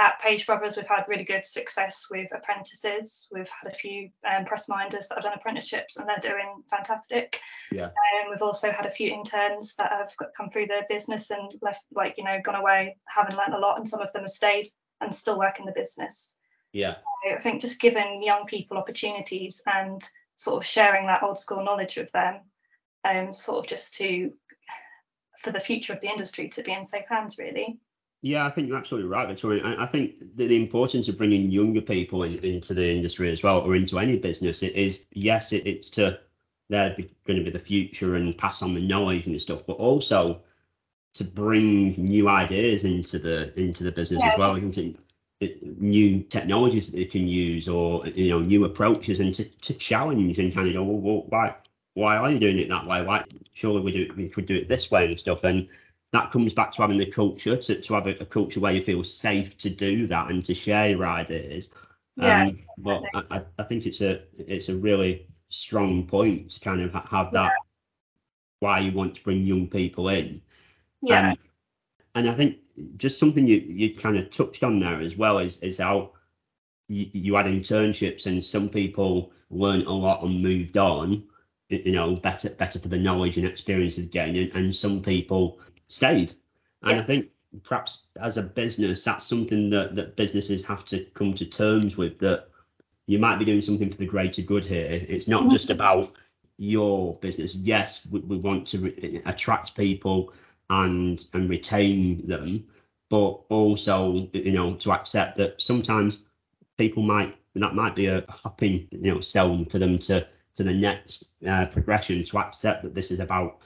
At 0.00 0.20
Page 0.20 0.46
Brothers, 0.46 0.76
we've 0.76 0.86
had 0.86 1.08
really 1.08 1.24
good 1.24 1.44
success 1.44 2.06
with 2.08 2.28
apprentices. 2.32 3.26
We've 3.32 3.50
had 3.60 3.72
a 3.72 3.74
few 3.74 4.10
um, 4.30 4.44
press 4.44 4.68
minders 4.68 5.08
that 5.08 5.16
have 5.16 5.24
done 5.24 5.32
apprenticeships 5.34 5.96
and 5.96 6.08
they're 6.08 6.30
doing 6.30 6.62
fantastic. 6.70 7.40
Yeah. 7.72 7.86
And 7.86 8.30
we've 8.30 8.42
also 8.42 8.70
had 8.70 8.86
a 8.86 8.90
few 8.92 9.12
interns 9.12 9.74
that 9.74 9.90
have 9.90 10.12
come 10.36 10.50
through 10.50 10.66
the 10.66 10.82
business 10.88 11.30
and 11.30 11.52
left, 11.62 11.84
like, 11.92 12.14
you 12.16 12.22
know, 12.22 12.38
gone 12.44 12.54
away, 12.54 12.96
having 13.08 13.36
learned 13.36 13.54
a 13.54 13.58
lot, 13.58 13.78
and 13.78 13.88
some 13.88 14.00
of 14.00 14.12
them 14.12 14.22
have 14.22 14.30
stayed 14.30 14.66
and 15.00 15.12
still 15.12 15.36
work 15.36 15.58
in 15.58 15.66
the 15.66 15.72
business. 15.72 16.38
Yeah, 16.72 16.96
I 17.32 17.40
think 17.40 17.60
just 17.60 17.80
giving 17.80 18.22
young 18.22 18.46
people 18.46 18.76
opportunities 18.76 19.60
and 19.66 20.00
sort 20.34 20.58
of 20.58 20.66
sharing 20.66 21.06
that 21.06 21.22
old 21.22 21.40
school 21.40 21.64
knowledge 21.64 21.96
with 21.96 22.12
them, 22.12 22.42
um, 23.04 23.32
sort 23.32 23.64
of 23.64 23.66
just 23.66 23.94
to 23.94 24.32
for 25.38 25.50
the 25.52 25.60
future 25.60 25.92
of 25.92 26.00
the 26.00 26.08
industry 26.08 26.48
to 26.48 26.62
be 26.62 26.72
in 26.72 26.84
safe 26.84 27.06
hands, 27.08 27.38
really. 27.38 27.78
Yeah, 28.22 28.44
I 28.44 28.50
think 28.50 28.66
you're 28.66 28.76
absolutely 28.76 29.08
right, 29.08 29.28
Victoria. 29.28 29.62
I, 29.64 29.84
I 29.84 29.86
think 29.86 30.36
the, 30.36 30.48
the 30.48 30.56
importance 30.56 31.08
of 31.08 31.16
bringing 31.16 31.50
younger 31.50 31.80
people 31.80 32.24
in, 32.24 32.38
into 32.44 32.74
the 32.74 32.88
industry 32.90 33.32
as 33.32 33.42
well, 33.42 33.60
or 33.60 33.76
into 33.76 33.98
any 33.98 34.18
business, 34.18 34.62
it 34.62 34.74
is 34.74 35.06
yes, 35.12 35.52
it, 35.52 35.66
it's 35.66 35.88
to 35.90 36.18
they're 36.68 36.96
going 37.24 37.38
to 37.38 37.44
be 37.44 37.50
the 37.50 37.58
future 37.58 38.16
and 38.16 38.36
pass 38.36 38.60
on 38.62 38.74
the 38.74 38.80
knowledge 38.80 39.26
and 39.26 39.40
stuff, 39.40 39.64
but 39.66 39.74
also 39.74 40.42
to 41.14 41.24
bring 41.24 41.92
new 41.92 42.28
ideas 42.28 42.84
into 42.84 43.18
the 43.18 43.58
into 43.58 43.84
the 43.84 43.92
business 43.92 44.20
yeah. 44.22 44.32
as 44.32 44.38
well. 44.38 44.56
Into 44.56 44.94
new 45.78 46.20
technologies 46.24 46.90
that 46.90 46.96
they 46.96 47.04
can 47.04 47.28
use 47.28 47.68
or 47.68 48.04
you 48.08 48.30
know 48.30 48.40
new 48.40 48.64
approaches 48.64 49.20
and 49.20 49.32
to, 49.36 49.44
to 49.44 49.72
challenge 49.74 50.38
and 50.40 50.52
kind 50.52 50.66
of 50.66 50.74
go 50.74 50.82
well, 50.82 50.98
well 50.98 51.24
why 51.28 51.54
why 51.98 52.16
are 52.16 52.30
you 52.30 52.38
doing 52.38 52.60
it 52.60 52.68
that 52.68 52.86
way? 52.86 53.02
Why 53.02 53.24
surely 53.54 53.80
we 53.80 53.90
do 53.90 54.14
we 54.16 54.28
could 54.28 54.46
do 54.46 54.54
it 54.54 54.68
this 54.68 54.88
way 54.90 55.06
and 55.06 55.18
stuff. 55.18 55.42
And 55.42 55.68
that 56.12 56.30
comes 56.30 56.54
back 56.54 56.70
to 56.72 56.82
having 56.82 56.96
the 56.96 57.06
culture 57.06 57.56
to, 57.56 57.80
to 57.80 57.94
have 57.94 58.06
a, 58.06 58.10
a 58.20 58.24
culture 58.24 58.60
where 58.60 58.72
you 58.72 58.82
feel 58.82 59.02
safe 59.02 59.58
to 59.58 59.68
do 59.68 60.06
that 60.06 60.30
and 60.30 60.44
to 60.44 60.54
share 60.54 60.90
your 60.90 61.06
ideas. 61.06 61.70
Yeah, 62.16 62.46
um, 62.46 62.58
but 62.78 63.02
I, 63.32 63.42
I 63.58 63.62
think 63.64 63.84
it's 63.84 64.00
a 64.00 64.22
it's 64.38 64.68
a 64.68 64.76
really 64.76 65.26
strong 65.48 66.06
point 66.06 66.50
to 66.50 66.60
kind 66.60 66.82
of 66.82 66.94
have 66.94 67.32
that 67.32 67.46
yeah. 67.46 67.50
why 68.60 68.78
you 68.78 68.92
want 68.92 69.16
to 69.16 69.24
bring 69.24 69.44
young 69.44 69.66
people 69.66 70.08
in. 70.08 70.40
Yeah. 71.02 71.32
Um, 71.32 71.38
and 72.14 72.28
I 72.30 72.34
think 72.34 72.58
just 72.96 73.18
something 73.18 73.44
you 73.44 73.58
you 73.66 73.96
kind 73.96 74.16
of 74.16 74.30
touched 74.30 74.62
on 74.62 74.78
there 74.78 75.00
as 75.00 75.16
well 75.16 75.38
is 75.38 75.58
is 75.60 75.78
how 75.78 76.12
you, 76.86 77.06
you 77.12 77.34
had 77.34 77.46
internships 77.46 78.26
and 78.26 78.42
some 78.42 78.68
people 78.68 79.32
learned 79.50 79.86
a 79.86 79.92
lot 79.92 80.22
and 80.22 80.40
moved 80.40 80.76
on 80.76 81.24
you 81.68 81.92
know 81.92 82.16
better 82.16 82.50
better 82.50 82.78
for 82.78 82.88
the 82.88 82.98
knowledge 82.98 83.36
and 83.36 83.46
experience 83.46 83.98
of 83.98 84.10
getting 84.10 84.36
and, 84.36 84.54
and 84.54 84.74
some 84.74 85.00
people 85.00 85.58
stayed 85.86 86.32
and 86.82 86.96
yeah. 86.96 87.02
i 87.02 87.02
think 87.02 87.28
perhaps 87.62 88.04
as 88.20 88.36
a 88.36 88.42
business 88.42 89.04
that's 89.04 89.26
something 89.26 89.70
that 89.70 89.94
that 89.94 90.16
businesses 90.16 90.64
have 90.64 90.84
to 90.84 91.04
come 91.14 91.32
to 91.34 91.44
terms 91.44 91.96
with 91.96 92.18
that 92.18 92.48
you 93.06 93.18
might 93.18 93.38
be 93.38 93.44
doing 93.44 93.62
something 93.62 93.90
for 93.90 93.96
the 93.96 94.06
greater 94.06 94.42
good 94.42 94.64
here 94.64 95.04
it's 95.08 95.28
not 95.28 95.42
mm-hmm. 95.42 95.52
just 95.52 95.70
about 95.70 96.12
your 96.56 97.14
business 97.16 97.54
yes 97.54 98.06
we, 98.10 98.20
we 98.20 98.36
want 98.36 98.66
to 98.66 98.78
re- 98.78 99.22
attract 99.26 99.76
people 99.76 100.32
and 100.70 101.26
and 101.34 101.48
retain 101.48 102.26
them 102.26 102.64
but 103.08 103.40
also 103.48 104.28
you 104.32 104.52
know 104.52 104.74
to 104.74 104.92
accept 104.92 105.36
that 105.36 105.60
sometimes 105.60 106.18
people 106.76 107.02
might 107.02 107.36
that 107.54 107.74
might 107.74 107.96
be 107.96 108.06
a 108.06 108.24
hopping 108.28 108.86
you 108.90 109.12
know 109.12 109.20
stone 109.20 109.64
for 109.64 109.78
them 109.78 109.98
to 109.98 110.26
to 110.58 110.64
the 110.64 110.74
next 110.74 111.26
uh, 111.46 111.66
progression 111.66 112.24
to 112.24 112.38
accept 112.38 112.82
that 112.82 112.92
this 112.92 113.12
is 113.12 113.20
about 113.20 113.58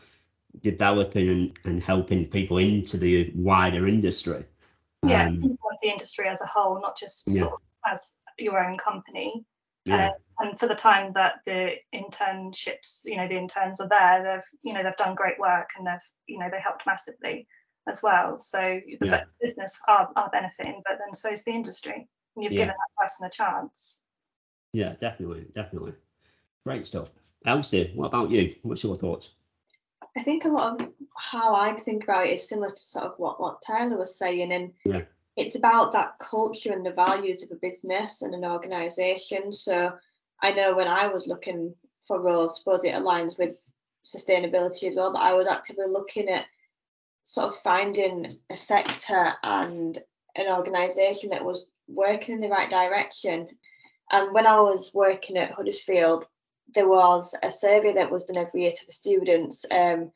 developing 0.61 1.31
and, 1.31 1.59
and 1.64 1.83
helping 1.83 2.26
people 2.26 2.59
into 2.59 2.98
the 2.98 3.33
wider 3.35 3.88
industry 3.88 4.44
yeah 5.02 5.26
um, 5.26 5.40
the 5.81 5.88
industry 5.88 6.28
as 6.28 6.42
a 6.42 6.46
whole 6.46 6.78
not 6.83 6.96
just 6.96 7.26
yeah. 7.28 7.40
sort 7.40 7.55
of 7.55 7.61
as 7.90 8.20
your 8.38 8.62
own 8.62 8.76
company 8.76 9.42
yeah. 9.87 10.11
Uh, 10.11 10.11
and 10.40 10.61
for 10.61 10.68
the 10.68 10.74
time 10.74 11.12
that 11.14 11.40
the 11.46 11.72
internships 11.94 13.07
you 13.07 13.16
know 13.16 13.26
the 13.26 13.38
interns 13.38 13.81
are 13.81 13.88
there 13.88 14.22
they've 14.22 14.61
you 14.62 14.74
know 14.74 14.83
they've 14.83 14.96
done 14.96 15.14
great 15.14 15.38
work 15.40 15.70
and 15.78 15.87
they've 15.87 16.09
you 16.26 16.38
know 16.38 16.48
they 16.50 16.61
helped 16.61 16.85
massively 16.87 17.48
as 17.88 18.02
well 18.02 18.38
so 18.38 18.78
the 19.00 19.07
yeah. 19.07 19.24
business 19.40 19.81
are, 19.88 20.11
are 20.14 20.28
benefiting 20.31 20.83
but 20.87 20.98
then 20.98 21.14
so 21.14 21.31
is 21.31 21.42
the 21.44 21.50
industry 21.50 22.07
and 22.37 22.44
you've 22.44 22.52
yeah. 22.52 22.66
given 22.66 22.74
that 22.74 23.02
person 23.02 23.26
a 23.26 23.31
chance 23.31 24.05
yeah 24.74 24.94
definitely 25.00 25.46
definitely 25.55 25.94
great 26.64 26.87
stuff 26.87 27.11
elsie 27.46 27.90
what 27.94 28.07
about 28.07 28.31
you 28.31 28.55
what's 28.62 28.83
your 28.83 28.94
thoughts 28.94 29.31
i 30.16 30.22
think 30.22 30.44
a 30.44 30.48
lot 30.48 30.81
of 30.81 30.88
how 31.16 31.55
i 31.55 31.72
think 31.75 32.05
about 32.05 32.27
it 32.27 32.35
is 32.35 32.48
similar 32.48 32.68
to 32.68 32.77
sort 32.77 33.05
of 33.05 33.14
what 33.18 33.40
what 33.40 33.62
tyler 33.62 33.98
was 33.98 34.16
saying 34.16 34.53
and 34.53 34.72
yeah 34.85 35.03
it's 35.37 35.55
about 35.55 35.92
that 35.92 36.18
culture 36.18 36.72
and 36.72 36.85
the 36.85 36.92
values 36.92 37.42
of 37.42 37.51
a 37.51 37.57
business 37.57 38.22
and 38.22 38.35
an 38.35 38.44
organization. 38.44 39.51
So 39.51 39.92
I 40.42 40.53
know 40.53 40.75
when 40.75 40.88
I 40.88 41.07
was 41.07 41.27
looking 41.27 41.75
for 42.07 42.20
roles, 42.20 42.53
I 42.53 42.59
suppose 42.59 42.85
it 42.85 42.94
aligns 42.94 43.38
with 43.38 43.70
sustainability 44.05 44.88
as 44.88 44.96
well, 44.96 45.12
but 45.12 45.22
I 45.22 45.33
was 45.33 45.46
actively 45.46 45.87
looking 45.87 46.29
at 46.29 46.46
sort 47.22 47.48
of 47.48 47.55
finding 47.61 48.38
a 48.51 48.57
sector 48.57 49.33
and 49.42 49.98
an 50.37 50.53
organization 50.53 51.31
that 51.31 51.44
was 51.44 51.70
working 51.88 52.35
in 52.35 52.40
the 52.40 52.48
right 52.48 52.68
direction. 52.68 53.48
And 54.11 54.35
when 54.35 54.46
I 54.46 54.61
was 54.61 54.92
working 54.92 55.38
at 55.38 55.53
Huddersfield, 55.53 56.27
there 56.75 56.88
was 56.88 57.35
a 57.42 57.51
survey 57.51 57.92
that 57.92 58.11
was 58.11 58.25
done 58.25 58.38
every 58.38 58.62
year 58.62 58.72
to 58.72 58.87
the 58.87 58.92
students 58.92 59.64
um, 59.70 60.11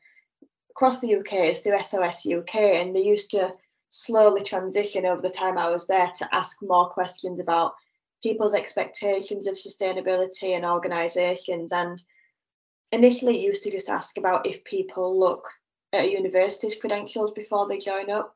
across 0.71 0.99
the 0.99 1.15
UK. 1.15 1.33
It's 1.33 1.59
through 1.59 1.81
SOS 1.81 2.25
UK, 2.25 2.55
and 2.55 2.95
they 2.95 3.03
used 3.03 3.31
to 3.31 3.53
slowly 3.89 4.43
transition 4.43 5.05
over 5.05 5.21
the 5.21 5.29
time 5.29 5.57
I 5.57 5.69
was 5.69 5.87
there 5.87 6.11
to 6.17 6.35
ask 6.35 6.57
more 6.61 6.89
questions 6.89 7.39
about 7.39 7.73
people's 8.23 8.53
expectations 8.53 9.47
of 9.47 9.55
sustainability 9.55 10.55
and 10.55 10.65
organisations. 10.65 11.71
And 11.71 12.01
initially, 12.91 13.37
it 13.37 13.45
used 13.45 13.63
to 13.63 13.71
just 13.71 13.89
ask 13.89 14.17
about 14.17 14.45
if 14.45 14.63
people 14.63 15.19
look 15.19 15.47
at 15.93 16.11
university's 16.11 16.75
credentials 16.75 17.31
before 17.31 17.67
they 17.67 17.77
join 17.77 18.09
up 18.09 18.35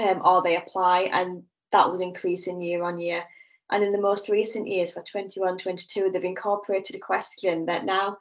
um, 0.00 0.20
or 0.24 0.42
they 0.42 0.56
apply, 0.56 1.02
and 1.12 1.42
that 1.70 1.90
was 1.90 2.00
increasing 2.00 2.60
year 2.60 2.82
on 2.82 2.98
year. 2.98 3.24
And 3.72 3.82
in 3.82 3.90
the 3.90 4.00
most 4.00 4.28
recent 4.28 4.68
years, 4.68 4.92
for 4.92 5.02
21, 5.02 5.56
22, 5.56 6.10
they've 6.10 6.24
incorporated 6.24 6.94
a 6.94 7.00
question 7.00 7.64
that 7.66 7.86
now 7.86 8.18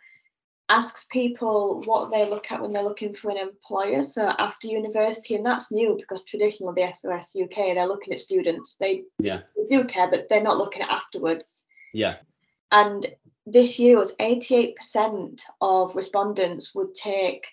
asks 0.69 1.05
people 1.11 1.81
what 1.83 2.09
they 2.09 2.27
look 2.27 2.49
at 2.53 2.61
when 2.61 2.71
they're 2.71 2.81
looking 2.81 3.13
for 3.13 3.29
an 3.29 3.37
employer. 3.37 4.01
So 4.01 4.31
after 4.39 4.67
university, 4.67 5.35
and 5.35 5.45
that's 5.45 5.69
new 5.69 5.97
because 5.99 6.23
traditionally 6.23 6.81
the 6.81 6.93
SOS 6.93 7.35
UK 7.35 7.75
they're 7.75 7.85
looking 7.85 8.13
at 8.13 8.19
students. 8.19 8.77
They, 8.77 9.03
yeah. 9.19 9.41
they 9.57 9.77
do 9.77 9.83
care, 9.83 10.09
but 10.09 10.29
they're 10.29 10.41
not 10.41 10.57
looking 10.57 10.83
at 10.83 10.89
afterwards. 10.89 11.65
Yeah. 11.93 12.15
And 12.71 13.05
this 13.45 13.77
year 13.77 13.99
was 13.99 14.15
88% 14.15 15.41
of 15.59 15.97
respondents 15.97 16.73
would 16.73 16.93
take 16.93 17.45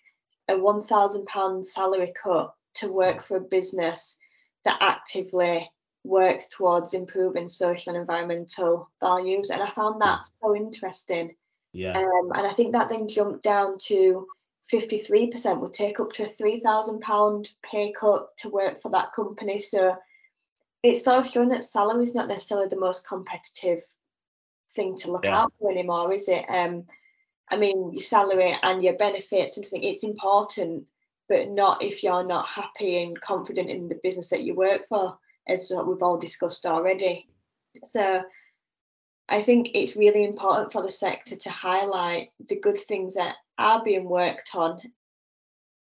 a 0.47 0.55
£1,000 0.55 1.65
salary 1.65 2.13
cut 2.23 2.55
to 2.75 2.93
work 2.93 3.21
for 3.21 3.39
a 3.39 3.41
business 3.41 4.17
that 4.65 4.79
actively 4.81 5.69
works 6.05 6.47
towards 6.49 6.95
improving 6.95 7.49
social 7.49 7.95
and 7.95 8.01
environmental 8.01 8.91
values. 9.01 9.51
And 9.51 9.63
I 9.63 9.69
found 9.69 10.01
that 10.01 10.29
so 10.41 10.57
interesting 10.57 11.35
yeah. 11.73 11.97
Um, 11.97 12.33
and 12.35 12.47
I 12.47 12.53
think 12.53 12.73
that 12.73 12.89
then 12.89 13.09
jumped 13.09 13.43
down 13.43 13.79
to 13.87 14.27
53% 14.73 15.61
would 15.61 15.73
take 15.73 16.01
up 16.01 16.13
to 16.15 16.25
a 16.25 16.29
£3,000 16.29 17.49
pay 17.63 17.93
cut 17.93 18.37
to 18.39 18.49
work 18.49 18.81
for 18.81 18.91
that 18.91 19.13
company. 19.13 19.59
So 19.59 19.97
it's 20.83 21.05
sort 21.05 21.19
of 21.19 21.31
showing 21.31 21.49
that 21.49 21.65
salary 21.65 22.03
is 22.03 22.15
not 22.15 22.29
necessarily 22.29 22.69
the 22.69 22.79
most 22.79 23.07
competitive 23.07 23.83
thing 24.73 24.95
to 24.97 25.13
look 25.13 25.25
yeah. 25.25 25.43
out 25.43 25.53
for 25.59 25.71
anymore, 25.71 26.13
is 26.13 26.29
it? 26.29 26.45
Um, 26.49 26.85
I 27.51 27.57
mean, 27.57 27.93
your 27.93 28.03
salary 28.03 28.57
and 28.63 28.83
your 28.83 28.95
benefits 28.95 29.57
and 29.57 29.65
everything, 29.65 29.89
it's 29.89 30.05
important, 30.05 30.85
but 31.29 31.49
not 31.51 31.83
if 31.83 32.03
you're 32.03 32.27
not 32.27 32.47
happy 32.47 33.03
and 33.03 33.19
confident 33.21 33.71
in 33.71 33.89
the 33.89 33.99
business 34.03 34.29
that 34.29 34.43
you 34.43 34.55
work 34.55 34.87
for, 34.87 35.19
as 35.49 35.73
we've 35.87 36.03
all 36.03 36.19
discussed 36.19 36.67
already. 36.67 37.29
So 37.85 38.23
I 39.29 39.43
think 39.43 39.71
it's 39.75 39.97
really 39.97 40.25
important 40.25 40.73
for 40.73 40.83
the 40.83 40.91
sector 40.91 41.37
to 41.37 41.51
highlight 41.51 42.31
the 42.49 42.59
good 42.59 42.79
things 42.79 43.15
that 43.15 43.37
are 43.59 43.83
being 43.85 44.09
worked 44.09 44.51
on. 44.55 44.79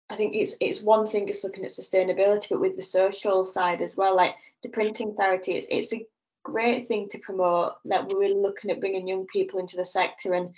I 0.08 0.16
think 0.16 0.34
it's 0.34 0.56
it's 0.60 0.82
one 0.82 1.06
thing 1.06 1.26
just 1.26 1.44
looking 1.44 1.64
at 1.64 1.70
sustainability, 1.70 2.50
but 2.50 2.60
with 2.60 2.76
the 2.76 2.82
social 2.82 3.44
side 3.44 3.82
as 3.82 3.96
well, 3.96 4.14
like 4.14 4.36
the 4.62 4.68
printing 4.68 5.14
charity, 5.16 5.52
it's 5.52 5.66
it's 5.70 5.92
a 5.92 6.06
great 6.44 6.86
thing 6.86 7.08
to 7.08 7.18
promote 7.18 7.72
that 7.84 8.08
we're 8.08 8.20
really 8.20 8.40
looking 8.40 8.70
at 8.70 8.80
bringing 8.80 9.08
young 9.08 9.26
people 9.26 9.58
into 9.58 9.76
the 9.76 9.84
sector 9.84 10.34
and 10.34 10.54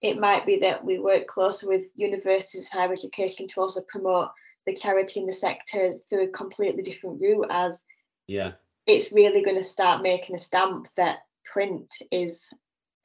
it 0.00 0.18
might 0.18 0.46
be 0.46 0.58
that 0.58 0.84
we 0.84 0.98
work 0.98 1.26
closer 1.26 1.68
with 1.68 1.90
universities 1.94 2.68
and 2.72 2.80
higher 2.80 2.92
education 2.92 3.46
to 3.48 3.60
also 3.60 3.80
promote 3.88 4.30
the 4.66 4.74
charity 4.74 5.20
in 5.20 5.26
the 5.26 5.32
sector 5.32 5.92
through 5.92 6.24
a 6.24 6.28
completely 6.28 6.82
different 6.82 7.20
route 7.20 7.46
as 7.50 7.84
yeah 8.28 8.52
it's 8.86 9.12
really 9.12 9.42
going 9.42 9.56
to 9.56 9.62
start 9.62 10.02
making 10.02 10.34
a 10.34 10.38
stamp 10.38 10.88
that 10.96 11.18
print 11.44 11.92
is 12.10 12.50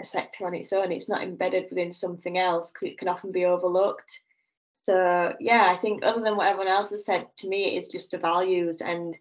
a 0.01 0.05
sector 0.05 0.45
on 0.45 0.53
its 0.53 0.71
own. 0.73 0.91
It's 0.91 1.09
not 1.09 1.21
embedded 1.21 1.65
within 1.69 1.91
something 1.91 2.37
else 2.37 2.71
because 2.71 2.89
it 2.89 2.97
can 2.97 3.09
often 3.09 3.31
be 3.31 3.45
overlooked. 3.45 4.21
So 4.81 5.33
yeah, 5.39 5.67
I 5.69 5.75
think 5.75 6.03
other 6.03 6.21
than 6.21 6.35
what 6.35 6.47
everyone 6.47 6.67
else 6.67 6.89
has 6.91 7.05
said, 7.05 7.27
to 7.37 7.49
me 7.49 7.75
it 7.75 7.79
is 7.79 7.87
just 7.89 8.11
the 8.11 8.17
values 8.17 8.81
and 8.81 9.15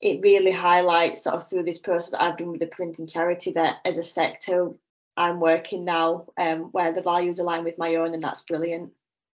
it 0.00 0.20
really 0.22 0.52
highlights 0.52 1.24
sort 1.24 1.36
of 1.36 1.48
through 1.48 1.64
this 1.64 1.78
process 1.78 2.14
I've 2.14 2.36
done 2.36 2.52
with 2.52 2.60
the 2.60 2.66
printing 2.66 3.06
charity 3.06 3.50
that 3.52 3.76
as 3.84 3.98
a 3.98 4.04
sector 4.04 4.70
I'm 5.16 5.40
working 5.40 5.84
now 5.84 6.26
um, 6.36 6.70
where 6.70 6.92
the 6.92 7.02
values 7.02 7.40
align 7.40 7.64
with 7.64 7.78
my 7.78 7.96
own 7.96 8.14
and 8.14 8.22
that's 8.22 8.42
brilliant. 8.42 8.92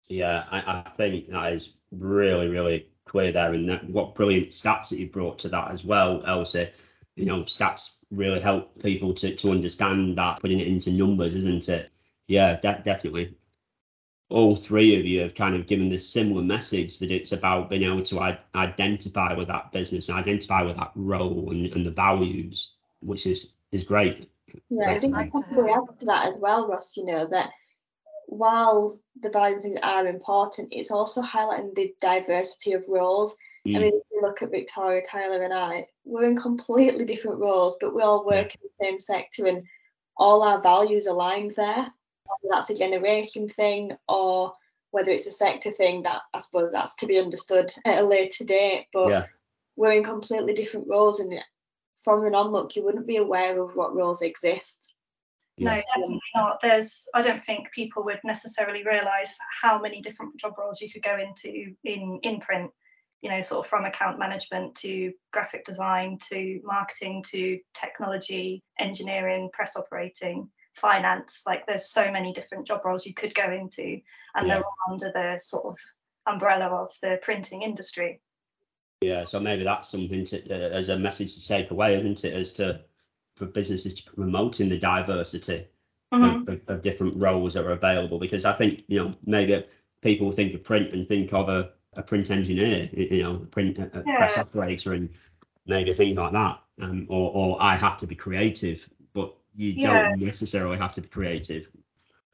Yeah, 0.09 0.45
I, 0.51 0.83
I 0.87 0.91
think 0.97 1.29
that 1.29 1.53
is 1.53 1.75
really, 1.93 2.49
really 2.49 2.89
clear 3.09 3.33
there 3.33 3.55
and 3.55 3.69
that, 3.69 3.89
what 3.89 4.15
brilliant 4.15 4.51
stats 4.51 4.91
that 4.91 4.99
you 4.99 5.09
brought 5.09 5.39
to 5.41 5.49
that 5.49 5.71
as 5.71 5.85
well, 5.85 6.23
Elsie. 6.27 6.71
You 7.17 7.27
know, 7.27 7.43
stats 7.43 7.95
really 8.11 8.41
help 8.41 8.81
people 8.83 9.13
to, 9.15 9.35
to 9.35 9.51
understand 9.51 10.17
that, 10.19 10.41
putting 10.41 10.61
it 10.61 10.69
into 10.69 10.91
numbers, 10.91 11.35
isn't 11.35 11.69
it? 11.69 11.91
Yeah, 12.29 12.57
de- 12.61 12.83
definitely. 12.85 13.35
All 14.31 14.55
three 14.55 14.99
of 14.99 15.07
you 15.07 15.21
have 15.21 15.35
kind 15.35 15.57
of 15.57 15.67
given 15.67 15.89
this 15.89 16.09
similar 16.09 16.43
message 16.43 16.99
that 16.99 17.11
it's 17.11 17.33
about 17.33 17.71
being 17.71 17.83
able 17.83 18.03
to 18.05 18.21
I- 18.21 18.39
identify 18.55 19.35
with 19.35 19.49
that 19.49 19.73
business 19.73 20.09
and 20.09 20.19
identify 20.19 20.63
with 20.63 20.77
that 20.77 20.93
role 20.95 21.51
and, 21.51 21.67
and 21.73 21.85
the 21.85 21.91
values, 21.91 22.75
which 23.01 23.27
is 23.27 23.53
is 23.73 23.85
great. 23.85 24.31
Yeah, 24.71 24.91
I 24.91 25.01
think 25.01 25.15
I 25.15 25.29
probably 25.29 25.71
add 25.71 25.99
to 26.01 26.07
that 26.07 26.29
as 26.29 26.39
well, 26.39 26.69
Ross. 26.69 26.97
You 26.97 27.05
know 27.05 27.27
that 27.27 27.51
while 28.29 28.99
the 29.21 29.31
value 29.31 29.61
things 29.61 29.81
are 29.83 30.07
important, 30.07 30.69
it's 30.71 30.91
also 30.91 31.23
highlighting 31.23 31.75
the 31.75 31.95
diversity 31.99 32.73
of 32.75 32.85
roles. 32.87 33.35
Mm. 33.67 33.77
I 33.77 33.79
mean, 33.81 33.95
if 33.95 34.03
you 34.13 34.21
look 34.21 34.43
at 34.43 34.51
Victoria, 34.51 35.03
Tyler, 35.03 35.43
and 35.43 35.53
I, 35.53 35.87
we're 36.05 36.29
in 36.29 36.37
completely 36.37 37.07
different 37.07 37.39
roles, 37.39 37.79
but 37.81 37.95
we 37.95 38.03
all 38.03 38.27
work 38.27 38.55
yeah. 38.55 38.61
in 38.61 38.61
the 38.63 38.85
same 38.85 39.01
sector 39.01 39.47
and 39.47 39.63
all 40.19 40.43
our 40.43 40.61
values 40.61 41.07
aligned 41.07 41.55
there. 41.57 41.91
Whether 42.43 42.51
that's 42.51 42.69
a 42.69 42.75
generation 42.75 43.49
thing 43.49 43.93
or 44.09 44.53
whether 44.91 45.11
it's 45.11 45.27
a 45.27 45.31
sector 45.31 45.71
thing, 45.71 46.03
that 46.03 46.21
I 46.35 46.41
suppose 46.41 46.71
that's 46.71 46.95
to 46.97 47.07
be 47.07 47.19
understood 47.19 47.73
at 47.87 48.01
a 48.01 48.07
later 48.07 48.45
date. 48.45 48.89
But 48.93 49.09
yeah. 49.09 49.25
we're 49.77 49.93
in 49.93 50.05
completely 50.05 50.53
different 50.53 50.87
roles, 50.87 51.19
and 51.21 51.33
from 52.05 52.27
an 52.27 52.33
non-look, 52.33 52.77
you 52.77 52.85
wouldn't 52.85 53.07
be 53.07 53.17
aware 53.17 53.59
of 53.63 53.75
what 53.75 53.97
roles 53.97 54.21
exist. 54.21 54.93
No, 55.65 55.83
definitely 55.95 56.21
not. 56.35 56.59
There's, 56.63 57.09
I 57.15 57.23
don't 57.23 57.43
think 57.43 57.73
people 57.73 58.05
would 58.05 58.21
necessarily 58.25 58.85
realise 58.85 59.37
how 59.63 59.81
many 59.81 60.01
different 60.01 60.37
job 60.37 60.55
roles 60.59 60.81
you 60.81 60.91
could 60.91 61.03
go 61.03 61.19
into 61.19 61.75
in 61.85 62.21
in 62.23 62.41
print. 62.41 62.71
You 63.21 63.31
know, 63.31 63.41
sort 63.41 63.67
of 63.67 63.69
from 63.69 63.85
account 63.85 64.19
management 64.19 64.77
to 64.77 65.13
graphic 65.33 65.65
design 65.65 66.19
to 66.31 66.61
marketing 66.63 67.25
to 67.31 67.59
technology, 67.75 68.63
engineering, 68.79 69.51
press 69.53 69.77
operating, 69.77 70.49
finance. 70.75 71.43
Like, 71.45 71.67
there's 71.67 71.91
so 71.91 72.13
many 72.13 72.33
different 72.33 72.65
job 72.65 72.85
roles 72.85 73.05
you 73.05 73.15
could 73.15 73.35
go 73.35 73.51
into, 73.51 74.01
and 74.37 74.47
yeah. 74.47 74.55
they're 74.55 74.63
all 74.63 74.93
under 74.93 75.11
the 75.13 75.37
sort 75.37 75.65
of 75.65 75.79
umbrella 76.33 76.67
of 76.67 76.93
the 77.03 77.19
printing 77.21 77.63
industry. 77.63 78.21
Yeah, 79.01 79.25
so 79.25 79.41
maybe 79.41 79.65
that's 79.65 79.91
something 79.91 80.25
to, 80.27 80.43
uh, 80.51 80.77
as 80.77 80.89
a 80.89 80.99
message 80.99 81.35
to 81.35 81.47
take 81.47 81.73
away, 81.73 81.97
isn't 81.97 82.25
it? 82.25 82.35
As 82.35 82.53
to 82.53 82.83
for 83.39 83.47
businesses 83.47 83.95
to 83.95 84.03
promoting 84.03 84.69
the 84.69 84.79
diversity 84.79 85.67
mm-hmm. 86.13 86.25
of, 86.25 86.49
of, 86.49 86.61
of, 86.69 86.83
different 86.83 87.17
roles 87.17 87.55
that 87.55 87.65
are 87.65 87.73
available 87.73 88.19
because 88.19 88.45
I 88.45 88.53
think 88.53 88.83
you 88.89 89.03
know 89.03 89.13
maybe 89.25 89.65
people 90.03 90.33
think 90.33 90.55
of 90.55 90.65
print 90.65 90.93
and 90.93 91.07
think 91.07 91.33
of 91.33 91.49
a, 91.49 91.71
a 91.95 92.03
print 92.03 92.31
engineer 92.31 92.89
you 92.93 93.23
know 93.23 93.37
a 93.37 93.47
print 93.47 93.79
a, 93.79 94.03
yeah. 94.07 94.17
press 94.17 94.37
operator 94.37 94.93
and 94.95 95.09
maybe 95.67 95.93
things 95.93 96.17
like 96.17 96.33
that 96.33 96.61
um, 96.83 97.07
or, 97.09 97.31
or 97.33 97.63
I 97.63 97.77
have 97.77 97.97
to 97.99 98.07
be 98.07 98.15
creative 98.15 98.89
but 99.15 99.35
you 99.55 99.71
yeah. 99.71 100.09
don't 100.09 100.21
necessarily 100.21 100.77
have 100.77 100.95
to 100.95 101.01
be 101.01 101.09
creative 101.09 101.69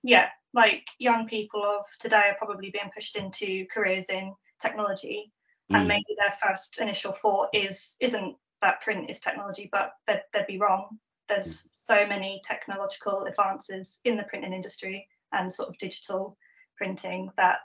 yeah 0.03 0.29
like 0.55 0.87
young 0.99 1.27
people 1.27 1.63
of 1.63 1.85
today 1.99 2.31
are 2.31 2.37
probably 2.39 2.71
being 2.71 2.91
pushed 2.95 3.17
into 3.17 3.67
careers 3.67 4.09
in 4.09 4.33
technology 4.59 5.33
and 5.71 5.85
mm. 5.85 5.89
maybe 5.89 6.17
their 6.19 6.33
first 6.33 6.81
initial 6.81 7.13
thought 7.13 7.49
is 7.53 7.97
isn't 8.01 8.37
that 8.65 8.81
print 8.81 9.09
is 9.09 9.21
technology, 9.21 9.69
but 9.71 9.93
they'd, 10.07 10.23
they'd 10.33 10.47
be 10.47 10.59
wrong. 10.59 10.99
There's 11.29 11.71
so 11.79 12.07
many 12.07 12.41
technological 12.45 13.25
advances 13.25 14.01
in 14.05 14.17
the 14.17 14.25
printing 14.25 14.53
industry 14.53 15.07
and 15.33 15.53
sort 15.53 15.69
of 15.69 15.79
digital 15.79 16.37
printing 16.77 17.31
that 17.37 17.59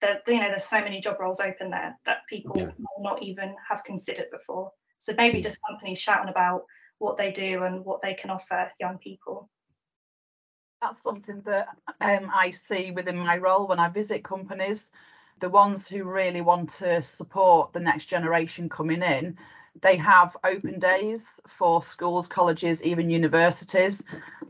there, 0.00 0.20
you 0.26 0.40
know 0.40 0.48
there's 0.48 0.64
so 0.64 0.80
many 0.80 1.00
job 1.00 1.18
roles 1.20 1.40
open 1.40 1.70
there 1.70 1.96
that 2.04 2.18
people 2.28 2.54
yeah. 2.56 2.66
might 2.66 3.00
not 3.00 3.22
even 3.22 3.54
have 3.68 3.84
considered 3.84 4.26
before. 4.32 4.70
So 4.98 5.14
maybe 5.16 5.40
just 5.40 5.58
companies 5.68 6.00
shouting 6.00 6.30
about 6.30 6.62
what 6.98 7.16
they 7.16 7.30
do 7.30 7.64
and 7.64 7.84
what 7.84 8.00
they 8.02 8.14
can 8.14 8.30
offer 8.30 8.70
young 8.80 8.98
people. 8.98 9.50
That's 10.80 11.02
something 11.02 11.42
that 11.46 11.68
um, 12.00 12.30
I 12.32 12.50
see 12.50 12.90
within 12.90 13.16
my 13.16 13.38
role 13.38 13.66
when 13.66 13.78
I 13.78 13.88
visit 13.88 14.24
companies. 14.24 14.90
The 15.40 15.50
ones 15.50 15.88
who 15.88 16.04
really 16.04 16.42
want 16.42 16.70
to 16.74 17.02
support 17.02 17.72
the 17.72 17.80
next 17.80 18.06
generation 18.06 18.68
coming 18.68 19.02
in, 19.02 19.36
they 19.82 19.96
have 19.96 20.36
open 20.44 20.78
days 20.78 21.26
for 21.46 21.82
schools, 21.82 22.28
colleges, 22.28 22.82
even 22.82 23.10
universities. 23.10 24.02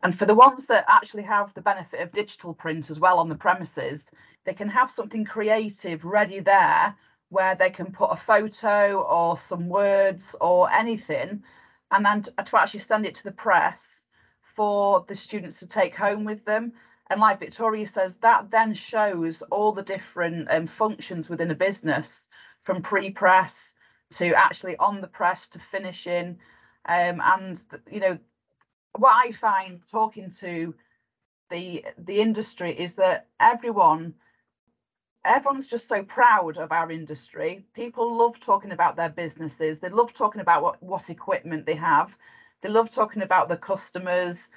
And 0.03 0.17
for 0.17 0.27
the 0.27 0.35
ones 0.35 0.67
that 0.67 0.85
actually 0.89 1.23
have 1.23 1.53
the 1.55 1.63
benefit 1.63 2.01
of 2.01 2.13
digital 2.13 2.55
print 2.55 2.91
as 2.91 3.01
well 3.01 3.19
on 3.19 3.29
the 3.29 3.35
premises, 3.35 4.05
they 4.45 4.55
can 4.55 4.69
have 4.69 4.91
something 4.91 5.25
creative 5.25 6.05
ready 6.05 6.41
there 6.41 6.95
where 7.31 7.55
they 7.55 7.71
can 7.71 7.91
put 7.91 8.13
a 8.13 8.17
photo 8.17 9.01
or 9.01 9.37
some 9.37 9.69
words 9.69 10.37
or 10.41 10.71
anything 10.71 11.43
and 11.91 12.05
then 12.05 12.23
to, 12.23 12.33
actually 12.57 12.81
send 12.81 13.07
it 13.07 13.15
to 13.15 13.25
the 13.25 13.33
press 13.33 14.03
for 14.55 15.05
the 15.09 15.15
students 15.15 15.59
to 15.61 15.67
take 15.67 15.95
home 15.95 16.25
with 16.25 16.45
them. 16.45 16.73
And 17.11 17.21
like 17.21 17.41
Victoria 17.41 17.87
says, 17.87 18.17
that 18.17 18.51
then 18.51 18.75
shows 18.75 19.43
all 19.51 19.73
the 19.73 19.83
different 19.83 20.49
um, 20.51 20.67
functions 20.67 21.29
within 21.29 21.51
a 21.51 21.55
business 21.55 22.29
from 22.63 22.83
pre-press 22.83 23.74
to 24.13 24.33
actually 24.35 24.77
on 24.79 25.01
the 25.01 25.07
press 25.09 25.49
to 25.49 25.59
finishing. 25.59 26.37
Um, 26.87 27.21
and 27.25 27.63
you 27.91 28.01
know, 28.01 28.19
what 28.97 29.15
I 29.27 29.33
find 29.33 29.81
talking 29.91 30.31
to 30.41 30.75
the 31.51 31.85
the 31.99 32.21
industry 32.21 32.73
is 32.79 32.95
that 32.95 33.27
everyone 33.41 34.15
everyone's 35.25 35.69
just 35.69 35.89
so 35.89 36.03
proud 36.03 36.59
of 36.59 36.73
our 36.73 36.91
industry. 36.91 37.65
People 37.75 38.17
love 38.17 38.39
talking 38.41 38.73
about 38.73 38.97
their 38.97 39.09
businesses. 39.09 39.79
They 39.81 39.89
love 39.89 40.13
talking 40.13 40.41
about 40.41 40.63
what, 40.63 40.83
what 40.83 41.11
equipment 41.11 41.67
they 41.67 41.75
have. 41.77 42.17
They 42.63 42.69
love 42.69 42.91
talking 42.91 43.23
about 43.23 43.49
the 43.49 43.57
customers. 43.57 44.49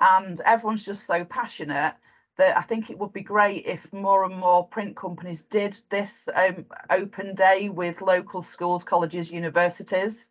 And 0.00 0.40
everyone's 0.42 0.84
just 0.84 1.06
so 1.06 1.24
passionate 1.24 1.94
that 2.38 2.56
I 2.56 2.62
think 2.62 2.88
it 2.88 2.98
would 2.98 3.12
be 3.12 3.20
great 3.20 3.66
if 3.66 3.92
more 3.92 4.24
and 4.24 4.34
more 4.34 4.64
print 4.64 4.96
companies 4.96 5.42
did 5.42 5.78
this 5.90 6.28
um, 6.34 6.64
open 6.88 7.34
day 7.34 7.68
with 7.68 8.00
local 8.00 8.42
schools, 8.42 8.84
colleges, 8.84 9.30
universities. 9.30 10.28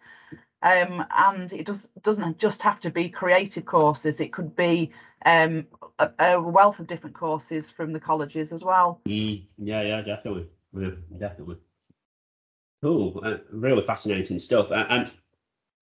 Um, 0.63 1.05
and 1.15 1.51
it 1.53 1.67
does, 1.67 1.87
doesn't 2.01 2.39
just 2.39 2.63
have 2.63 2.79
to 2.79 2.89
be 2.89 3.09
creative 3.09 3.65
courses, 3.65 4.19
it 4.19 4.33
could 4.33 4.55
be 4.55 4.91
um, 5.25 5.67
a, 5.99 6.09
a, 6.19 6.41
wealth 6.41 6.79
of 6.79 6.87
different 6.87 7.15
courses 7.15 7.69
from 7.69 7.93
the 7.93 7.99
colleges 7.99 8.51
as 8.51 8.63
well. 8.63 8.99
Mm, 9.07 9.45
yeah, 9.59 9.81
yeah, 9.83 10.01
definitely. 10.01 10.47
Yeah, 10.73 10.89
definitely. 11.19 11.57
Cool, 12.81 13.19
uh, 13.23 13.37
really 13.51 13.83
fascinating 13.83 14.39
stuff. 14.39 14.71
Uh, 14.71 14.85
and 14.89 15.11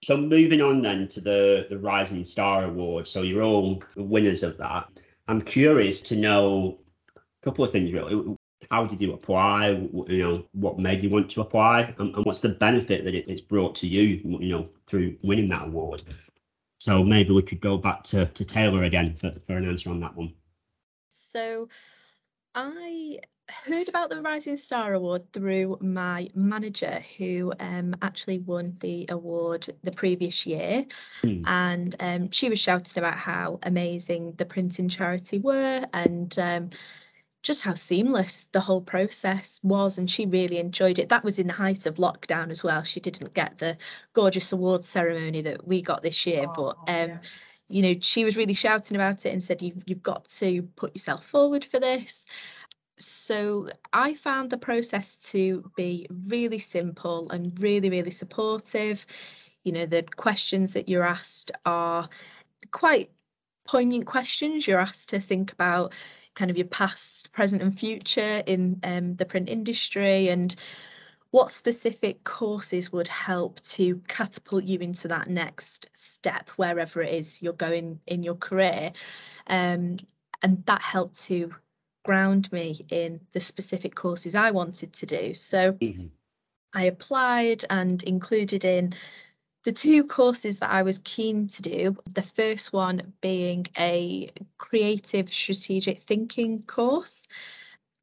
so 0.04 0.18
moving 0.18 0.62
on 0.62 0.82
then 0.82 1.08
to 1.10 1.22
the, 1.22 1.68
the 1.70 1.80
Rising 1.80 2.26
Star 2.26 2.66
Award. 2.66 3.08
So 3.08 3.22
you're 3.22 3.44
all 3.44 3.82
winners 3.96 4.44
of 4.44 4.58
that. 4.58 4.90
I'm 5.28 5.42
curious 5.42 6.02
to 6.04 6.16
know 6.16 6.80
a 7.16 7.20
couple 7.44 7.64
of 7.64 7.72
things 7.72 7.92
really. 7.92 8.38
How 8.72 8.84
did 8.86 9.00
you 9.00 9.14
apply? 9.14 9.70
You 10.08 10.18
know, 10.18 10.46
what 10.54 10.80
made 10.80 11.04
you 11.04 11.10
want 11.10 11.30
to 11.32 11.42
apply, 11.42 11.94
and, 12.00 12.16
and 12.16 12.26
what's 12.26 12.40
the 12.40 12.50
benefit 12.50 13.04
that 13.06 13.14
it, 13.14 13.26
it's 13.28 13.42
brought 13.42 13.76
to 13.76 13.88
you? 13.88 14.22
You 14.40 14.50
know, 14.50 14.70
through 14.88 15.18
winning 15.22 15.50
that 15.50 15.68
award. 15.68 16.04
So 16.80 17.04
maybe 17.04 17.34
we 17.34 17.42
could 17.42 17.62
go 17.62 17.78
back 17.78 18.04
to, 18.04 18.26
to 18.28 18.46
Tayler 18.46 18.86
again 18.86 19.16
for, 19.16 19.32
for 19.46 19.54
an 19.54 19.68
answer 19.68 19.90
on 19.90 20.00
that 20.02 20.16
one. 20.16 20.34
So 21.10 21.68
I 22.54 23.20
heard 23.50 23.88
about 23.88 24.10
the 24.10 24.22
Rising 24.22 24.58
Star 24.58 24.94
Award 24.94 25.32
through 25.34 25.78
my 25.82 26.28
manager, 26.36 27.02
who 27.18 27.54
um, 27.60 27.96
actually 28.02 28.40
won 28.40 28.76
the 28.80 29.06
award 29.10 29.68
the 29.84 29.92
previous 29.92 30.46
year. 30.46 30.86
Mm. 31.22 31.44
And 31.46 31.96
um, 32.00 32.32
she 32.32 32.50
was 32.50 32.60
shouting 32.60 33.02
about 33.02 33.18
how 33.18 33.60
amazing 33.64 34.34
the 34.38 34.46
printing 34.46 34.90
charity 34.90 35.40
were 35.40 35.86
and 35.94 36.38
um, 36.40 36.70
just 37.44 37.64
how 37.64 37.76
seamless 37.76 38.48
the 38.48 38.60
whole 38.60 38.82
process 38.82 39.60
was. 39.64 39.98
And 39.98 40.10
she 40.10 40.26
really 40.26 40.58
enjoyed 40.58 41.00
it. 41.00 41.10
That 41.10 41.24
was 41.24 41.38
in 41.40 41.48
the 41.48 41.54
height 41.54 41.86
of 41.86 41.96
lockdown 41.96 42.50
as 42.50 42.64
well. 42.64 42.84
She 42.84 43.00
didn't 43.00 43.34
get 43.34 43.58
the 43.60 43.78
gorgeous 44.14 44.52
award 44.52 44.86
ceremony 44.86 45.42
that 45.42 45.68
we 45.68 45.82
got 45.82 46.04
this 46.04 46.26
year, 46.26 46.46
oh, 46.50 46.54
but. 46.56 46.94
Um, 46.94 47.10
yeah 47.10 47.18
you 47.68 47.82
know, 47.82 47.96
she 48.00 48.24
was 48.24 48.38
really 48.38 48.54
shouting 48.54 48.96
about 48.96 49.26
it 49.26 49.30
and 49.30 49.42
said, 49.42 49.60
you've, 49.60 49.82
you've 49.88 50.04
got 50.04 50.26
to 50.26 50.62
put 50.76 50.94
yourself 50.94 51.26
forward 51.26 51.66
for 51.66 51.80
this 51.80 52.28
so 52.98 53.68
I 53.94 54.14
found 54.14 54.50
the 54.50 54.58
process 54.58 55.18
to 55.32 55.70
be 55.76 56.08
really 56.30 56.60
simple 56.60 57.30
and 57.32 57.58
really, 57.60 57.90
really 57.90 58.12
supportive. 58.12 59.06
You 59.64 59.72
know, 59.74 59.86
the 59.86 60.04
questions 60.16 60.74
that 60.74 60.88
you're 60.88 61.04
asked 61.04 61.52
are 61.66 62.08
quite 62.72 63.10
poignant 63.68 64.06
questions. 64.06 64.68
You're 64.68 64.80
asked 64.80 65.10
to 65.10 65.20
think 65.20 65.52
about 65.52 65.94
kind 66.36 66.52
of 66.52 66.58
your 66.58 66.68
past, 66.68 67.32
present, 67.32 67.62
and 67.62 67.78
future 67.78 68.44
in 68.46 68.80
um, 68.84 69.16
the 69.16 69.26
print 69.26 69.50
industry 69.50 70.30
and 70.30 70.56
what 71.32 71.52
specific 71.52 72.24
courses 72.24 72.94
would 72.94 73.10
help 73.10 73.60
to 73.62 74.00
catapult 74.08 74.64
you 74.64 74.80
into 74.80 75.08
that 75.10 75.30
next 75.30 75.90
step, 75.94 76.50
wherever 76.52 77.02
it 77.02 77.14
is 77.14 77.42
you're 77.42 77.54
going 77.54 78.00
in 78.08 78.24
your 78.24 78.36
career. 78.36 78.92
Um, 79.48 79.98
and 80.42 80.66
that 80.66 80.82
helped 80.82 81.22
to 81.24 81.54
ground 82.06 82.52
me 82.52 82.86
in 82.90 83.20
the 83.34 83.40
specific 83.40 83.96
courses 83.96 84.36
I 84.36 84.52
wanted 84.52 84.94
to 84.94 85.06
do. 85.06 85.34
So 85.34 85.74
mm-hmm. 85.74 86.08
I 86.74 86.84
applied 86.84 87.66
and 87.70 88.02
included 88.04 88.64
in 88.64 88.94
the 89.64 89.72
two 89.72 90.04
courses 90.04 90.60
that 90.60 90.70
I 90.70 90.84
was 90.84 91.00
keen 91.00 91.48
to 91.48 91.62
do. 91.62 91.98
The 92.14 92.22
first 92.22 92.72
one 92.72 93.14
being 93.22 93.66
a 93.78 94.30
creative 94.60 95.28
strategic 95.28 96.00
thinking 96.00 96.62
course. 96.64 97.28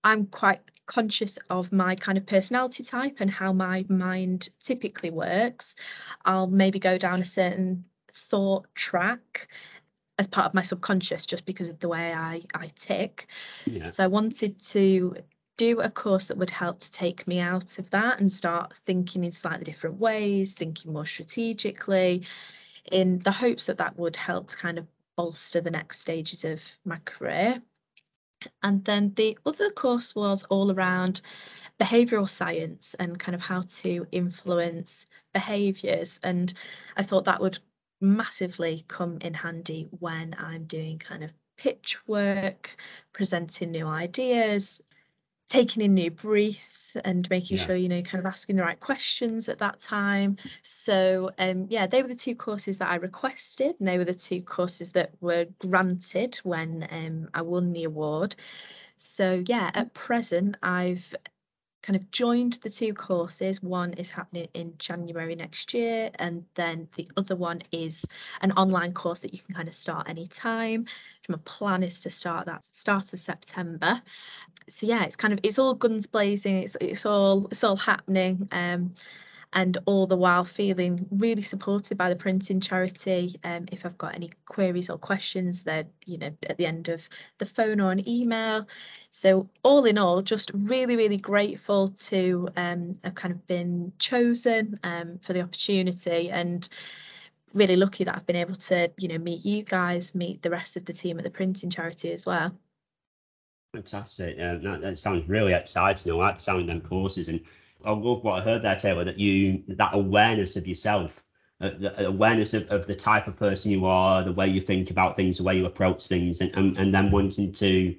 I'm 0.05 0.27
quite 0.27 0.61
conscious 0.87 1.39
of 1.49 1.71
my 1.71 1.95
kind 1.95 2.19
of 2.19 2.27
personality 2.27 2.83
type 2.83 3.19
and 3.21 3.31
how 3.31 3.53
my 3.53 3.85
mind 3.89 4.49
typically 4.59 5.11
works. 5.11 5.77
I'll 6.25 6.49
maybe 6.49 6.81
go 6.81 6.99
down 6.99 7.21
a 7.21 7.25
certain 7.25 7.85
thought 8.13 8.67
track 8.75 9.47
as 10.19 10.29
part 10.29 10.47
of 10.47 10.55
my 10.55 10.63
subconscious 10.63 11.27
just 11.27 11.45
because 11.45 11.69
of 11.69 11.81
the 11.81 11.89
way 11.89 12.13
I, 12.13 12.43
I 12.55 12.69
tick. 12.75 13.27
Yeah. 13.67 13.91
So 13.91 14.05
I 14.05 14.09
wanted 14.09 14.61
to 14.63 15.17
do 15.57 15.81
a 15.81 15.91
course 15.91 16.29
that 16.29 16.39
would 16.39 16.51
help 16.51 16.81
to 16.81 16.91
take 16.91 17.27
me 17.27 17.39
out 17.39 17.79
of 17.79 17.91
that 17.91 18.21
and 18.21 18.33
start 18.33 18.73
thinking 18.73 19.25
in 19.25 19.33
slightly 19.33 19.65
different 19.65 19.99
ways, 19.99 20.55
thinking 20.55 20.93
more 20.93 21.07
strategically, 21.07 22.27
in 22.91 23.19
the 23.21 23.33
hopes 23.33 23.67
that 23.67 23.79
that 23.79 23.97
would 23.99 24.17
help 24.17 24.49
to 24.49 24.57
kind 24.57 24.79
of 24.79 24.87
bolster 25.17 25.61
the 25.61 25.71
next 25.71 26.01
stages 26.01 26.45
of 26.45 26.79
my 26.85 26.99
career. 27.05 27.63
And 28.63 28.85
then 28.85 29.13
the 29.15 29.39
other 29.47 29.71
course 29.71 30.15
was 30.15 30.43
all 30.45 30.73
around 30.73 31.21
behavioral 31.79 32.29
science 32.29 32.95
and 32.95 33.19
kind 33.19 33.35
of 33.35 33.41
how 33.41 33.61
to 33.61 34.07
influence 34.11 35.07
behaviors. 35.33 36.19
And 36.23 36.53
I 36.97 37.03
thought 37.03 37.25
that 37.25 37.41
would 37.41 37.59
massively 38.03 38.85
come 38.89 39.19
in 39.23 39.35
handy 39.35 39.89
when 40.01 40.35
I'm 40.39 40.65
doing 40.65 40.99
kind 40.99 41.25
of 41.25 41.33
pitch 41.57 41.97
work, 42.07 42.77
presenting 43.13 43.71
new 43.71 43.87
ideas, 43.87 44.83
taking 45.49 45.83
in 45.83 45.95
new 45.95 46.11
briefs 46.11 46.97
and 47.05 47.29
making 47.29 47.59
Yeah. 47.59 47.67
sure 47.67 47.77
you 47.77 47.89
know 47.89 48.01
kind 48.03 48.21
of 48.21 48.27
asking 48.27 48.57
the 48.57 48.63
right 48.63 48.81
questions 48.81 49.49
at 49.51 49.59
that 49.59 49.81
time 49.81 50.37
so 50.63 51.31
um 51.39 51.67
yeah 51.69 51.87
they 51.87 52.01
were 52.01 52.09
the 52.09 52.15
two 52.15 52.35
courses 52.35 52.79
that 52.79 52.89
i 52.89 52.95
requested 52.95 53.75
and 53.79 53.87
they 53.87 53.99
were 53.99 54.05
the 54.05 54.15
two 54.15 54.41
courses 54.41 54.93
that 54.93 55.13
were 55.21 55.47
granted 55.59 56.37
when 56.45 56.89
um 56.91 57.29
i 57.35 57.43
won 57.43 57.73
the 57.73 57.85
award 57.85 58.35
so 58.97 59.43
yeah 59.47 59.71
at 59.75 59.93
present 59.95 60.57
i've 60.63 61.15
kind 61.83 61.97
of 61.97 62.11
joined 62.11 62.55
the 62.63 62.71
two 62.71 62.95
courses. 62.95 63.63
One 63.63 63.93
is 63.95 64.11
happening 64.11 64.49
in 64.55 64.75
January 64.79 65.35
next 65.35 65.75
year, 65.75 66.11
and 66.19 66.45
then 66.55 66.89
the 66.97 67.09
other 67.17 67.37
one 67.37 67.61
is 67.73 68.05
an 68.41 68.53
online 68.53 68.93
course 68.93 69.21
that 69.21 69.35
you 69.35 69.41
can 69.41 69.55
kind 69.55 69.69
of 69.69 69.75
start 69.75 70.09
anytime. 70.09 70.87
My 71.29 71.39
plan 71.45 71.83
is 71.83 72.01
to 72.03 72.11
start 72.11 72.47
that 72.47 72.65
start 72.65 73.13
of 73.13 73.21
September. 73.21 74.01
So 74.69 74.87
yeah, 74.87 75.05
it's 75.05 75.17
kind 75.17 75.33
of 75.35 75.41
it's 75.43 75.59
all 75.59 75.75
guns 75.75 76.07
blazing. 76.07 76.57
It's 76.59 76.77
it's 76.81 77.05
all 77.05 77.47
it's 77.47 77.65
all 77.65 77.77
happening. 77.77 78.49
Um, 78.53 78.95
and 79.55 79.77
all 79.85 80.07
the 80.07 80.17
while 80.17 80.45
feeling 80.45 81.07
really 81.11 81.43
supported 81.43 81.99
by 81.99 82.09
the 82.09 82.17
printing 82.17 82.61
charity. 82.61 83.37
Um, 83.45 83.67
if 83.71 83.85
I've 83.85 83.99
got 83.99 84.15
any 84.15 84.31
queries 84.47 84.89
or 84.89 84.99
questions, 84.99 85.65
they're 85.65 85.87
you 86.07 86.19
know 86.19 86.31
at 86.49 86.57
the 86.57 86.67
end 86.67 86.89
of 86.89 87.09
the 87.39 87.47
phone 87.47 87.81
or 87.81 87.93
an 87.93 88.09
email. 88.09 88.67
So 89.11 89.49
all 89.63 89.85
in 89.85 89.99
all, 89.99 90.23
just 90.23 90.51
really 90.55 90.97
really 90.97 91.19
grateful 91.19 91.89
to 91.89 92.49
um, 92.57 92.95
have 93.05 93.15
kind 93.15 93.33
of 93.33 93.47
been 93.47 93.93
chosen 93.99 94.79
um, 94.85 95.19
for 95.19 95.33
the 95.33 95.43
opportunity 95.43 96.31
and 96.31 96.69
really 97.55 97.77
lucky 97.77 98.05
that 98.05 98.17
I've 98.17 98.27
been 98.27 98.37
able 98.37 98.55
to 98.55 98.91
you 98.99 99.09
know 99.09 99.19
meet 99.19 99.45
you 99.45 99.63
guys, 99.63 100.15
meet 100.15 100.43
the 100.43 100.51
rest 100.51 100.77
of 100.77 100.87
the 100.87 100.93
team 100.93 101.19
at 101.19 101.25
the 101.25 101.31
printing 101.31 101.71
charity 101.71 102.13
as 102.13 102.25
well. 102.25 102.57
Fantastic. 103.75 104.37
Yeah, 104.37 104.57
that, 104.57 104.83
that 104.83 104.99
sounds 104.99 105.27
really 105.29 105.55
exciting. 105.55 106.13
I 106.13 106.15
like 106.15 106.35
the 106.37 106.43
sound 106.43 106.63
of 106.63 106.67
them 106.67 106.83
courses, 106.83 107.29
and 107.29 107.41
I 107.85 107.91
love 107.91 108.25
what 108.25 108.41
I 108.41 108.45
heard 108.45 108.63
there, 108.63 108.77
Tayler. 108.77 109.05
That 109.05 109.19
you 109.19 109.63
that 109.69 109.95
awareness 109.95 110.57
of 110.57 110.67
yourself, 110.67 111.23
uh, 111.61 111.71
the 111.79 112.07
awareness 112.07 112.55
of, 112.55 112.71
of 112.71 112.87
the 112.87 112.95
type 112.95 113.27
of 113.27 113.37
person 113.37 113.71
you 113.71 113.85
are, 113.85 114.23
the 114.23 114.33
way 114.33 114.47
you 114.47 114.61
think 114.61 114.91
about 114.91 115.17
things, 115.17 115.39
the 115.39 115.45
way 115.45 115.57
you 115.57 115.67
approach 115.67 116.07
things, 116.07 116.41
and 116.41 116.55
and, 116.57 116.77
and 116.79 116.95
then 116.95 117.11
wanting 117.11 117.53
to 117.53 117.97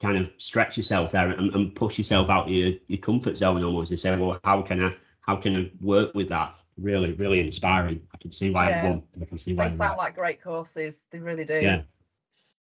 kind 0.00 0.18
of 0.18 0.30
stretch 0.38 0.76
yourself 0.76 1.12
there 1.12 1.28
and, 1.28 1.54
and 1.54 1.74
push 1.74 1.98
yourself 1.98 2.28
out 2.28 2.48
your 2.48 2.72
your 2.88 2.98
comfort 2.98 3.36
zone 3.36 3.62
almost. 3.62 3.90
To 3.90 3.96
say, 3.96 4.16
well, 4.16 4.38
how 4.44 4.62
can 4.62 4.82
I 4.82 4.94
how 5.20 5.36
can 5.36 5.56
I 5.56 5.70
work 5.80 6.14
with 6.14 6.28
that? 6.28 6.54
Really, 6.78 7.12
really 7.12 7.40
inspiring. 7.40 8.00
I 8.14 8.18
can 8.18 8.32
see 8.32 8.50
why 8.50 8.70
Yeah. 8.70 8.82
I 8.82 8.88
won. 8.88 9.02
I 9.20 9.24
can 9.26 9.38
see 9.38 9.54
why. 9.54 9.68
They 9.68 9.76
sound 9.76 9.98
like 9.98 10.16
great 10.16 10.42
courses. 10.42 11.06
They 11.10 11.18
really 11.18 11.44
do. 11.44 11.60
Yeah. 11.60 11.82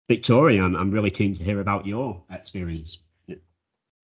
Victoria, 0.08 0.64
I'm, 0.64 0.76
I'm 0.76 0.92
really 0.92 1.12
keen 1.12 1.34
to 1.34 1.44
hear 1.44 1.60
about 1.60 1.86
your 1.86 2.24
experience. 2.32 3.00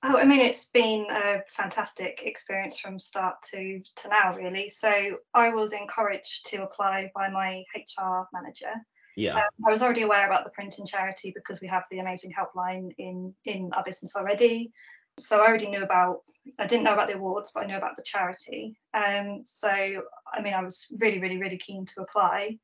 Oh, 0.05 0.17
I 0.17 0.25
mean, 0.25 0.41
it's 0.41 0.67
been 0.69 1.07
a 1.09 1.41
fantastic 1.47 2.23
experience 2.25 2.77
from 2.77 2.99
start 2.99 3.35
to 3.51 3.81
to 3.95 4.09
now, 4.09 4.35
really. 4.35 4.67
So 4.67 5.17
I 5.33 5.49
was 5.53 5.71
encouraged 5.71 6.45
to 6.47 6.63
apply 6.63 7.09
by 7.15 7.29
my 7.29 7.63
HR 7.73 8.27
manager. 8.33 8.73
Yeah. 9.15 9.35
Um, 9.35 9.43
I 9.65 9.71
was 9.71 9.81
already 9.81 10.01
aware 10.01 10.25
about 10.25 10.43
the 10.43 10.49
printing 10.49 10.85
charity 10.85 11.31
because 11.33 11.61
we 11.61 11.67
have 11.67 11.85
the 11.89 11.99
amazing 11.99 12.33
helpline 12.33 12.91
in 12.97 13.33
in 13.45 13.71
our 13.73 13.83
business 13.83 14.17
already. 14.17 14.73
So 15.19 15.41
I 15.41 15.47
already 15.47 15.69
knew 15.69 15.83
about. 15.83 16.23
I 16.59 16.67
didn't 16.67 16.83
know 16.83 16.93
about 16.93 17.07
the 17.07 17.15
awards, 17.15 17.51
but 17.53 17.63
I 17.63 17.67
knew 17.67 17.77
about 17.77 17.95
the 17.95 18.03
charity. 18.03 18.77
Um, 18.93 19.41
so 19.45 19.69
I 19.69 20.41
mean, 20.41 20.53
I 20.53 20.61
was 20.61 20.87
really, 20.99 21.19
really, 21.19 21.37
really 21.37 21.57
keen 21.57 21.85
to 21.85 22.01
apply. 22.01 22.59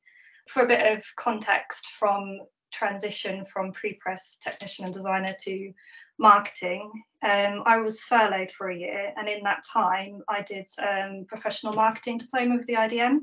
For 0.50 0.64
a 0.64 0.68
bit 0.68 0.94
of 0.94 1.06
context, 1.16 1.88
from 1.92 2.40
transition 2.72 3.46
from 3.46 3.72
pre-press 3.72 4.38
technician 4.44 4.86
and 4.86 4.94
designer 4.94 5.36
to 5.42 5.74
marketing, 6.20 6.92
um, 7.24 7.64
I 7.66 7.78
was 7.78 8.04
furloughed 8.04 8.52
for 8.52 8.70
a 8.70 8.78
year, 8.78 9.14
and 9.18 9.28
in 9.28 9.44
that 9.44 9.64
time, 9.72 10.22
I 10.30 10.42
did 10.42 10.68
um, 10.82 11.26
professional 11.28 11.74
marketing 11.74 12.20
diploma 12.20 12.58
with 12.58 12.68
the 12.68 12.74
IDM. 12.74 13.20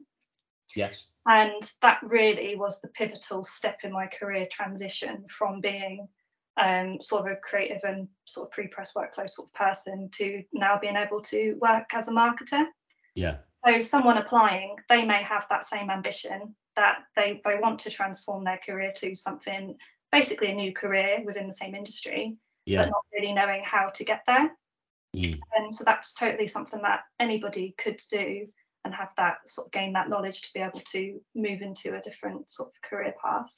Yes. 0.74 1.08
And 1.26 1.62
that 1.82 2.00
really 2.02 2.56
was 2.56 2.80
the 2.80 2.88
pivotal 2.88 3.44
step 3.44 3.80
in 3.84 3.92
my 3.92 4.06
career 4.06 4.46
transition 4.50 5.24
from 5.28 5.60
being 5.60 6.08
um, 6.56 6.98
sort 7.00 7.26
of 7.26 7.32
a 7.32 7.36
creative 7.36 7.82
and 7.84 8.08
sort 8.24 8.48
of 8.48 8.52
pre-press 8.52 8.94
workflow 8.94 9.28
sort 9.28 9.48
of 9.48 9.54
person 9.54 10.08
to 10.12 10.42
now 10.52 10.78
being 10.80 10.96
able 10.96 11.20
to 11.20 11.54
work 11.60 11.86
as 11.92 12.08
a 12.08 12.12
marketer. 12.12 12.64
Yeah. 13.14 13.38
So 13.66 13.80
someone 13.80 14.18
applying, 14.18 14.76
they 14.88 15.04
may 15.04 15.22
have 15.22 15.46
that 15.50 15.64
same 15.64 15.90
ambition 15.90 16.54
that 16.76 16.98
they, 17.16 17.40
they 17.44 17.58
want 17.60 17.78
to 17.80 17.90
transform 17.90 18.44
their 18.44 18.60
career 18.64 18.92
to 18.96 19.14
something, 19.14 19.76
basically 20.12 20.50
a 20.50 20.54
new 20.54 20.72
career 20.72 21.22
within 21.24 21.46
the 21.46 21.52
same 21.52 21.74
industry, 21.74 22.36
Yeah. 22.66 22.84
but 22.84 22.90
not 22.90 23.04
really 23.12 23.32
knowing 23.32 23.62
how 23.64 23.90
to 23.90 24.04
get 24.04 24.22
there. 24.26 24.50
Mm. 25.14 25.40
And 25.56 25.74
so 25.74 25.84
that's 25.84 26.14
totally 26.14 26.46
something 26.46 26.82
that 26.82 27.00
anybody 27.18 27.74
could 27.78 28.00
do 28.10 28.46
and 28.84 28.94
have 28.94 29.12
that 29.16 29.48
sort 29.48 29.68
of 29.68 29.72
gain 29.72 29.92
that 29.94 30.08
knowledge 30.08 30.42
to 30.42 30.52
be 30.52 30.60
able 30.60 30.80
to 30.80 31.20
move 31.34 31.62
into 31.62 31.96
a 31.96 32.00
different 32.00 32.50
sort 32.50 32.68
of 32.68 32.88
career 32.88 33.14
path. 33.22 33.50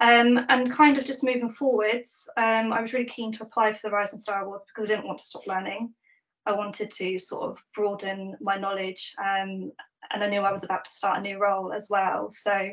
Um, 0.00 0.46
and 0.48 0.70
kind 0.70 0.96
of 0.96 1.04
just 1.04 1.22
moving 1.22 1.50
forwards, 1.50 2.28
um, 2.36 2.72
I 2.72 2.80
was 2.80 2.94
really 2.94 3.06
keen 3.06 3.32
to 3.32 3.42
apply 3.42 3.72
for 3.72 3.80
the 3.82 3.90
Rising 3.90 4.18
Star 4.18 4.44
Award 4.44 4.62
because 4.66 4.90
I 4.90 4.94
didn't 4.94 5.06
want 5.06 5.18
to 5.18 5.24
stop 5.24 5.46
learning. 5.46 5.92
I 6.46 6.52
wanted 6.52 6.90
to 6.92 7.18
sort 7.18 7.50
of 7.50 7.62
broaden 7.74 8.36
my 8.40 8.56
knowledge, 8.56 9.14
um, 9.18 9.70
and 10.10 10.24
I 10.24 10.26
knew 10.26 10.40
I 10.40 10.52
was 10.52 10.64
about 10.64 10.86
to 10.86 10.90
start 10.90 11.18
a 11.18 11.22
new 11.22 11.38
role 11.38 11.72
as 11.72 11.88
well. 11.90 12.30
So 12.30 12.70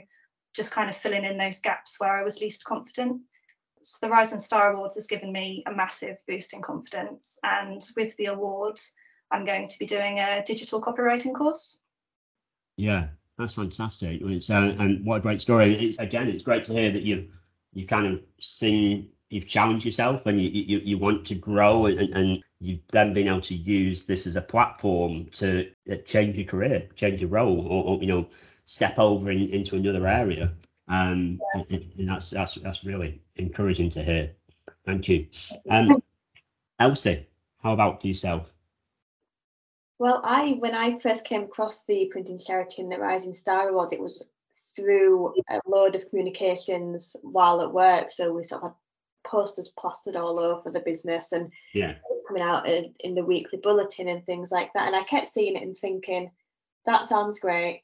just 0.55 0.71
kind 0.71 0.89
of 0.89 0.95
filling 0.95 1.25
in 1.25 1.37
those 1.37 1.59
gaps 1.59 1.99
where 1.99 2.17
I 2.17 2.23
was 2.23 2.41
least 2.41 2.63
confident. 2.63 3.21
So 3.81 4.05
the 4.05 4.11
Rising 4.11 4.39
Star 4.39 4.73
Awards 4.73 4.95
has 4.95 5.07
given 5.07 5.31
me 5.31 5.63
a 5.65 5.71
massive 5.71 6.17
boost 6.27 6.53
in 6.53 6.61
confidence, 6.61 7.39
and 7.43 7.81
with 7.95 8.15
the 8.17 8.25
award, 8.25 8.79
I'm 9.31 9.45
going 9.45 9.67
to 9.67 9.79
be 9.79 9.85
doing 9.85 10.19
a 10.19 10.43
digital 10.45 10.81
copywriting 10.81 11.33
course. 11.33 11.81
Yeah, 12.77 13.07
that's 13.37 13.53
fantastic. 13.53 14.21
It's, 14.21 14.49
uh, 14.49 14.75
and 14.79 15.05
what 15.05 15.17
a 15.17 15.21
great 15.21 15.41
story. 15.41 15.73
It's, 15.75 15.97
again, 15.99 16.27
it's 16.27 16.43
great 16.43 16.63
to 16.65 16.73
hear 16.73 16.91
that 16.91 17.03
you've 17.03 17.27
you 17.73 17.85
kind 17.85 18.07
of 18.07 18.21
seen 18.39 19.09
you've 19.29 19.47
challenged 19.47 19.85
yourself 19.85 20.25
and 20.25 20.41
you 20.41 20.49
you, 20.49 20.79
you 20.79 20.97
want 20.97 21.25
to 21.25 21.35
grow 21.35 21.85
and, 21.87 21.99
and 22.15 22.43
you've 22.59 22.79
then 22.91 23.13
been 23.13 23.27
able 23.27 23.41
to 23.41 23.55
use 23.55 24.03
this 24.03 24.25
as 24.25 24.35
a 24.35 24.41
platform 24.41 25.25
to 25.31 25.69
uh, 25.91 25.95
change 26.05 26.37
your 26.37 26.47
career, 26.47 26.87
change 26.95 27.21
your 27.21 27.29
role, 27.29 27.67
or, 27.67 27.83
or 27.83 28.01
you 28.01 28.07
know, 28.07 28.27
step 28.65 28.97
over 28.97 29.29
in, 29.29 29.47
into 29.49 29.75
another 29.75 30.07
area. 30.07 30.51
Um, 30.87 31.39
and, 31.53 31.65
and 31.97 32.09
that's 32.09 32.29
that's 32.29 32.55
that's 32.55 32.83
really 32.83 33.21
encouraging 33.35 33.89
to 33.91 34.03
hear. 34.03 34.31
Thank 34.85 35.09
you. 35.09 35.27
Um, 35.69 36.01
Elsie, 36.79 37.27
how 37.61 37.73
about 37.73 38.01
for 38.01 38.07
yourself? 38.07 38.51
Well, 39.99 40.21
I 40.23 40.51
when 40.59 40.75
I 40.75 40.99
first 40.99 41.25
came 41.25 41.43
across 41.43 41.83
the 41.83 42.05
printing 42.11 42.37
charity 42.39 42.81
and 42.81 42.91
the 42.91 42.99
Rising 42.99 43.33
Star 43.33 43.69
Award, 43.69 43.93
it 43.93 43.99
was 43.99 44.29
through 44.75 45.33
a 45.49 45.59
load 45.65 45.95
of 45.95 46.07
communications 46.09 47.15
while 47.23 47.61
at 47.61 47.73
work. 47.73 48.11
So 48.11 48.31
we 48.31 48.43
sort 48.43 48.63
of 48.63 48.69
had 48.69 48.75
posters 49.25 49.69
plastered 49.77 50.15
all 50.15 50.39
over 50.39 50.69
the 50.69 50.79
business 50.81 51.31
and 51.31 51.51
Yeah. 51.73 51.95
coming 52.27 52.43
out 52.43 52.67
in, 52.67 52.93
in 52.99 53.13
the 53.13 53.25
weekly 53.25 53.57
bulletin 53.57 54.07
and 54.07 54.23
things 54.25 54.51
like 54.51 54.71
that. 54.73 54.87
And 54.87 54.95
I 54.95 55.03
kept 55.03 55.27
seeing 55.27 55.55
it 55.55 55.63
and 55.63 55.77
thinking, 55.77 56.29
that 56.85 57.05
sounds 57.05 57.39
great. 57.39 57.83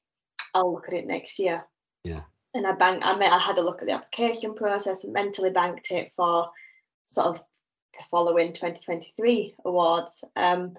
I'll 0.54 0.72
look 0.72 0.88
at 0.88 0.94
it 0.94 1.08
next 1.08 1.40
year. 1.40 1.66
Yeah. 2.04 2.22
And 2.54 2.68
I 2.68 2.74
banked. 2.74 3.06
I 3.06 3.18
mean, 3.18 3.32
I 3.32 3.40
had 3.40 3.58
a 3.58 3.64
look 3.64 3.82
at 3.82 3.88
the 3.88 3.94
application 3.94 4.54
process 4.54 5.04
and 5.04 5.14
mentally 5.14 5.50
banked 5.50 5.92
it 5.92 6.12
for 6.12 6.50
sort 7.06 7.28
of 7.28 7.44
the 7.98 8.04
following 8.10 8.54
2023 8.54 9.56
awards. 9.66 10.24
Um, 10.36 10.74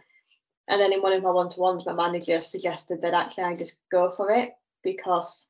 and 0.69 0.81
then 0.81 0.93
in 0.93 1.03
one 1.03 1.13
of 1.13 1.23
my 1.23 1.31
one 1.31 1.51
to 1.51 1.61
ones, 1.61 1.85
my 1.85 1.93
manager 1.93 2.41
suggested 2.41 3.03
that 3.03 3.15
actually 3.15 3.45
I 3.45 3.55
just 3.55 3.79
go 3.91 4.11
for 4.11 4.31
it 4.31 4.55
because 4.83 5.49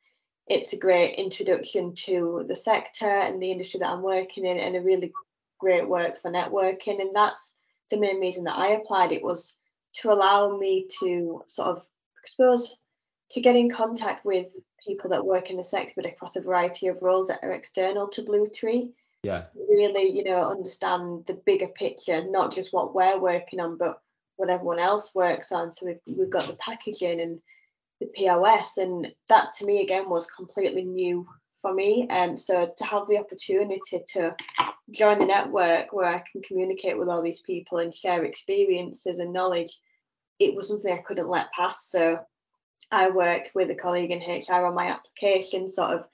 it's 0.48 0.72
a 0.72 0.78
great 0.78 1.14
introduction 1.16 1.94
to 1.94 2.44
the 2.48 2.56
sector 2.56 3.08
and 3.08 3.40
the 3.40 3.50
industry 3.50 3.80
that 3.80 3.90
I'm 3.90 4.02
working 4.02 4.44
in, 4.44 4.58
and 4.58 4.76
a 4.76 4.80
really 4.80 5.12
great 5.58 5.88
work 5.88 6.18
for 6.18 6.30
networking. 6.30 7.00
And 7.00 7.14
that's 7.14 7.52
the 7.90 7.98
main 7.98 8.20
reason 8.20 8.44
that 8.44 8.58
I 8.58 8.68
applied. 8.68 9.12
It 9.12 9.22
was 9.22 9.56
to 9.94 10.12
allow 10.12 10.56
me 10.56 10.86
to 11.00 11.42
sort 11.46 11.68
of, 11.68 11.78
I 11.78 12.26
suppose, 12.26 12.76
to 13.30 13.40
get 13.40 13.56
in 13.56 13.70
contact 13.70 14.24
with 14.24 14.46
people 14.86 15.10
that 15.10 15.24
work 15.24 15.50
in 15.50 15.56
the 15.56 15.64
sector, 15.64 15.92
but 15.96 16.06
across 16.06 16.36
a 16.36 16.40
variety 16.40 16.88
of 16.88 17.02
roles 17.02 17.28
that 17.28 17.40
are 17.42 17.52
external 17.52 18.08
to 18.08 18.22
Bluetree. 18.22 18.90
Yeah. 19.22 19.44
Really, 19.54 20.10
you 20.10 20.24
know, 20.24 20.50
understand 20.50 21.24
the 21.26 21.34
bigger 21.46 21.68
picture, 21.68 22.24
not 22.24 22.52
just 22.52 22.74
what 22.74 22.94
we're 22.94 23.18
working 23.18 23.60
on, 23.60 23.78
but 23.78 24.00
what 24.36 24.50
everyone 24.50 24.78
else 24.78 25.14
works 25.14 25.52
on. 25.52 25.72
So 25.72 25.86
we've, 25.86 26.00
we've 26.18 26.30
got 26.30 26.46
the 26.46 26.56
packaging 26.56 27.20
and 27.20 27.40
the 28.00 28.06
POS, 28.06 28.76
and 28.76 29.12
that 29.28 29.52
to 29.54 29.66
me 29.66 29.82
again 29.82 30.10
was 30.10 30.26
completely 30.26 30.84
new 30.84 31.26
for 31.64 31.72
me. 31.72 32.06
And 32.10 32.32
um, 32.32 32.36
so 32.36 32.70
to 32.76 32.84
have 32.84 33.08
the 33.08 33.18
opportunity 33.18 34.02
to 34.08 34.34
join 34.90 35.18
the 35.18 35.26
network 35.26 35.92
where 35.92 36.06
I 36.06 36.22
can 36.30 36.42
communicate 36.42 36.98
with 36.98 37.08
all 37.08 37.22
these 37.22 37.40
people 37.40 37.78
and 37.78 37.94
share 37.94 38.24
experiences 38.24 39.18
and 39.18 39.32
knowledge, 39.32 39.78
it 40.38 40.54
was 40.54 40.68
something 40.68 40.92
I 40.92 40.98
couldn't 40.98 41.30
let 41.30 41.50
pass. 41.52 41.86
So 41.86 42.18
I 42.94 43.10
worked 43.10 43.52
with 43.54 43.70
a 43.70 43.74
colleague 43.74 44.10
in 44.10 44.20
HR 44.20 44.66
on 44.66 44.74
my 44.74 44.86
application, 44.86 45.68
sort 45.68 45.92
of 45.92 46.04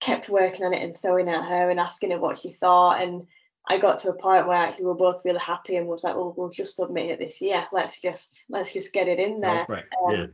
kept 0.00 0.28
working 0.28 0.64
on 0.64 0.74
it 0.74 0.82
and 0.82 0.96
throwing 0.96 1.28
it 1.28 1.34
at 1.34 1.48
her 1.48 1.68
and 1.68 1.78
asking 1.78 2.10
her 2.10 2.18
what 2.18 2.38
she 2.38 2.52
thought. 2.52 3.00
And 3.00 3.26
I 3.68 3.78
got 3.78 4.00
to 4.00 4.10
a 4.10 4.14
point 4.14 4.48
where 4.48 4.56
actually 4.56 4.86
we 4.86 4.90
are 4.90 4.94
both 4.94 5.22
really 5.24 5.38
happy 5.38 5.76
and 5.76 5.86
was 5.86 6.02
like, 6.02 6.16
well, 6.16 6.34
we'll 6.36 6.50
just 6.50 6.76
submit 6.76 7.10
it 7.10 7.18
this 7.18 7.40
year. 7.40 7.64
Let's 7.72 8.02
just 8.02 8.44
let's 8.48 8.72
just 8.72 8.92
get 8.92 9.08
it 9.08 9.20
in 9.20 9.40
there. 9.40 9.64
It. 9.68 9.84
Um, 10.04 10.14
yeah. 10.14 10.26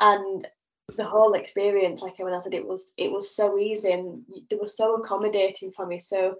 And 0.00 0.48
the 0.96 1.04
whole 1.04 1.34
experience, 1.34 2.02
like 2.02 2.14
everyone 2.14 2.34
else 2.34 2.44
said, 2.44 2.54
it 2.54 2.66
was 2.66 2.92
it 2.96 3.12
was 3.12 3.34
so 3.34 3.58
easy 3.58 3.92
and 3.92 4.24
it 4.50 4.60
was 4.60 4.76
so 4.76 4.96
accommodating 4.96 5.70
for 5.70 5.86
me. 5.86 6.00
So 6.00 6.36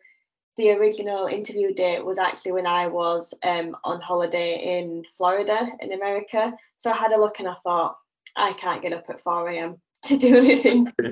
the 0.57 0.72
original 0.72 1.26
interview 1.26 1.72
date 1.72 2.05
was 2.05 2.18
actually 2.18 2.53
when 2.53 2.66
I 2.66 2.88
was 2.88 3.32
um, 3.44 3.76
on 3.84 4.01
holiday 4.01 4.78
in 4.80 5.05
Florida 5.16 5.68
in 5.80 5.92
America. 5.92 6.53
So 6.76 6.90
I 6.90 6.96
had 6.96 7.12
a 7.12 7.18
look 7.18 7.38
and 7.38 7.48
I 7.48 7.55
thought, 7.62 7.96
I 8.37 8.53
can't 8.55 8.83
get 8.83 8.93
up 8.93 9.07
at 9.09 9.21
4 9.21 9.49
a.m. 9.51 9.77
to 10.05 10.16
do 10.16 10.37
anything. 10.39 10.89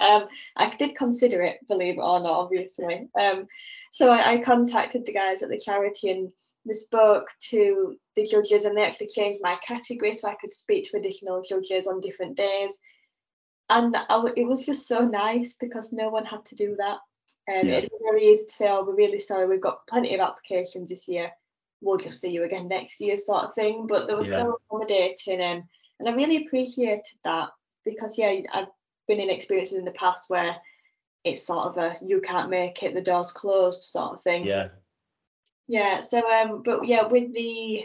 um, 0.00 0.26
I 0.56 0.74
did 0.78 0.96
consider 0.96 1.42
it, 1.42 1.58
believe 1.68 1.94
it 1.94 2.02
or 2.02 2.20
not, 2.20 2.32
obviously. 2.32 3.08
Um, 3.18 3.46
so 3.92 4.10
I, 4.10 4.32
I 4.32 4.38
contacted 4.38 5.06
the 5.06 5.12
guys 5.12 5.42
at 5.42 5.50
the 5.50 5.58
charity 5.58 6.10
and 6.10 6.32
they 6.66 6.72
spoke 6.72 7.28
to 7.50 7.96
the 8.16 8.26
judges 8.26 8.64
and 8.64 8.76
they 8.76 8.84
actually 8.84 9.08
changed 9.08 9.40
my 9.42 9.56
category 9.66 10.16
so 10.16 10.28
I 10.28 10.36
could 10.40 10.52
speak 10.52 10.90
to 10.90 10.96
additional 10.96 11.42
judges 11.42 11.86
on 11.86 12.00
different 12.00 12.36
days. 12.36 12.78
And 13.70 13.96
I, 13.96 14.24
it 14.36 14.46
was 14.46 14.66
just 14.66 14.86
so 14.86 15.00
nice 15.00 15.54
because 15.58 15.92
no 15.92 16.08
one 16.08 16.24
had 16.24 16.44
to 16.46 16.54
do 16.54 16.76
that. 16.76 16.98
Um, 17.46 17.68
yeah. 17.68 17.76
It's 17.76 17.94
very 18.02 18.24
easy 18.26 18.44
to 18.44 18.52
say, 18.52 18.68
oh, 18.68 18.84
we're 18.86 18.94
really 18.94 19.18
sorry, 19.18 19.46
we've 19.46 19.60
got 19.60 19.86
plenty 19.86 20.14
of 20.14 20.20
applications 20.20 20.90
this 20.90 21.08
year. 21.08 21.30
We'll 21.80 21.98
just 21.98 22.20
see 22.20 22.30
you 22.30 22.44
again 22.44 22.68
next 22.68 23.00
year, 23.00 23.16
sort 23.16 23.44
of 23.44 23.54
thing. 23.54 23.86
But 23.86 24.06
they 24.06 24.14
were 24.14 24.24
yeah. 24.24 24.42
so 24.42 24.58
accommodating. 24.70 25.40
And, 25.40 25.64
and 25.98 26.08
I 26.08 26.12
really 26.12 26.44
appreciated 26.44 27.04
that 27.24 27.50
because, 27.84 28.18
yeah, 28.18 28.40
I've 28.52 28.68
been 29.06 29.20
in 29.20 29.30
experiences 29.30 29.78
in 29.78 29.84
the 29.84 29.90
past 29.92 30.30
where 30.30 30.56
it's 31.24 31.46
sort 31.46 31.66
of 31.66 31.78
a 31.78 31.96
you 32.04 32.20
can't 32.20 32.50
make 32.50 32.82
it, 32.82 32.94
the 32.94 33.00
door's 33.00 33.32
closed 33.32 33.82
sort 33.82 34.14
of 34.14 34.22
thing. 34.22 34.44
Yeah. 34.44 34.68
Yeah. 35.66 36.00
So, 36.00 36.30
um, 36.30 36.62
but 36.62 36.86
yeah, 36.86 37.06
with 37.06 37.32
the 37.34 37.84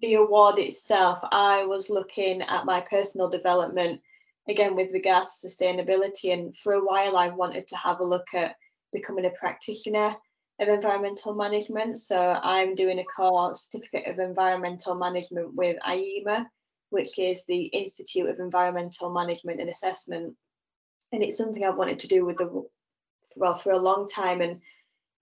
the 0.00 0.14
award 0.14 0.58
itself, 0.58 1.18
I 1.32 1.64
was 1.64 1.90
looking 1.90 2.42
at 2.42 2.64
my 2.64 2.80
personal 2.80 3.28
development 3.28 4.00
again 4.48 4.76
with 4.76 4.92
regards 4.92 5.40
to 5.40 5.48
sustainability. 5.48 6.32
And 6.32 6.56
for 6.56 6.74
a 6.74 6.84
while, 6.84 7.16
I 7.16 7.28
wanted 7.28 7.66
to 7.68 7.76
have 7.76 8.00
a 8.00 8.04
look 8.04 8.28
at 8.34 8.56
becoming 8.92 9.26
a 9.26 9.30
practitioner 9.30 10.14
of 10.60 10.68
environmental 10.68 11.34
management. 11.34 11.98
So 11.98 12.18
I'm 12.42 12.74
doing 12.74 12.98
a 12.98 13.04
course 13.04 13.68
certificate 13.70 14.06
of 14.08 14.18
environmental 14.18 14.94
management 14.94 15.54
with 15.54 15.76
IEMA, 15.86 16.46
which 16.90 17.18
is 17.18 17.44
the 17.44 17.64
Institute 17.64 18.28
of 18.28 18.38
Environmental 18.38 19.12
Management 19.12 19.60
and 19.60 19.70
Assessment. 19.70 20.34
And 21.12 21.22
it's 21.22 21.38
something 21.38 21.64
I've 21.64 21.76
wanted 21.76 21.98
to 22.00 22.08
do 22.08 22.24
with 22.24 22.36
the 22.38 22.64
well 23.36 23.54
for 23.54 23.72
a 23.72 23.78
long 23.78 24.08
time. 24.08 24.40
And 24.40 24.60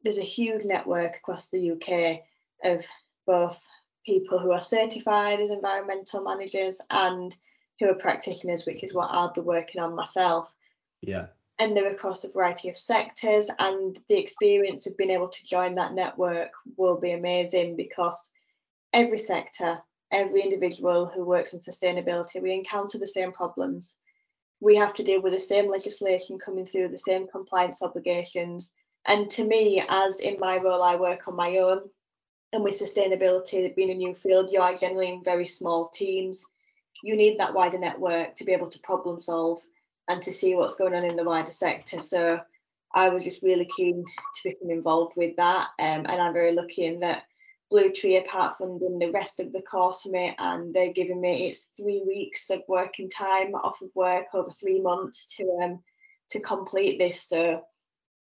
there's 0.02 0.18
a 0.18 0.22
huge 0.22 0.64
network 0.64 1.16
across 1.16 1.50
the 1.50 1.72
UK 1.72 2.20
of 2.64 2.86
both 3.26 3.60
people 4.04 4.38
who 4.38 4.52
are 4.52 4.60
certified 4.60 5.40
as 5.40 5.50
environmental 5.50 6.22
managers 6.22 6.80
and 6.90 7.34
who 7.80 7.90
are 7.90 7.94
practitioners, 7.94 8.64
which 8.64 8.84
is 8.84 8.94
what 8.94 9.10
I'll 9.10 9.32
be 9.32 9.40
working 9.40 9.80
on 9.80 9.94
myself. 9.94 10.54
Yeah. 11.02 11.26
And 11.58 11.76
they're 11.76 11.92
across 11.92 12.24
a 12.24 12.30
variety 12.30 12.68
of 12.68 12.76
sectors, 12.76 13.50
and 13.58 13.98
the 14.08 14.18
experience 14.18 14.86
of 14.86 14.96
being 14.96 15.10
able 15.10 15.28
to 15.28 15.44
join 15.44 15.74
that 15.74 15.94
network 15.94 16.50
will 16.76 17.00
be 17.00 17.12
amazing 17.12 17.76
because 17.76 18.30
every 18.92 19.18
sector, 19.18 19.78
every 20.12 20.42
individual 20.42 21.06
who 21.06 21.24
works 21.24 21.52
in 21.52 21.60
sustainability, 21.60 22.40
we 22.42 22.52
encounter 22.52 22.98
the 22.98 23.06
same 23.06 23.32
problems. 23.32 23.96
We 24.60 24.76
have 24.76 24.94
to 24.94 25.02
deal 25.02 25.20
with 25.20 25.32
the 25.32 25.40
same 25.40 25.70
legislation 25.70 26.38
coming 26.38 26.66
through, 26.66 26.88
the 26.88 26.98
same 26.98 27.26
compliance 27.26 27.82
obligations. 27.82 28.72
And 29.06 29.28
to 29.30 29.46
me, 29.46 29.84
as 29.88 30.20
in 30.20 30.38
my 30.38 30.56
role, 30.56 30.82
I 30.82 30.96
work 30.96 31.28
on 31.28 31.36
my 31.36 31.58
own, 31.58 31.82
and 32.52 32.64
with 32.64 32.74
sustainability 32.74 33.74
being 33.74 33.90
a 33.90 33.94
new 33.94 34.14
field, 34.14 34.50
you 34.50 34.60
are 34.60 34.74
generally 34.74 35.08
in 35.08 35.22
very 35.24 35.46
small 35.46 35.88
teams 35.88 36.46
you 37.02 37.16
need 37.16 37.38
that 37.38 37.54
wider 37.54 37.78
network 37.78 38.34
to 38.34 38.44
be 38.44 38.52
able 38.52 38.68
to 38.68 38.78
problem 38.80 39.20
solve 39.20 39.60
and 40.08 40.22
to 40.22 40.32
see 40.32 40.54
what's 40.54 40.76
going 40.76 40.94
on 40.94 41.04
in 41.04 41.16
the 41.16 41.24
wider 41.24 41.50
sector. 41.50 41.98
So 41.98 42.40
I 42.94 43.08
was 43.08 43.24
just 43.24 43.42
really 43.42 43.68
keen 43.76 44.04
to 44.04 44.48
become 44.48 44.70
involved 44.70 45.14
with 45.16 45.36
that. 45.36 45.68
Um, 45.78 46.06
and 46.06 46.22
I'm 46.22 46.32
very 46.32 46.52
lucky 46.52 46.86
in 46.86 47.00
that 47.00 47.24
Bluetree 47.72 48.18
apart 48.18 48.56
from 48.56 48.78
the 48.78 49.10
rest 49.12 49.40
of 49.40 49.52
the 49.52 49.62
course 49.62 50.02
for 50.02 50.10
me 50.10 50.34
and 50.38 50.72
they're 50.72 50.92
giving 50.92 51.20
me 51.20 51.48
it's 51.48 51.70
three 51.76 52.02
weeks 52.06 52.48
of 52.50 52.62
working 52.68 53.08
time 53.08 53.54
off 53.56 53.82
of 53.82 53.90
work 53.96 54.26
over 54.34 54.50
three 54.50 54.80
months 54.80 55.34
to 55.36 55.44
um 55.62 55.82
to 56.30 56.40
complete 56.40 56.98
this. 56.98 57.22
So 57.28 57.62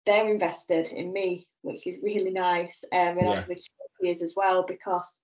they're 0.06 0.28
invested 0.28 0.88
in 0.90 1.12
me, 1.12 1.48
which 1.62 1.88
is 1.88 2.00
really 2.02 2.32
nice. 2.32 2.84
Um, 2.92 3.18
and 3.18 3.22
yeah. 3.22 3.28
also 3.30 3.46
the 3.48 3.62
charities 4.00 4.22
as 4.22 4.34
well 4.36 4.64
because 4.68 5.22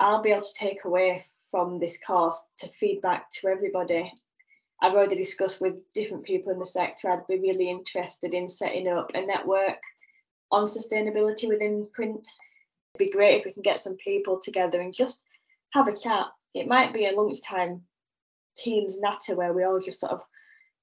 I'll 0.00 0.22
be 0.22 0.30
able 0.30 0.42
to 0.42 0.54
take 0.54 0.84
away 0.84 1.24
from 1.50 1.78
this 1.78 1.98
course 2.04 2.48
to 2.58 2.68
feedback 2.68 3.30
to 3.32 3.48
everybody. 3.48 4.12
I've 4.82 4.92
already 4.92 5.16
discussed 5.16 5.60
with 5.60 5.74
different 5.94 6.24
people 6.24 6.52
in 6.52 6.58
the 6.58 6.66
sector. 6.66 7.08
I'd 7.08 7.26
be 7.26 7.38
really 7.38 7.70
interested 7.70 8.34
in 8.34 8.48
setting 8.48 8.88
up 8.88 9.10
a 9.14 9.24
network 9.24 9.78
on 10.50 10.64
sustainability 10.64 11.48
within 11.48 11.88
print. 11.94 12.26
It'd 12.96 13.12
be 13.12 13.16
great 13.16 13.40
if 13.40 13.44
we 13.44 13.52
can 13.52 13.62
get 13.62 13.80
some 13.80 13.96
people 13.96 14.40
together 14.40 14.80
and 14.80 14.92
just 14.92 15.24
have 15.70 15.88
a 15.88 15.96
chat. 15.96 16.26
It 16.54 16.66
might 16.66 16.92
be 16.92 17.06
a 17.06 17.12
lunchtime 17.12 17.82
teams 18.56 19.00
natter 19.00 19.36
where 19.36 19.52
we 19.52 19.64
all 19.64 19.80
just 19.80 20.00
sort 20.00 20.12
of 20.12 20.22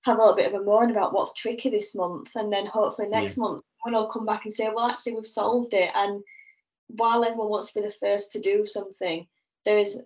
have 0.04 0.18
a 0.18 0.20
little 0.20 0.36
bit 0.36 0.54
of 0.54 0.62
a 0.62 0.64
moan 0.64 0.92
about 0.92 1.14
what's 1.14 1.34
tricky 1.34 1.70
this 1.70 1.96
month, 1.96 2.32
and 2.36 2.52
then 2.52 2.66
hopefully 2.66 3.08
next 3.08 3.38
yeah. 3.38 3.42
month 3.42 3.64
we'll 3.86 4.08
come 4.08 4.26
back 4.26 4.46
and 4.46 4.54
say, 4.54 4.70
well, 4.74 4.90
actually 4.90 5.14
we've 5.14 5.26
solved 5.26 5.74
it. 5.74 5.92
And 5.96 6.24
while 6.88 7.24
everyone 7.24 7.50
wants 7.50 7.72
to 7.72 7.82
be 7.82 7.86
the 7.86 7.94
first 7.94 8.32
to 8.32 8.40
do 8.40 8.64
something, 8.64 9.28
there 9.66 9.78
is 9.78 10.00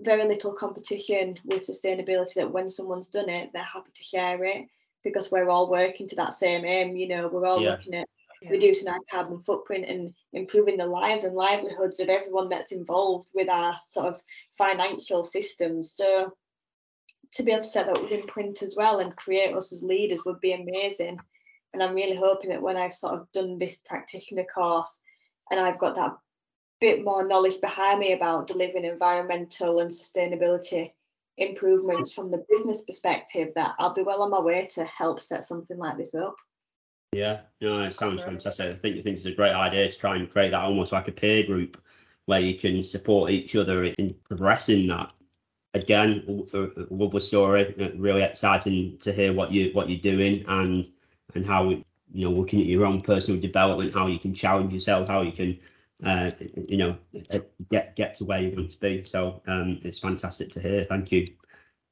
very 0.00 0.24
little 0.24 0.52
competition 0.52 1.36
with 1.44 1.66
sustainability 1.66 2.34
that 2.34 2.50
when 2.50 2.68
someone's 2.68 3.08
done 3.08 3.28
it, 3.28 3.50
they're 3.52 3.62
happy 3.62 3.90
to 3.94 4.02
share 4.02 4.42
it 4.44 4.66
because 5.04 5.30
we're 5.30 5.50
all 5.50 5.70
working 5.70 6.08
to 6.08 6.16
that 6.16 6.34
same 6.34 6.64
aim. 6.64 6.96
You 6.96 7.08
know, 7.08 7.28
we're 7.28 7.46
all 7.46 7.60
yeah. 7.60 7.72
looking 7.72 7.94
at 7.94 8.08
yeah. 8.42 8.50
reducing 8.50 8.88
our 8.88 8.98
carbon 9.10 9.40
footprint 9.40 9.86
and 9.86 10.12
improving 10.32 10.76
the 10.76 10.86
lives 10.86 11.24
and 11.24 11.34
livelihoods 11.34 12.00
of 12.00 12.08
everyone 12.08 12.48
that's 12.48 12.72
involved 12.72 13.28
with 13.34 13.48
our 13.48 13.74
sort 13.78 14.06
of 14.06 14.20
financial 14.56 15.24
systems. 15.24 15.92
So 15.92 16.32
to 17.32 17.42
be 17.42 17.52
able 17.52 17.62
to 17.62 17.68
set 17.68 17.86
that 17.86 18.00
within 18.00 18.26
print 18.26 18.62
as 18.62 18.74
well 18.76 19.00
and 19.00 19.14
create 19.16 19.54
us 19.54 19.72
as 19.72 19.82
leaders 19.82 20.22
would 20.26 20.40
be 20.40 20.52
amazing. 20.52 21.18
And 21.72 21.82
I'm 21.82 21.94
really 21.94 22.16
hoping 22.16 22.50
that 22.50 22.62
when 22.62 22.76
I've 22.76 22.92
sort 22.92 23.14
of 23.14 23.30
done 23.32 23.58
this 23.58 23.78
practitioner 23.86 24.44
course 24.52 25.00
and 25.50 25.60
I've 25.60 25.78
got 25.78 25.94
that 25.94 26.16
bit 26.80 27.04
more 27.04 27.26
knowledge 27.26 27.60
behind 27.60 28.00
me 28.00 28.12
about 28.12 28.46
delivering 28.46 28.84
environmental 28.84 29.80
and 29.80 29.90
sustainability 29.90 30.90
improvements 31.36 32.12
from 32.12 32.30
the 32.30 32.44
business 32.50 32.82
perspective 32.82 33.48
that 33.54 33.74
I'll 33.78 33.94
be 33.94 34.02
well 34.02 34.22
on 34.22 34.30
my 34.30 34.40
way 34.40 34.66
to 34.72 34.84
help 34.84 35.20
set 35.20 35.44
something 35.44 35.78
like 35.78 35.96
this 35.96 36.14
up. 36.14 36.36
Yeah, 37.12 37.40
no, 37.60 37.80
it 37.82 37.94
sounds 37.94 38.22
fantastic. 38.22 38.66
I 38.66 38.74
think 38.74 38.98
I 38.98 39.02
think 39.02 39.16
it's 39.16 39.26
a 39.26 39.32
great 39.32 39.52
idea 39.52 39.90
to 39.90 39.98
try 39.98 40.16
and 40.16 40.30
create 40.30 40.50
that 40.50 40.62
almost 40.62 40.92
like 40.92 41.08
a 41.08 41.12
peer 41.12 41.44
group 41.44 41.82
where 42.26 42.38
you 42.38 42.54
can 42.54 42.84
support 42.84 43.30
each 43.30 43.56
other 43.56 43.84
in 43.84 44.14
progressing 44.28 44.86
that. 44.88 45.12
Again, 45.74 46.22
love 46.26 47.10
the 47.10 47.20
story. 47.20 47.74
Uh, 47.80 47.90
really 47.96 48.22
exciting 48.22 48.96
to 48.98 49.12
hear 49.12 49.32
what 49.32 49.50
you 49.50 49.70
what 49.72 49.88
you're 49.88 50.00
doing 50.00 50.44
and 50.46 50.88
and 51.34 51.44
how 51.44 51.68
you 51.70 51.84
know 52.12 52.30
looking 52.30 52.60
at 52.60 52.66
your 52.66 52.86
own 52.86 53.00
personal 53.00 53.40
development, 53.40 53.92
how 53.92 54.06
you 54.06 54.18
can 54.20 54.32
challenge 54.32 54.72
yourself, 54.72 55.08
how 55.08 55.22
you 55.22 55.32
can 55.32 55.58
uh, 56.04 56.30
you 56.68 56.76
know, 56.76 56.96
uh, 57.32 57.38
get 57.70 57.96
get 57.96 58.16
to 58.18 58.24
where 58.24 58.40
you 58.40 58.54
want 58.54 58.70
to 58.70 58.78
be. 58.78 59.02
So 59.04 59.42
um, 59.46 59.78
it's 59.82 59.98
fantastic 59.98 60.50
to 60.52 60.60
hear. 60.60 60.84
Thank 60.84 61.12
you. 61.12 61.26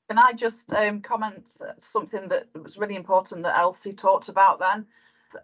Can 0.08 0.18
I 0.18 0.32
just 0.32 0.72
um, 0.72 1.02
comment 1.02 1.60
something 1.80 2.28
that 2.28 2.46
was 2.54 2.78
really 2.78 2.96
important 2.96 3.42
that 3.42 3.58
Elsie 3.58 3.92
talked 3.92 4.28
about 4.28 4.58
then? 4.58 4.86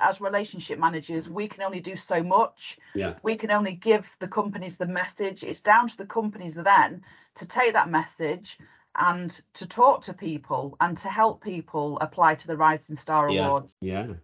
As 0.00 0.20
relationship 0.20 0.78
managers, 0.78 1.28
we 1.28 1.48
can 1.48 1.62
only 1.62 1.80
do 1.80 1.96
so 1.96 2.22
much. 2.22 2.78
Yeah. 2.94 3.14
We 3.22 3.36
can 3.36 3.50
only 3.50 3.72
give 3.72 4.10
the 4.20 4.28
companies 4.28 4.76
the 4.76 4.86
message. 4.86 5.42
It's 5.44 5.60
down 5.60 5.88
to 5.88 5.96
the 5.96 6.06
companies 6.06 6.54
then 6.54 7.02
to 7.36 7.46
take 7.46 7.72
that 7.72 7.88
message 7.88 8.58
and 8.96 9.40
to 9.54 9.66
talk 9.66 10.02
to 10.04 10.12
people 10.12 10.76
and 10.80 10.96
to 10.98 11.08
help 11.08 11.42
people 11.42 11.98
apply 12.00 12.36
to 12.36 12.46
the 12.46 12.56
Rising 12.56 12.96
Star 12.96 13.30
Yeah. 13.30 13.46
Awards. 13.46 13.74
Yeah. 13.80 14.14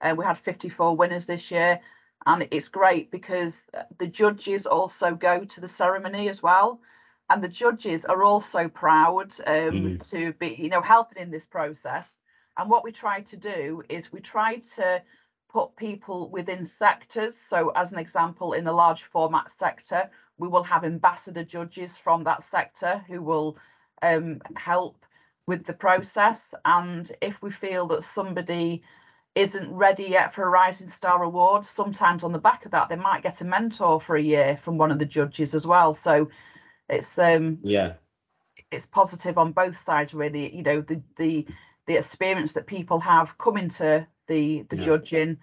Uh, 0.00 0.14
we 0.16 0.24
had 0.24 0.38
54 0.38 0.96
winners 0.96 1.26
this 1.26 1.50
year, 1.50 1.80
and 2.26 2.46
it's 2.50 2.68
great 2.68 3.10
because 3.10 3.56
uh, 3.74 3.82
the 3.98 4.06
judges 4.06 4.66
also 4.66 5.14
go 5.14 5.44
to 5.44 5.60
the 5.60 5.68
ceremony 5.68 6.28
as 6.28 6.42
well. 6.42 6.80
And 7.28 7.42
the 7.42 7.48
judges 7.48 8.04
are 8.04 8.22
also 8.22 8.68
proud 8.68 9.32
um, 9.46 9.98
Mhm. 9.98 10.10
to 10.10 10.32
be, 10.34 10.54
you 10.54 10.68
know, 10.68 10.80
helping 10.82 11.20
in 11.22 11.30
this 11.30 11.46
process. 11.46 12.14
And 12.58 12.70
what 12.70 12.84
we 12.84 12.92
try 12.92 13.20
to 13.20 13.36
do 13.36 13.82
is 13.88 14.12
we 14.12 14.20
try 14.20 14.56
to 14.76 15.02
put 15.50 15.76
people 15.76 16.30
within 16.30 16.64
sectors. 16.64 17.36
So, 17.36 17.70
as 17.70 17.92
an 17.92 17.98
example, 17.98 18.52
in 18.52 18.64
the 18.64 18.72
large 18.72 19.04
format 19.04 19.50
sector, 19.50 20.10
we 20.38 20.48
will 20.48 20.62
have 20.64 20.84
ambassador 20.84 21.44
judges 21.44 21.96
from 21.96 22.24
that 22.24 22.42
sector 22.42 23.04
who 23.06 23.22
will 23.22 23.56
um, 24.02 24.40
help 24.56 25.04
with 25.46 25.64
the 25.64 25.72
process. 25.72 26.54
And 26.64 27.10
if 27.22 27.40
we 27.42 27.50
feel 27.50 27.86
that 27.88 28.04
somebody 28.04 28.82
isn't 29.34 29.72
ready 29.72 30.04
yet 30.04 30.32
for 30.32 30.44
a 30.44 30.48
Rising 30.48 30.88
Star 30.88 31.22
Award, 31.22 31.64
sometimes 31.64 32.24
on 32.24 32.32
the 32.32 32.38
back 32.38 32.64
of 32.64 32.72
that, 32.72 32.88
they 32.88 32.96
might 32.96 33.22
get 33.22 33.40
a 33.40 33.44
mentor 33.44 34.00
for 34.00 34.16
a 34.16 34.22
year 34.22 34.56
from 34.56 34.78
one 34.78 34.90
of 34.90 34.98
the 34.98 35.04
judges 35.04 35.54
as 35.54 35.66
well. 35.66 35.94
So 35.94 36.28
it's 36.88 37.18
um 37.18 37.58
Yeah. 37.62 37.94
it's 38.70 38.86
positive 38.86 39.38
on 39.38 39.52
both 39.52 39.76
sides 39.76 40.14
really. 40.14 40.54
You 40.54 40.62
know, 40.62 40.80
the 40.80 41.02
the 41.16 41.46
the 41.86 41.96
experience 41.96 42.52
that 42.52 42.66
people 42.66 43.00
have 43.00 43.38
coming 43.38 43.68
to 43.68 44.06
the 44.26 44.62
the 44.68 44.76
Yeah. 44.76 44.82
judging 44.84 45.38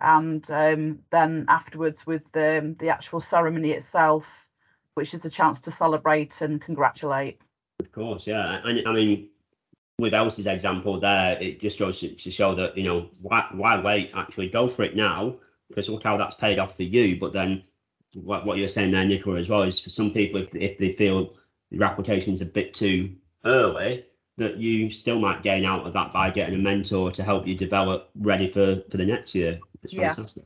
and 0.00 0.50
um 0.50 1.00
then 1.10 1.44
afterwards 1.48 2.06
with 2.06 2.22
the 2.32 2.74
the 2.78 2.88
actual 2.88 3.20
ceremony 3.20 3.70
itself, 3.72 4.26
which 4.94 5.14
is 5.14 5.24
a 5.24 5.30
chance 5.30 5.60
to 5.60 5.70
celebrate 5.70 6.40
and 6.40 6.60
congratulate. 6.62 7.40
Of 7.80 7.92
course, 7.92 8.26
yeah. 8.26 8.60
And 8.64 8.86
I 8.86 8.92
mean, 8.92 9.28
with 9.98 10.14
Elsie's 10.14 10.46
example 10.46 10.98
there, 11.00 11.38
it 11.40 11.60
just 11.60 11.78
goes 11.78 12.00
to, 12.00 12.14
to 12.14 12.30
show 12.30 12.54
that, 12.54 12.76
you 12.76 12.84
know, 12.84 13.10
why 13.20 13.46
why 13.52 13.80
wait? 13.80 14.12
Actually 14.14 14.48
go 14.48 14.68
for 14.68 14.82
it 14.82 14.96
now, 14.96 15.36
because 15.68 15.88
look 15.88 16.04
how 16.04 16.16
that's 16.16 16.34
paid 16.34 16.58
off 16.58 16.76
for 16.76 16.82
you. 16.84 17.18
But 17.18 17.32
then 17.32 17.64
what, 18.14 18.46
what 18.46 18.58
you're 18.58 18.68
saying 18.68 18.90
there, 18.92 19.04
Nicola, 19.04 19.40
as 19.40 19.48
well, 19.48 19.62
is 19.62 19.80
for 19.80 19.90
some 19.90 20.12
people, 20.12 20.40
if, 20.40 20.54
if 20.54 20.78
they 20.78 20.92
feel 20.92 21.34
your 21.70 21.84
application's 21.84 22.40
a 22.40 22.46
bit 22.46 22.74
too 22.74 23.14
early, 23.44 24.04
that 24.36 24.56
you 24.56 24.90
still 24.90 25.18
might 25.18 25.42
gain 25.42 25.64
out 25.64 25.86
of 25.86 25.92
that 25.92 26.12
by 26.12 26.30
getting 26.30 26.54
a 26.54 26.58
mentor 26.58 27.10
to 27.12 27.22
help 27.22 27.46
you 27.46 27.54
develop 27.54 28.10
ready 28.14 28.50
for, 28.50 28.82
for 28.90 28.96
the 28.96 29.04
next 29.04 29.34
year. 29.34 29.60
It's 29.82 29.92
Yeah. 29.92 30.14
fantastic. 30.14 30.44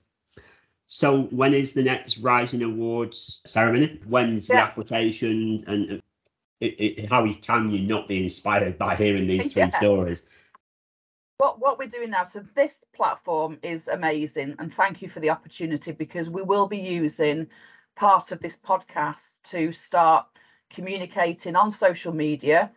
So 0.86 1.22
when 1.24 1.54
is 1.54 1.72
the 1.72 1.82
next 1.82 2.18
Rising 2.18 2.62
Awards 2.62 3.40
ceremony? 3.46 4.00
When's 4.06 4.50
the 4.50 4.58
application 4.58 5.62
and 5.66 5.90
uh, 5.92 5.98
it, 6.60 6.74
it, 6.80 7.08
how 7.10 7.26
can 7.34 7.70
you 7.70 7.86
not 7.86 8.08
be 8.08 8.22
inspired 8.22 8.78
by 8.78 8.94
hearing 8.96 9.26
these 9.26 9.46
three 9.52 9.62
Yeah. 9.62 9.70
stories? 9.70 10.24
what 11.38 11.60
what 11.60 11.78
we're 11.78 11.88
doing 11.88 12.10
now 12.10 12.24
so 12.24 12.40
this 12.54 12.84
platform 12.94 13.58
is 13.62 13.88
amazing 13.88 14.54
and 14.58 14.72
thank 14.72 15.02
you 15.02 15.08
for 15.08 15.20
the 15.20 15.30
opportunity 15.30 15.92
because 15.92 16.28
we 16.30 16.42
will 16.42 16.66
be 16.66 16.78
using 16.78 17.46
part 17.96 18.32
of 18.32 18.40
this 18.40 18.56
podcast 18.56 19.42
to 19.42 19.72
start 19.72 20.26
communicating 20.70 21.56
on 21.56 21.70
social 21.70 22.12
media 22.12 22.70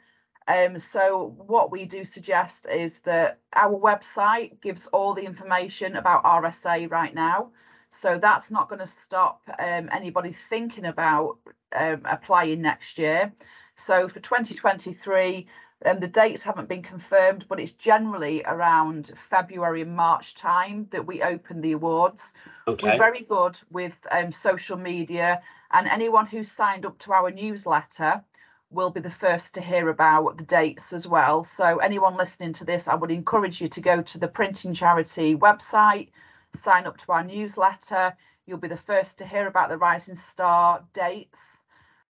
um 0.48 0.78
so 0.80 1.34
what 1.38 1.72
we 1.72 1.86
do 1.86 2.04
suggest 2.04 2.66
is 2.72 3.00
that 3.00 3.40
our 3.54 3.78
website 3.78 4.60
gives 4.62 4.88
all 4.88 5.14
the 5.14 5.26
information 5.26 5.96
about 5.96 6.24
rsa 6.24 6.90
right 6.90 7.14
now. 7.14 7.52
So 7.92 8.20
that's 8.20 8.52
not 8.52 8.70
going 8.70 8.80
to 8.80 8.88
stop 8.88 9.42
um, 9.60 9.90
anybody 9.92 10.36
thinking 10.50 10.86
about 10.86 11.38
um, 11.76 12.02
applying 12.06 12.62
next 12.62 12.98
year. 12.98 13.32
So 13.76 14.08
for 14.10 14.20
2023 14.20 15.48
um, 15.86 16.00
the 16.00 16.08
dates 16.08 16.42
haven't 16.42 16.70
been 16.70 16.82
confirmed, 16.82 17.46
but 17.48 17.60
it's 17.60 17.72
generally 17.72 18.44
around 18.46 19.12
February 19.30 19.82
and 19.82 19.96
March 19.96 20.34
time 20.34 20.88
that 20.90 21.06
we 21.06 21.22
open 21.22 21.62
the 21.62 21.74
awards. 21.74 22.34
We're 22.66 22.98
very 22.98 23.22
good 23.22 23.60
with 23.70 23.96
um, 24.12 24.32
social 24.32 24.78
media, 24.78 25.42
and 25.72 25.88
anyone 25.88 26.26
who's 26.26 26.52
signed 26.52 26.86
up 26.86 26.98
to 27.00 27.14
our 27.14 27.30
newsletter 27.30 28.24
will 28.70 28.90
be 28.90 29.00
the 29.00 29.10
first 29.10 29.54
to 29.54 29.62
hear 29.62 29.90
about 29.90 30.38
the 30.38 30.44
dates 30.44 30.94
as 30.94 31.08
well. 31.08 31.44
So, 31.44 31.78
anyone 31.78 32.18
listening 32.18 32.54
to 32.54 32.66
this, 32.66 32.88
I 32.88 32.96
would 32.96 33.12
encourage 33.12 33.62
you 33.62 33.68
to 33.70 33.82
go 33.82 34.02
to 34.02 34.18
the 34.18 34.28
Printing 34.28 34.74
Charity 34.74 35.36
website, 35.36 36.10
sign 36.56 36.86
up 36.86 36.98
to 36.98 37.12
our 37.12 37.24
newsletter. 37.24 38.16
You'll 38.46 38.58
be 38.58 38.68
the 38.68 38.78
first 38.78 39.18
to 39.20 39.26
hear 39.26 39.48
about 39.48 39.70
the 39.70 39.78
Rising 39.78 40.16
Star 40.16 40.84
dates 40.94 41.40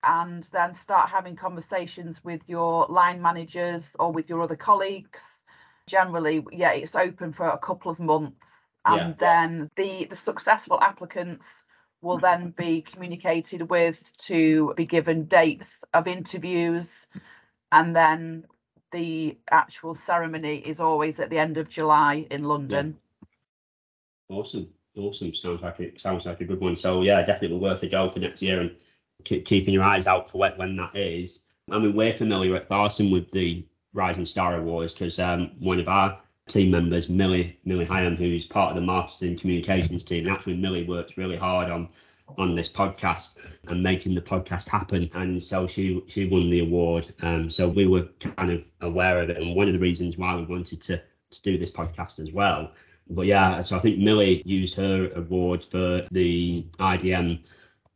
and 0.03 0.43
then 0.53 0.73
start 0.73 1.09
having 1.09 1.35
conversations 1.35 2.23
with 2.23 2.41
your 2.47 2.85
line 2.87 3.21
managers 3.21 3.95
or 3.99 4.11
with 4.11 4.29
your 4.29 4.41
other 4.41 4.55
colleagues. 4.55 5.41
Generally, 5.87 6.45
yeah, 6.51 6.71
it's 6.71 6.95
open 6.95 7.33
for 7.33 7.47
a 7.49 7.57
couple 7.57 7.91
of 7.91 7.99
months, 7.99 8.61
and 8.85 8.97
Yeah. 8.97 9.13
then 9.19 9.69
the 9.75 10.05
the 10.05 10.15
successful 10.15 10.79
applicants 10.81 11.63
will 12.01 12.17
then 12.17 12.53
be 12.57 12.81
communicated 12.81 13.69
with 13.69 13.97
to 14.17 14.73
be 14.75 14.85
given 14.85 15.25
dates 15.25 15.79
of 15.93 16.07
interviews, 16.07 17.07
and 17.71 17.95
then 17.95 18.45
the 18.91 19.37
actual 19.51 19.93
ceremony 19.93 20.57
is 20.57 20.79
always 20.79 21.19
at 21.19 21.29
the 21.29 21.37
end 21.37 21.57
of 21.57 21.69
July 21.69 22.25
in 22.31 22.43
London. 22.43 22.97
Awesome. 24.29 24.69
Awesome. 24.95 25.33
Sounds 25.33 25.61
like 25.61 25.79
it 25.79 25.99
sounds 25.99 26.25
like 26.25 26.41
a 26.41 26.45
good 26.45 26.59
one. 26.59 26.75
So 26.75 27.01
yeah, 27.01 27.23
definitely 27.23 27.57
worth 27.57 27.83
a 27.83 27.87
go 27.87 28.09
for 28.09 28.19
next 28.19 28.41
year 28.41 28.61
and 28.61 28.75
keep 29.23 29.45
keeping 29.45 29.73
your 29.73 29.83
eyes 29.83 30.07
out 30.07 30.29
for 30.29 30.39
when, 30.39 30.57
when 30.57 30.75
that 30.77 30.95
is. 30.95 31.43
I 31.71 31.79
mean, 31.79 31.95
we're 31.95 32.13
familiar 32.13 32.55
at 32.55 32.69
Tharstern 32.69 33.11
with 33.11 33.31
the 33.31 33.65
Rising 33.93 34.25
Star 34.25 34.57
Awards 34.57 34.93
because 34.93 35.19
um, 35.19 35.51
one 35.59 35.79
of 35.79 35.87
our 35.87 36.19
team 36.49 36.71
members, 36.71 37.09
Millie 37.09 37.59
Millie 37.63 37.85
Hyam, 37.85 38.17
who's 38.17 38.45
part 38.45 38.71
of 38.71 38.75
the 38.75 38.81
marketing 38.81 39.37
communications 39.37 40.03
team, 40.03 40.25
and 40.27 40.35
actually 40.35 40.57
Millie 40.57 40.85
works 40.85 41.17
really 41.17 41.37
hard 41.37 41.69
on 41.69 41.89
on 42.37 42.53
this 42.53 42.69
podcast 42.69 43.37
and 43.67 43.81
making 43.81 44.13
the 44.13 44.21
podcast 44.21 44.67
happen. 44.67 45.09
And 45.13 45.41
so 45.41 45.67
she 45.67 46.03
she 46.07 46.27
won 46.27 46.49
the 46.49 46.61
award. 46.61 47.13
Um, 47.21 47.49
so 47.49 47.67
we 47.67 47.87
were 47.87 48.09
kind 48.19 48.51
of 48.51 48.63
aware 48.81 49.21
of 49.21 49.29
it, 49.29 49.37
and 49.37 49.55
one 49.55 49.67
of 49.67 49.73
the 49.73 49.79
reasons 49.79 50.17
why 50.17 50.35
we 50.35 50.45
wanted 50.45 50.81
to 50.81 51.01
to 51.31 51.41
do 51.41 51.57
this 51.57 51.71
podcast 51.71 52.19
as 52.19 52.31
well. 52.31 52.71
But 53.11 53.25
yeah, 53.25 53.61
so 53.61 53.75
I 53.75 53.79
think 53.79 53.97
Millie 53.97 54.43
used 54.45 54.75
her 54.75 55.09
award 55.15 55.65
for 55.65 56.03
the 56.11 56.65
IDM 56.79 57.43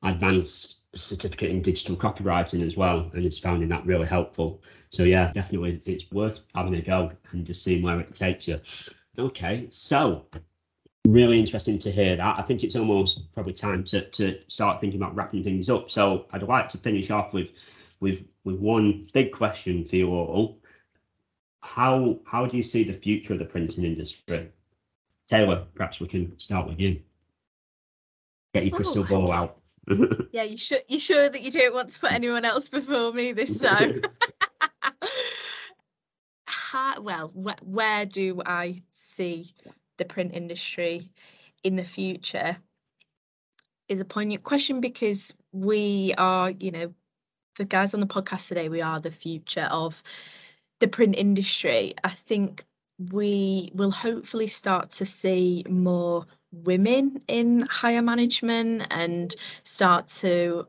Advanced 0.04 0.83
Certificate 0.96 1.50
in 1.50 1.62
Digital 1.62 1.96
Copywriting 1.96 2.66
as 2.66 2.78
well, 2.78 3.10
and 3.14 3.26
it's 3.26 3.39
finding 3.39 3.70
that 3.70 3.86
really 3.86 4.06
helpful. 4.06 4.62
So 4.91 5.04
yeah, 5.04 5.32
definitely 5.32 5.82
it's 5.86 6.10
worth 6.12 6.41
having 6.54 6.76
a 6.76 6.82
go 6.82 7.12
and 7.32 7.46
just 7.46 7.64
seeing 7.64 7.82
where 7.82 8.00
it 8.00 8.14
takes 8.16 8.48
you. 8.48 8.60
Okay, 9.18 9.68
so 9.72 10.28
really 11.08 11.39
interesting 11.39 11.80
to 11.80 11.91
hear 11.91 12.16
that. 12.16 12.39
I 12.39 12.41
think 12.44 12.64
it's 12.64 12.76
almost 12.76 13.32
probably 13.34 13.54
time 13.54 13.84
to 13.86 14.10
to 14.12 14.39
start 14.48 14.80
thinking 14.80 15.02
about 15.02 15.16
wrapping 15.16 15.44
things 15.44 15.70
up. 15.70 15.89
So 15.91 16.28
I'd 16.32 16.44
like 16.44 16.70
to 16.70 16.78
finish 16.78 17.10
off 17.12 17.34
with 17.34 17.52
with 18.00 18.26
with 18.44 18.58
one 18.60 19.08
big 19.14 19.32
question 19.32 19.86
for 19.86 19.96
you 19.96 20.10
all. 20.10 20.60
How 21.62 22.20
how 22.26 22.46
do 22.46 22.58
you 22.58 22.64
see 22.64 22.84
the 22.84 22.94
future 22.94 23.34
of 23.34 23.39
the 23.39 23.46
printing 23.46 23.84
industry? 23.84 24.52
Tayler, 25.32 25.66
perhaps 25.74 26.00
we 26.00 26.08
can 26.08 26.38
start 26.39 26.68
with 26.68 26.80
you. 26.80 27.02
Get 28.54 28.66
your 28.66 28.76
crystal 28.76 29.04
Oh. 29.04 29.08
ball 29.08 29.32
out. 29.32 29.58
Yeah, 30.32 30.43
you 30.43 30.58
sure 30.58 30.80
you 30.88 30.97
sure 30.97 31.30
that 31.30 31.41
you 31.41 31.51
don't 31.51 31.76
want 31.76 31.89
to 31.89 31.99
put 31.99 32.12
anyone 32.12 32.43
else 32.43 32.68
before 32.68 33.12
me 33.14 33.34
this 33.34 33.60
time? 33.62 34.01
Ha, 36.49 36.95
well, 37.01 37.30
wh- 37.30 37.64
where 37.68 38.06
do 38.06 38.41
I 38.45 38.82
see 38.91 39.45
the 39.97 40.06
print 40.06 40.34
industry 40.34 41.04
in 41.64 41.76
the 41.76 41.84
future? 41.84 42.58
Is 43.89 43.99
a 43.99 44.06
poignant 44.06 44.43
question 44.43 44.82
because 44.82 45.34
we 45.51 46.14
are, 46.18 46.49
you 46.51 46.72
know, 46.72 46.93
the 47.58 47.66
guys 47.66 47.93
on 47.93 47.99
the 47.99 48.08
podcast 48.08 48.47
today, 48.47 48.70
we 48.70 48.82
are 48.82 48.99
the 48.99 49.12
future 49.12 49.68
of 49.72 50.01
the 50.80 50.88
print 50.88 51.16
industry. 51.16 51.93
I 52.04 52.10
think 52.10 52.64
we 53.12 53.70
will 53.74 53.91
hopefully 53.91 54.47
start 54.47 54.89
to 54.91 55.06
see 55.06 55.64
more 55.70 56.26
women 56.54 57.22
in 57.28 57.66
higher 57.70 58.01
management 58.01 58.88
and 58.91 59.36
start 59.64 60.08
to 60.08 60.68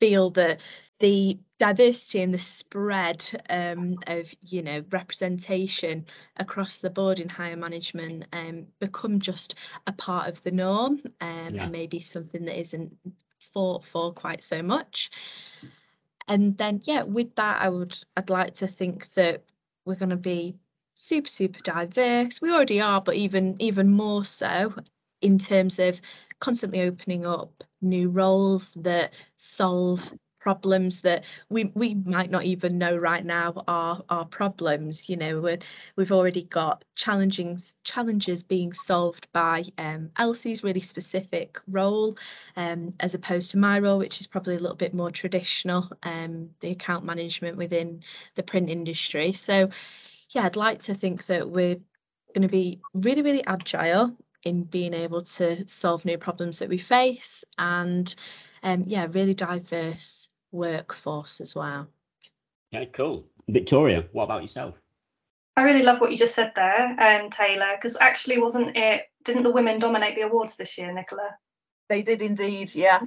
feel 0.00 0.30
that 0.30 0.60
the 0.98 1.38
diversity 1.58 2.22
and 2.22 2.34
the 2.34 2.38
spread 2.38 3.24
um, 3.50 3.96
of 4.06 4.34
you 4.42 4.62
know 4.62 4.82
representation 4.90 6.04
across 6.36 6.80
the 6.80 6.90
board 6.90 7.18
in 7.20 7.28
higher 7.28 7.56
management 7.56 8.26
um, 8.32 8.66
become 8.78 9.18
just 9.18 9.54
a 9.86 9.92
part 9.92 10.28
of 10.28 10.42
the 10.42 10.50
norm 10.50 11.00
um, 11.20 11.54
Yeah. 11.54 11.62
and 11.64 11.72
maybe 11.72 12.00
something 12.00 12.44
that 12.44 12.58
isn't 12.58 12.94
fought 13.38 13.84
for 13.84 14.12
quite 14.12 14.42
so 14.42 14.62
much. 14.62 15.10
And 16.28 16.58
then 16.58 16.80
yeah 16.84 17.02
with 17.04 17.34
that 17.36 17.62
i 17.62 17.68
would 17.68 17.96
i'd 18.16 18.30
like 18.30 18.54
to 18.54 18.66
think 18.66 19.08
that 19.14 19.44
we're 19.84 19.94
going 19.94 20.10
to 20.10 20.16
be 20.16 20.56
super 20.96 21.28
super 21.28 21.60
diverse. 21.60 22.40
We 22.40 22.52
already 22.52 22.80
are 22.80 23.00
but 23.00 23.14
even 23.14 23.54
even 23.60 23.90
more 23.90 24.24
so 24.24 24.72
in 25.26 25.38
terms 25.38 25.80
of 25.80 26.00
constantly 26.38 26.82
opening 26.82 27.26
up 27.26 27.64
new 27.82 28.08
roles 28.08 28.74
that 28.74 29.12
solve 29.36 30.12
problems 30.38 31.00
that 31.00 31.24
we 31.48 31.72
we 31.74 31.96
might 32.04 32.30
not 32.30 32.44
even 32.44 32.78
know 32.78 32.96
right 32.96 33.24
now 33.24 33.52
are 33.66 34.00
are 34.08 34.24
problems 34.24 35.08
you 35.08 35.16
know 35.16 35.40
we 35.40 35.56
we've 35.96 36.12
already 36.12 36.44
got 36.44 36.84
challenging 36.94 37.58
challenges 37.82 38.44
being 38.44 38.72
solved 38.72 39.26
by 39.32 39.64
um, 39.78 40.08
Elsie's 40.18 40.62
really 40.62 40.84
specific 40.94 41.58
role 41.66 42.16
um, 42.54 42.92
as 43.00 43.12
opposed 43.12 43.50
to 43.50 43.58
my 43.58 43.80
role 43.80 43.98
which 43.98 44.20
is 44.20 44.28
probably 44.28 44.54
a 44.54 44.60
little 44.60 44.76
bit 44.76 44.94
more 44.94 45.10
traditional 45.10 45.90
um, 46.04 46.48
the 46.60 46.70
account 46.70 47.04
management 47.04 47.56
within 47.56 48.00
the 48.36 48.44
print 48.44 48.70
industry. 48.70 49.32
So 49.32 49.68
yeah 50.32 50.44
I'd 50.46 50.54
like 50.54 50.78
to 50.82 50.94
think 50.94 51.26
that 51.26 51.50
we're 51.50 51.80
going 52.34 52.46
to 52.46 52.56
be 52.62 52.80
really 52.94 53.22
really 53.22 53.44
agile 53.48 54.16
in 54.46 54.62
being 54.62 54.94
able 54.94 55.20
to 55.20 55.68
solve 55.68 56.04
new 56.04 56.16
problems 56.16 56.60
that 56.60 56.68
we 56.68 56.78
face 56.78 57.44
and 57.58 58.14
um, 58.62 58.84
yeah, 58.86 59.08
really 59.10 59.34
diverse 59.34 60.28
workforce 60.52 61.40
as 61.40 61.56
well. 61.56 61.88
Yeah, 62.70 62.84
cool. 62.92 63.26
Victoria, 63.48 64.06
what 64.12 64.24
about 64.24 64.42
yourself? 64.42 64.76
I 65.56 65.62
really 65.62 65.82
love 65.82 66.00
what 66.00 66.12
you 66.12 66.16
just 66.16 66.36
said 66.36 66.52
there, 66.54 66.90
um, 66.90 67.28
Tayler, 67.28 67.76
because 67.76 67.96
actually 68.00 68.38
wasn't 68.38 68.76
it, 68.76 69.06
didn't 69.24 69.42
the 69.42 69.50
women 69.50 69.80
dominate 69.80 70.14
the 70.14 70.22
awards 70.22 70.56
this 70.56 70.78
year, 70.78 70.92
Nicola? 70.92 71.30
They 71.88 72.02
did 72.02 72.22
indeed, 72.22 72.72
yeah. 72.72 73.00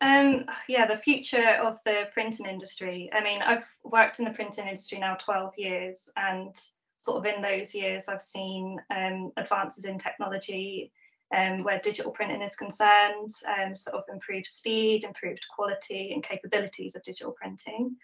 Um, 0.00 0.46
yeah, 0.66 0.86
the 0.86 0.96
future 0.96 1.58
of 1.62 1.78
the 1.84 2.04
printing 2.14 2.46
industry. 2.46 3.10
I 3.12 3.22
mean, 3.22 3.42
I've 3.42 3.68
worked 3.84 4.18
in 4.18 4.24
the 4.24 4.30
printing 4.30 4.66
industry 4.66 4.98
now 4.98 5.16
12 5.16 5.52
years, 5.58 6.10
and 6.16 6.54
sort 7.00 7.16
of 7.16 7.34
in 7.34 7.40
those 7.40 7.74
years, 7.74 8.08
I've 8.08 8.20
seen 8.20 8.78
um, 8.94 9.32
advances 9.38 9.86
in 9.86 9.96
technology 9.96 10.92
um, 11.34 11.64
where 11.64 11.80
digital 11.82 12.12
printing 12.12 12.42
is 12.42 12.56
concerned, 12.56 13.30
um, 13.48 13.74
sort 13.74 13.96
of 13.96 14.04
improved 14.12 14.46
speed, 14.46 15.04
improved 15.04 15.46
quality 15.48 16.10
and 16.12 16.22
capabilities 16.22 16.94
of 16.94 17.02
digital 17.02 17.32
printing. 17.32 17.96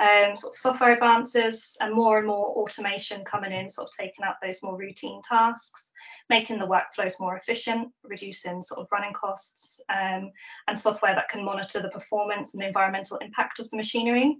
Um, 0.00 0.34
sort 0.34 0.54
of 0.54 0.58
software 0.58 0.94
advances 0.94 1.76
and 1.82 1.92
more 1.92 2.18
and 2.18 2.26
more 2.26 2.46
automation 2.54 3.22
coming 3.22 3.52
in, 3.52 3.68
sort 3.68 3.88
of 3.88 3.96
taking 3.98 4.24
out 4.24 4.36
those 4.40 4.62
more 4.62 4.78
routine 4.78 5.20
tasks, 5.28 5.92
making 6.30 6.58
the 6.58 6.66
workflows 6.66 7.20
more 7.20 7.36
efficient, 7.36 7.88
reducing 8.02 8.62
sort 8.62 8.80
of 8.80 8.86
running 8.90 9.12
costs, 9.12 9.82
um, 9.90 10.30
and 10.68 10.78
software 10.78 11.14
that 11.14 11.28
can 11.28 11.44
monitor 11.44 11.82
the 11.82 11.90
performance 11.90 12.54
and 12.54 12.62
the 12.62 12.66
environmental 12.66 13.18
impact 13.18 13.58
of 13.58 13.68
the 13.68 13.76
machinery. 13.76 14.38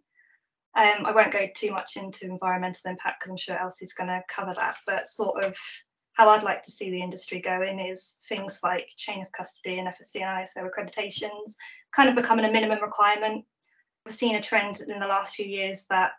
Um, 0.77 1.07
I 1.07 1.13
won't 1.13 1.33
go 1.33 1.47
too 1.55 1.73
much 1.73 1.97
into 1.97 2.27
environmental 2.27 2.91
impact 2.91 3.21
because 3.21 3.31
I'm 3.31 3.37
sure 3.37 3.59
Elsie's 3.59 3.95
going 3.95 4.09
to 4.09 4.23
cover 4.29 4.53
that, 4.55 4.77
but 4.87 5.09
sort 5.09 5.43
of 5.45 5.57
how 6.13 6.29
I'd 6.29 6.43
like 6.43 6.63
to 6.63 6.71
see 6.71 6.91
the 6.91 7.01
industry 7.01 7.41
going 7.41 7.79
is 7.79 8.19
things 8.29 8.59
like 8.63 8.91
chain 8.97 9.23
of 9.23 9.31
custody 9.33 9.79
and 9.79 9.89
FSC 9.89 10.21
and 10.21 10.25
ISO 10.25 10.69
accreditations 10.69 11.55
kind 11.93 12.09
of 12.09 12.17
becoming 12.17 12.45
a 12.45 12.51
minimum 12.51 12.83
requirement. 12.83 13.45
We've 14.05 14.15
seen 14.15 14.37
a 14.37 14.43
trend 14.43 14.81
in 14.81 14.99
the 14.99 15.07
last 15.07 15.35
few 15.35 15.47
years 15.47 15.87
that 15.91 16.13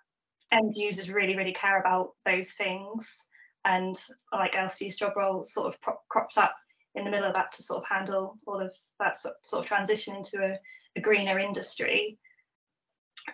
end 0.52 0.74
users 0.76 1.12
really, 1.12 1.36
really 1.36 1.54
care 1.54 1.80
about 1.80 2.12
those 2.26 2.54
things. 2.54 3.26
And 3.66 3.96
like 4.32 4.56
Elsie's 4.56 4.96
job 4.96 5.14
role 5.18 5.44
sort 5.44 5.68
of 5.68 5.96
cropped 6.10 6.38
up 6.38 6.56
in 6.96 7.04
the 7.04 7.12
middle 7.12 7.28
of 7.28 7.34
that 7.36 7.52
to 7.52 7.64
sort 7.64 7.84
of 7.84 7.90
handle 7.90 8.38
all 8.48 8.60
of 8.60 8.74
that 9.00 9.16
sort, 9.16 9.36
sort 9.44 9.64
of 9.64 9.68
transition 9.68 10.16
into 10.16 10.38
a, 10.44 10.58
a 10.96 11.02
greener 11.02 11.40
industry 11.40 12.18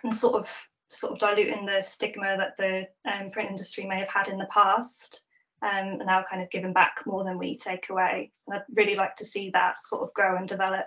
and 0.02 0.14
sort 0.14 0.34
of 0.34 0.66
sort 0.88 1.12
of 1.12 1.18
diluting 1.18 1.66
the 1.66 1.80
stigma 1.80 2.36
that 2.36 2.56
the 2.56 2.86
um, 3.10 3.30
print 3.30 3.50
industry 3.50 3.84
may 3.84 3.98
have 3.98 4.08
had 4.08 4.28
in 4.28 4.38
the 4.38 4.48
past 4.52 5.26
um, 5.62 5.70
and 5.70 6.06
now 6.06 6.22
kind 6.28 6.42
of 6.42 6.50
giving 6.50 6.72
back 6.72 6.98
more 7.06 7.24
than 7.24 7.38
we 7.38 7.56
take 7.56 7.90
away. 7.90 8.30
And 8.46 8.56
I'd 8.56 8.76
really 8.76 8.94
like 8.94 9.14
to 9.16 9.24
see 9.24 9.50
that 9.50 9.82
sort 9.82 10.02
of 10.02 10.14
grow 10.14 10.36
and 10.36 10.46
develop 10.46 10.86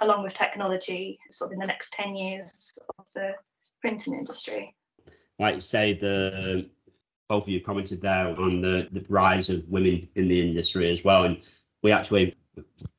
along 0.00 0.22
with 0.22 0.34
technology 0.34 1.18
sort 1.30 1.48
of 1.48 1.52
in 1.54 1.58
the 1.58 1.66
next 1.66 1.92
10 1.92 2.16
years 2.16 2.72
of 2.98 3.06
the 3.14 3.32
printing 3.80 4.14
industry. 4.14 4.74
Like 5.38 5.54
you 5.54 5.60
say, 5.60 5.94
the 5.94 6.68
both 7.28 7.44
of 7.44 7.48
you 7.48 7.60
commented 7.60 8.00
there 8.00 8.28
on 8.40 8.60
the, 8.60 8.88
the 8.92 9.04
rise 9.08 9.50
of 9.50 9.68
women 9.68 10.08
in 10.14 10.28
the 10.28 10.48
industry 10.48 10.90
as 10.90 11.02
well. 11.02 11.24
And 11.24 11.40
we 11.82 11.90
actually, 11.92 12.36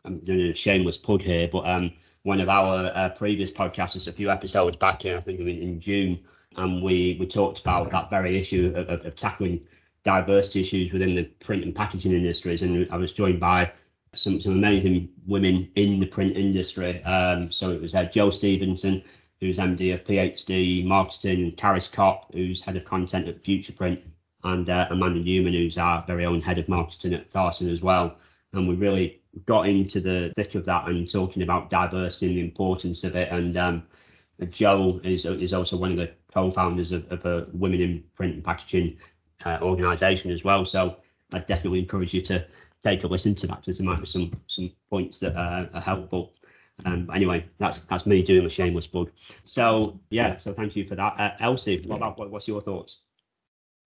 I'm 0.04 0.20
doing 0.20 0.48
a 0.48 0.54
shameless 0.54 0.98
plug 0.98 1.22
here, 1.22 1.48
but 1.50 1.66
um, 1.66 1.94
one 2.24 2.42
of 2.42 2.50
our 2.50 2.92
uh, 2.94 3.10
previous 3.10 3.50
podcasts, 3.50 4.08
a 4.08 4.12
few 4.12 4.30
episodes 4.30 4.76
back, 4.76 5.06
in, 5.06 5.16
I 5.16 5.22
think 5.22 5.40
in 5.40 5.80
June, 5.80 6.20
and 6.58 6.82
we 6.84 7.18
we 7.20 7.28
talked 7.28 7.60
about 7.60 7.92
that 7.92 8.10
very 8.10 8.38
issue 8.38 8.74
of, 8.76 8.90
of, 8.90 9.06
of 9.06 9.16
tackling 9.16 9.62
diversity 10.04 10.62
issues 10.62 10.94
within 10.94 11.16
the 11.16 11.24
print 11.42 11.64
and 11.64 11.76
packaging 11.76 12.14
industries. 12.14 12.62
And 12.62 12.90
I 12.92 12.96
was 12.96 13.12
joined 13.12 13.42
by 13.42 13.72
some, 14.14 14.40
some 14.40 14.54
amazing 14.54 15.10
women 15.26 15.70
in 15.76 16.00
the 16.00 16.06
print 16.06 16.38
industry. 16.38 17.04
Um, 17.04 17.52
so 17.52 17.72
it 17.72 17.82
was 17.82 17.94
uh, 17.94 18.06
Joe 18.06 18.32
Stevenson, 18.32 19.04
who's 19.42 19.58
MD 19.58 19.94
of 19.94 20.06
PhD 20.06 20.86
Marketing, 20.86 21.52
Caris 21.58 21.90
Kopp, 21.90 22.34
who's 22.34 22.62
head 22.62 22.78
of 22.78 22.86
content 22.86 23.28
at 23.28 23.42
Future 23.42 23.74
Print, 23.74 24.00
and 24.46 24.70
uh, 24.70 24.88
Amanda 24.90 25.20
Newman, 25.20 25.54
who's 25.54 25.78
our 25.78 26.04
very 26.08 26.26
own 26.26 26.40
head 26.40 26.58
of 26.58 26.70
marketing 26.70 27.14
at 27.14 27.30
Tharstern 27.30 27.72
as 27.72 27.82
well. 27.82 28.16
And 28.54 28.68
we 28.68 28.76
really 28.76 29.22
got 29.46 29.68
into 29.68 30.00
the 30.00 30.32
thick 30.36 30.56
of 30.56 30.64
that 30.66 30.88
and 30.88 31.10
talking 31.10 31.44
about 31.44 31.70
diversity 31.70 32.28
and 32.28 32.38
the 32.38 32.42
importance 32.42 33.04
of 33.04 33.16
it. 33.16 33.30
And 33.30 33.58
um, 33.58 33.84
Joe 34.46 35.02
is 35.04 35.26
is 35.26 35.54
also 35.54 35.78
one 35.78 35.92
of 35.92 35.98
the 35.98 36.12
co-founders 36.32 36.92
of, 36.92 37.12
of 37.12 37.26
a 37.26 37.48
Women 37.54 37.82
in 37.82 38.04
Print 38.16 38.36
and 38.36 38.44
Packaging 38.44 38.98
uh, 39.46 39.60
organisation 39.62 40.32
as 40.32 40.44
well. 40.44 40.66
So 40.66 40.98
I 41.34 41.40
definitely 41.40 41.80
encourage 41.80 42.14
you 42.14 42.22
to 42.24 42.46
take 42.84 43.04
a 43.04 43.08
listen 43.08 43.36
to 43.36 43.48
that 43.48 43.62
because 43.62 43.80
there 43.80 43.88
might 43.88 44.00
be 44.00 44.06
some 44.06 44.32
some 44.48 44.72
points 44.90 45.20
that 45.20 45.36
uh, 45.36 45.68
are 45.74 45.82
helpful. 45.82 46.34
Um, 46.86 47.10
anyway, 47.14 47.46
that's 47.58 47.80
that's 47.80 48.06
me 48.06 48.22
doing 48.22 48.46
a 48.46 48.50
shameless 48.50 48.88
plug. 48.88 49.12
So 49.44 50.00
yeah, 50.10 50.38
so 50.38 50.54
thank 50.54 50.76
you 50.76 50.86
for 50.88 50.96
that, 50.96 51.20
uh, 51.20 51.32
Elsie. 51.40 51.84
What 51.88 51.98
about 51.98 52.20
what, 52.20 52.30
what's 52.30 52.48
your 52.48 52.62
thoughts? 52.62 53.02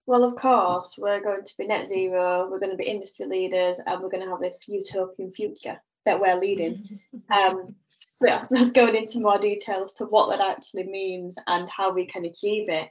Well, 0.04 0.24
of 0.24 0.34
course, 0.34 0.98
we're 0.98 1.20
going 1.22 1.44
to 1.44 1.56
be 1.56 1.66
net 1.66 1.86
zero. 1.86 2.48
We're 2.50 2.58
going 2.58 2.72
to 2.72 2.76
be 2.76 2.84
industry 2.84 3.26
leaders, 3.26 3.80
and 3.86 4.02
we're 4.02 4.10
going 4.10 4.24
to 4.24 4.30
have 4.30 4.40
this 4.40 4.68
utopian 4.68 5.32
future 5.32 5.80
that 6.04 6.20
we're 6.20 6.38
leading. 6.38 7.00
um, 7.30 7.74
but 8.22 8.30
I 8.30 8.40
suppose 8.40 8.72
going 8.72 8.96
into 8.96 9.20
more 9.20 9.38
detail 9.38 9.82
as 9.84 9.92
to 9.94 10.04
what 10.06 10.30
that 10.30 10.46
actually 10.46 10.84
means 10.84 11.36
and 11.46 11.68
how 11.68 11.92
we 11.92 12.06
can 12.06 12.24
achieve 12.24 12.70
it 12.70 12.88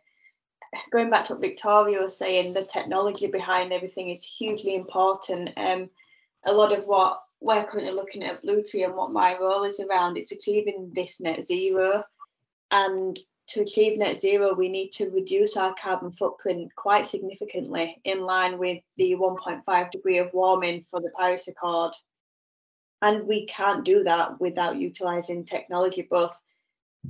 going 0.92 1.10
back 1.10 1.26
to 1.26 1.34
what 1.34 1.42
Victoria 1.42 2.02
was 2.02 2.18
saying, 2.18 2.54
the 2.54 2.64
technology 2.64 3.28
behind 3.28 3.74
everything 3.74 4.10
is 4.10 4.24
hugely 4.24 4.76
important. 4.76 5.52
Um, 5.58 5.90
a 6.46 6.54
lot 6.54 6.74
of 6.78 6.86
what 6.86 7.22
we're 7.40 7.64
currently 7.64 7.94
looking 7.94 8.24
at 8.24 8.44
Bluetree 8.44 8.86
and 8.86 8.96
what 8.96 9.12
my 9.12 9.38
role 9.38 9.64
is 9.64 9.80
around, 9.80 10.18
it's 10.18 10.32
achieving 10.32 10.92
this 10.94 11.20
net 11.20 11.44
zero. 11.44 12.04
And 12.72 13.20
to 13.48 13.62
achieve 13.62 13.98
net 13.98 14.18
zero, 14.18 14.54
we 14.54 14.70
need 14.70 14.92
to 14.94 15.10
reduce 15.10 15.58
our 15.58 15.74
carbon 15.74 16.12
footprint 16.12 16.74
quite 16.76 17.08
significantly 17.08 18.00
in 18.06 18.22
line 18.22 18.58
with 18.58 18.82
the 18.98 19.16
1.5 19.16 19.92
degree 19.92 20.20
of 20.20 20.34
warming 20.34 20.86
for 20.90 21.02
the 21.02 21.12
Paris 21.18 21.48
Accord. 21.48 21.94
And 23.02 23.28
we 23.28 23.46
can't 23.48 23.84
do 23.84 24.04
that 24.04 24.40
without 24.40 24.78
utilising 24.78 25.44
technology, 25.44 26.08
both 26.10 26.40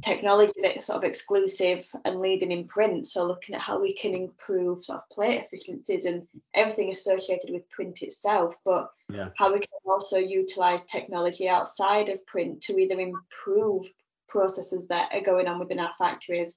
technology 0.02 0.54
that's 0.64 0.86
sort 0.86 0.98
of 0.98 1.04
exclusive 1.04 1.86
and 2.06 2.22
leading 2.22 2.52
in 2.52 2.66
print. 2.66 3.08
So 3.08 3.26
looking 3.26 3.56
at 3.56 3.62
how 3.62 3.80
we 3.80 3.94
can 3.94 4.14
improve 4.14 4.84
sort 4.84 5.00
of 5.00 5.10
plate 5.10 5.44
efficiencies 5.44 6.06
and 6.06 6.26
everything 6.54 6.92
associated 6.92 7.52
with 7.52 7.70
print 7.70 8.02
itself, 8.02 8.56
but 8.64 8.89
yeah. 9.10 9.30
how 9.38 9.52
we 9.52 9.60
can 9.60 9.68
also 9.86 10.18
utilize 10.18 10.86
technology 10.86 11.50
outside 11.50 12.08
of 12.08 12.26
print 12.26 12.62
to 12.62 12.78
either 12.78 13.00
improve 13.00 13.86
processes 14.30 14.88
that 14.88 15.10
are 15.14 15.22
going 15.22 15.48
on 15.48 15.60
within 15.60 15.80
our 15.80 15.92
factories 15.98 16.56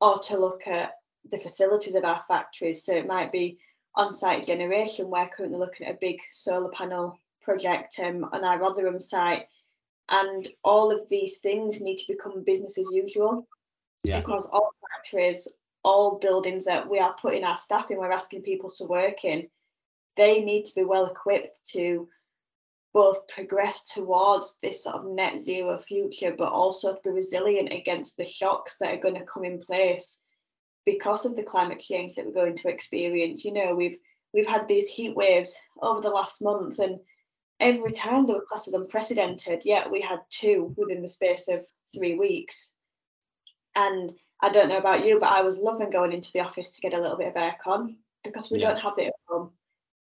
or 0.00 0.18
to 0.18 0.36
look 0.36 0.66
at 0.66 0.94
the 1.30 1.38
facilities 1.38 1.94
of 1.94 2.04
our 2.04 2.22
factories. 2.26 2.84
So 2.84 2.92
it 2.94 3.06
might 3.06 3.30
be 3.30 3.58
on-site 3.94 4.44
generation. 4.44 5.08
We're 5.08 5.28
currently 5.28 5.58
looking 5.58 5.86
at 5.86 5.94
a 5.94 5.98
big 6.00 6.18
solar 6.32 6.70
panel 6.70 7.16
project 7.46 7.98
um, 8.04 8.28
on 8.32 8.44
our 8.44 8.58
Rotherham 8.58 9.00
site 9.00 9.46
and 10.10 10.48
all 10.64 10.92
of 10.92 11.08
these 11.08 11.38
things 11.38 11.80
need 11.80 11.96
to 11.98 12.12
become 12.12 12.44
business 12.44 12.76
as 12.78 12.90
usual 12.92 13.46
yeah. 14.04 14.20
because 14.20 14.48
all 14.52 14.70
factories 14.90 15.48
all 15.82 16.18
buildings 16.18 16.64
that 16.64 16.88
we 16.88 16.98
are 16.98 17.14
putting 17.22 17.44
our 17.44 17.58
staff 17.58 17.90
in 17.90 17.98
we're 17.98 18.10
asking 18.10 18.42
people 18.42 18.70
to 18.70 18.84
work 18.86 19.24
in 19.24 19.46
they 20.16 20.40
need 20.40 20.64
to 20.64 20.74
be 20.74 20.84
well 20.84 21.06
equipped 21.06 21.56
to 21.64 22.08
both 22.92 23.28
progress 23.28 23.92
towards 23.92 24.58
this 24.62 24.84
sort 24.84 24.96
of 24.96 25.06
net 25.06 25.40
zero 25.40 25.78
future 25.78 26.34
but 26.36 26.52
also 26.52 26.98
be 27.04 27.10
resilient 27.10 27.72
against 27.72 28.16
the 28.16 28.24
shocks 28.24 28.78
that 28.78 28.94
are 28.94 29.04
going 29.04 29.14
to 29.14 29.32
come 29.32 29.44
in 29.44 29.58
place 29.58 30.18
because 30.84 31.26
of 31.26 31.36
the 31.36 31.42
climate 31.42 31.78
change 31.78 32.14
that 32.14 32.26
we're 32.26 32.32
going 32.32 32.56
to 32.56 32.68
experience 32.68 33.44
you 33.44 33.52
know 33.52 33.74
we've 33.74 33.98
we've 34.34 34.46
had 34.46 34.66
these 34.66 34.88
heat 34.88 35.14
waves 35.14 35.58
over 35.82 36.00
the 36.00 36.10
last 36.10 36.42
month 36.42 36.78
and 36.78 36.98
every 37.60 37.92
time 37.92 38.26
they 38.26 38.34
were 38.34 38.44
classed 38.46 38.68
as 38.68 38.74
unprecedented, 38.74 39.62
yet 39.64 39.90
we 39.90 40.00
had 40.00 40.20
two 40.30 40.74
within 40.76 41.02
the 41.02 41.08
space 41.08 41.48
of 41.48 41.64
three 41.94 42.14
weeks. 42.14 42.72
And 43.74 44.12
I 44.42 44.50
don't 44.50 44.68
know 44.68 44.78
about 44.78 45.06
you, 45.06 45.18
but 45.18 45.30
I 45.30 45.40
was 45.40 45.58
loving 45.58 45.90
going 45.90 46.12
into 46.12 46.32
the 46.32 46.40
office 46.40 46.74
to 46.74 46.80
get 46.80 46.94
a 46.94 47.00
little 47.00 47.16
bit 47.16 47.28
of 47.28 47.34
aircon 47.34 47.96
because 48.24 48.50
we 48.50 48.60
yeah. 48.60 48.68
don't 48.68 48.80
have 48.80 48.98
it 48.98 49.08
at 49.08 49.14
home. 49.28 49.50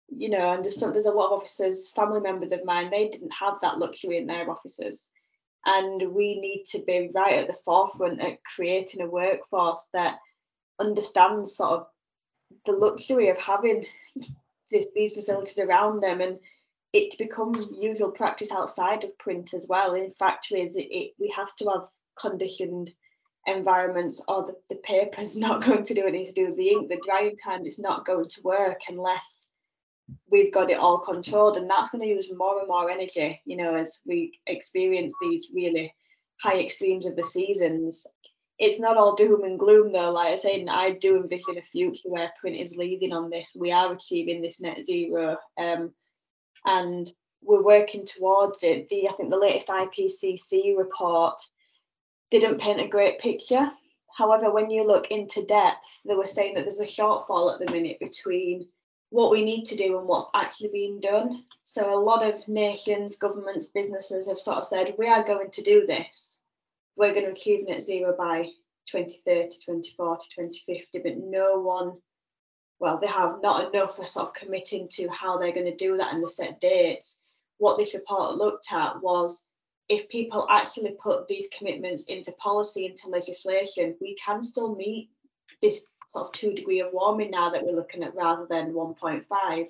You 0.09 0.29
know, 0.29 0.53
and 0.53 0.65
there's 0.65 0.79
some, 0.79 0.93
there's 0.93 1.07
a 1.07 1.13
lot 1.13 1.27
of 1.27 1.39
officers, 1.39 1.89
family 1.89 2.21
members 2.21 2.53
of 2.53 2.65
mine, 2.65 2.91
they 2.91 3.09
didn't 3.09 3.33
have 3.33 3.55
that 3.63 3.79
luxury 3.79 4.17
in 4.17 4.27
their 4.27 4.49
offices. 4.51 5.09
And 5.67 6.13
we 6.13 6.41
need 6.41 6.65
to 6.71 6.83
be 6.87 7.11
right 7.15 7.35
at 7.35 7.47
the 7.47 7.57
forefront 7.65 8.21
at 8.21 8.43
creating 8.45 9.03
a 9.03 9.07
workforce 9.07 9.89
that 9.93 10.19
understands 10.81 11.57
sort 11.57 11.81
of 11.81 11.87
the 12.67 12.73
luxury 12.73 13.29
of 13.29 13.39
having 13.39 13.85
this, 14.71 14.87
these 14.95 15.13
facilities 15.13 15.59
around 15.59 16.01
them 16.01 16.21
and 16.21 16.39
it 16.93 17.11
to 17.11 17.19
become 17.19 17.53
usual 17.79 18.11
practice 18.11 18.51
outside 18.51 19.05
of 19.05 19.17
print 19.19 19.55
as 19.55 19.67
well. 19.69 19.95
In 19.95 20.11
factories, 20.11 20.77
it, 20.77 20.89
it, 20.91 21.13
we 21.19 21.33
have 21.37 21.55
to 21.57 21.69
have 21.71 21.89
conditioned 22.19 22.91
environments 23.47 24.23
or 24.29 24.45
the, 24.45 24.55
the 24.69 24.81
paper's 24.83 25.37
not 25.47 25.65
going 25.65 25.85
to 25.85 25.95
do 25.95 26.05
anything 26.05 26.27
to 26.27 26.33
do 26.33 26.47
with 26.49 26.57
the 26.57 26.69
ink. 26.69 26.89
The 26.89 27.01
drying 27.05 27.37
time 27.37 27.67
is 27.67 27.79
not 27.79 28.07
going 28.07 28.29
to 28.29 28.43
work 28.43 28.81
unless 28.89 29.49
we've 30.31 30.53
got 30.53 30.71
it 30.71 30.79
all 30.79 30.99
controlled. 30.99 31.57
And 31.57 31.71
that's 31.71 31.91
going 31.91 32.03
to 32.03 32.09
use 32.09 32.29
more 32.35 32.59
and 32.59 32.69
more 32.69 32.91
energy, 32.91 33.41
you 33.45 33.57
know, 33.57 33.77
as 33.77 34.01
we 34.05 34.39
experience 34.47 35.15
these 35.23 35.49
really 35.55 35.95
high 36.43 36.59
extremes 36.59 37.07
of 37.07 37.17
the 37.17 37.25
seasons. 37.25 38.07
It's 38.59 38.81
not 38.81 38.99
all 38.99 39.15
doom 39.15 39.45
and 39.45 39.59
gloom 39.59 39.93
though. 39.93 40.11
Like 40.11 40.33
I 40.33 40.35
said, 40.35 40.67
I 40.69 40.91
do 40.91 41.17
envision 41.17 41.57
a 41.57 41.63
future 41.63 42.09
where 42.09 42.33
print 42.39 42.57
is 42.57 42.77
leading 42.77 43.13
on 43.13 43.31
this. 43.31 43.57
We 43.59 43.73
are 43.73 43.93
achieving 43.93 44.43
this 44.43 44.61
net 44.61 44.85
zero. 44.85 45.39
Um, 45.59 45.93
and 46.67 47.11
we're 47.43 47.63
working 47.63 48.05
towards 48.05 48.63
it. 48.63 48.89
The 48.89 49.09
I 49.09 49.13
think 49.13 49.31
the 49.31 49.37
latest 49.37 49.69
IPCC 49.69 50.77
report 50.77 51.41
didn't 52.31 52.61
paint 52.61 52.81
a 52.81 52.89
great 52.89 53.19
picture. 53.19 53.71
However, 54.17 54.53
when 54.53 54.71
you 54.71 54.87
look 54.87 55.11
into 55.11 55.45
depth, 55.47 56.01
they 56.07 56.15
were 56.15 56.27
saying 56.27 56.55
that 56.55 56.63
there's 56.63 56.81
a 56.81 56.85
shortfall 56.85 57.53
at 57.53 57.59
the 57.59 57.73
minute 57.73 57.99
between 58.01 58.69
what 59.11 59.31
we 59.31 59.43
need 59.45 59.65
to 59.65 59.77
do 59.77 59.99
and 59.99 60.07
what's 60.07 60.31
actually 60.35 60.71
being 60.73 61.01
done. 61.01 61.45
So 61.63 61.93
a 61.93 61.99
lot 61.99 62.23
of 62.23 62.47
nations, 62.49 63.17
governments, 63.17 63.67
businesses 63.67 64.29
have 64.29 64.39
sort 64.39 64.59
of 64.59 64.65
said, 64.65 64.95
we 64.99 65.09
are 65.09 65.25
going 65.25 65.51
to 65.51 65.63
do 65.63 65.87
this. 65.87 66.43
We're 66.97 67.13
going 67.13 67.27
to 67.27 67.33
achieve 67.33 67.67
net 67.67 67.83
zero 67.83 68.15
by 68.17 68.45
2030, 68.87 69.49
2040, 69.65 70.27
2050, 70.37 70.99
but 70.99 71.17
no 71.19 71.61
one 71.61 71.95
well, 72.81 72.99
they 72.99 73.07
have 73.07 73.43
not 73.43 73.73
enough 73.73 73.97
for 73.97 74.07
sort 74.07 74.29
of 74.29 74.35
committing 74.35 74.89
to 74.89 75.09
how 75.09 75.37
they're 75.39 75.53
going 75.53 75.67
to 75.67 75.77
do 75.77 75.97
that 75.99 76.15
and 76.15 76.23
the 76.23 76.29
set 76.29 76.61
dates. 76.61 77.19
What 77.59 77.77
this 77.77 77.95
report 77.95 78.37
looked 78.37 78.73
at 78.73 79.01
was 79.03 79.45
if 79.91 80.09
people 80.09 80.47
actually 80.49 80.97
put 81.03 81.29
these 81.29 81.49
commitments 81.57 82.05
into 82.05 82.33
policy, 82.33 82.87
into 82.87 83.09
legislation, 83.09 83.97
we 84.01 84.17
can 84.17 84.43
still 84.43 84.75
meet 84.75 85.11
this 85.61 85.85
sort 86.11 86.27
of 86.27 86.33
two 86.33 86.55
degree 86.55 86.81
of 86.81 86.93
warming 86.93 87.31
now 87.31 87.51
that 87.51 87.63
we're 87.65 87.77
looking 87.77 88.03
at 88.03 88.15
rather 88.15 88.47
than 88.49 88.73
1.5. 88.73 89.67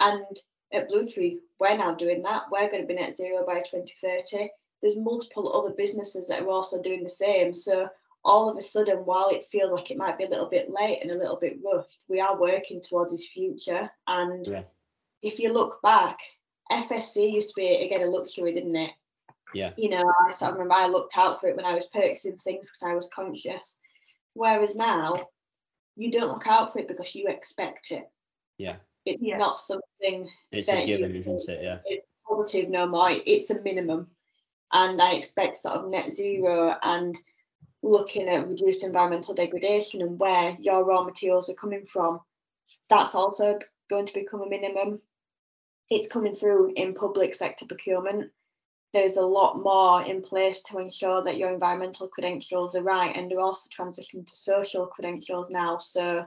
And 0.00 0.40
at 0.72 0.88
Bluetree, 0.88 1.38
we're 1.60 1.76
now 1.76 1.94
doing 1.94 2.22
that. 2.22 2.44
We're 2.50 2.70
going 2.70 2.82
to 2.82 2.88
be 2.88 2.94
net 2.94 3.16
zero 3.16 3.44
by 3.46 3.60
2030. 3.60 4.48
There's 4.80 4.96
multiple 4.96 5.52
other 5.54 5.74
businesses 5.74 6.26
that 6.28 6.42
are 6.42 6.48
also 6.48 6.82
doing 6.82 7.02
the 7.02 7.08
same. 7.08 7.54
So 7.54 7.88
all 8.24 8.50
of 8.50 8.56
a 8.56 8.62
sudden, 8.62 8.98
while 8.98 9.28
it 9.28 9.44
feels 9.44 9.72
like 9.72 9.90
it 9.90 9.96
might 9.96 10.18
be 10.18 10.24
a 10.24 10.28
little 10.28 10.48
bit 10.48 10.70
late 10.70 10.98
and 11.02 11.10
a 11.10 11.18
little 11.18 11.38
bit 11.40 11.58
rushed, 11.64 12.00
we 12.08 12.20
are 12.20 12.38
working 12.38 12.80
towards 12.80 13.12
this 13.12 13.28
future. 13.28 13.90
And 14.06 14.46
yeah. 14.46 14.62
if 15.22 15.38
you 15.38 15.52
look 15.52 15.80
back, 15.82 16.18
FSC 16.70 17.32
used 17.32 17.48
to 17.48 17.54
be 17.56 17.66
again 17.84 18.02
a 18.02 18.10
luxury, 18.10 18.52
didn't 18.52 18.76
it? 18.76 18.92
Yeah. 19.54 19.72
You 19.76 19.88
know, 19.90 20.12
I 20.28 20.32
sort 20.32 20.52
of 20.52 20.58
remember 20.58 20.74
I 20.74 20.86
looked 20.86 21.16
out 21.16 21.40
for 21.40 21.48
it 21.48 21.56
when 21.56 21.64
I 21.64 21.74
was 21.74 21.86
purchasing 21.86 22.36
things 22.36 22.66
because 22.66 22.82
I 22.84 22.94
was 22.94 23.10
conscious. 23.14 23.78
Whereas 24.34 24.76
now, 24.76 25.26
you 25.96 26.10
don't 26.10 26.28
look 26.28 26.46
out 26.46 26.72
for 26.72 26.78
it 26.78 26.88
because 26.88 27.14
you 27.14 27.26
expect 27.26 27.90
it. 27.90 28.08
Yeah. 28.58 28.76
It's 29.06 29.22
yeah. 29.22 29.38
not 29.38 29.58
something. 29.58 30.28
It's 30.52 30.68
a 30.68 30.86
given, 30.86 31.14
isn't 31.14 31.48
it? 31.48 31.62
Yeah. 31.62 31.78
It's 31.86 32.06
positive 32.28 32.68
no 32.68 32.86
more. 32.86 33.10
It's 33.10 33.50
a 33.50 33.60
minimum, 33.62 34.08
and 34.72 35.00
I 35.00 35.14
expect 35.14 35.56
sort 35.56 35.76
of 35.76 35.90
net 35.90 36.12
zero 36.12 36.76
and 36.82 37.18
looking 37.82 38.28
at 38.28 38.48
reduced 38.48 38.84
environmental 38.84 39.34
degradation 39.34 40.02
and 40.02 40.18
where 40.18 40.56
your 40.60 40.84
raw 40.84 41.02
materials 41.02 41.48
are 41.48 41.54
coming 41.54 41.86
from, 41.86 42.20
that's 42.88 43.14
also 43.14 43.58
going 43.88 44.06
to 44.06 44.14
become 44.14 44.42
a 44.42 44.48
minimum. 44.48 45.00
It's 45.90 46.12
coming 46.12 46.34
through 46.34 46.72
in 46.76 46.94
public 46.94 47.34
sector 47.34 47.64
procurement. 47.66 48.30
There's 48.92 49.16
a 49.16 49.22
lot 49.22 49.62
more 49.62 50.02
in 50.02 50.20
place 50.20 50.62
to 50.64 50.78
ensure 50.78 51.22
that 51.22 51.36
your 51.36 51.52
environmental 51.52 52.08
credentials 52.08 52.74
are 52.74 52.82
right, 52.82 53.14
and 53.16 53.30
they're 53.30 53.40
also 53.40 53.68
transitioning 53.70 54.26
to 54.26 54.36
social 54.36 54.86
credentials 54.86 55.50
now. 55.50 55.78
So 55.78 56.26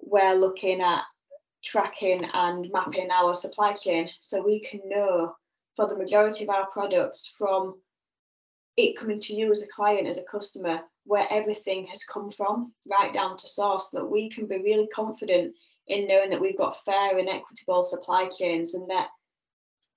we're 0.00 0.34
looking 0.34 0.80
at 0.80 1.02
tracking 1.64 2.24
and 2.32 2.68
mapping 2.72 3.10
our 3.10 3.34
supply 3.34 3.72
chain 3.72 4.08
so 4.20 4.42
we 4.42 4.60
can 4.60 4.80
know 4.86 5.34
for 5.74 5.86
the 5.86 5.96
majority 5.96 6.44
of 6.44 6.50
our 6.50 6.68
products 6.70 7.34
from 7.38 7.76
it 8.76 8.96
coming 8.96 9.20
to 9.20 9.34
you 9.34 9.50
as 9.50 9.62
a 9.62 9.72
client, 9.72 10.06
as 10.06 10.18
a 10.18 10.22
customer, 10.22 10.80
where 11.04 11.26
everything 11.30 11.86
has 11.86 12.04
come 12.04 12.30
from, 12.30 12.72
right 12.90 13.12
down 13.12 13.36
to 13.36 13.46
source, 13.46 13.90
that 13.90 14.04
we 14.04 14.30
can 14.30 14.46
be 14.46 14.58
really 14.58 14.86
confident 14.88 15.54
in 15.88 16.06
knowing 16.06 16.30
that 16.30 16.40
we've 16.40 16.56
got 16.56 16.84
fair 16.84 17.18
and 17.18 17.28
equitable 17.28 17.82
supply 17.82 18.28
chains 18.28 18.74
and 18.74 18.88
that 18.88 19.08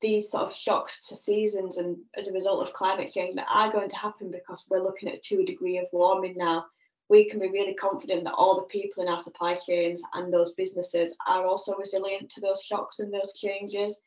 these 0.02 0.30
sort 0.30 0.44
of 0.44 0.54
shocks 0.54 1.08
to 1.08 1.16
seasons 1.16 1.78
and 1.78 1.98
as 2.18 2.28
a 2.28 2.34
result 2.34 2.62
of 2.62 2.74
climate 2.74 3.12
change 3.12 3.36
that 3.36 3.48
are 3.50 3.72
going 3.72 3.90
to 3.90 3.98
happen 3.98 4.30
because 4.30 4.68
we're 4.70 4.84
looking 4.84 5.10
at 5.10 5.22
two 5.22 5.44
degree 5.46 5.78
of 5.78 5.86
warming 5.92 6.36
now. 6.36 6.66
We 7.08 7.30
can 7.30 7.40
be 7.40 7.50
really 7.50 7.76
confident 7.76 8.24
that 8.24 8.34
all 8.34 8.56
the 8.56 8.64
people 8.64 9.04
in 9.04 9.10
our 9.10 9.20
supply 9.20 9.54
chains 9.54 10.02
and 10.16 10.34
those 10.34 10.54
businesses 10.56 11.16
are 11.28 11.46
also 11.46 11.76
resilient 11.76 12.30
to 12.30 12.42
those 12.42 12.62
shocks 12.62 13.00
and 13.00 13.14
those 13.14 13.34
changes 13.40 14.02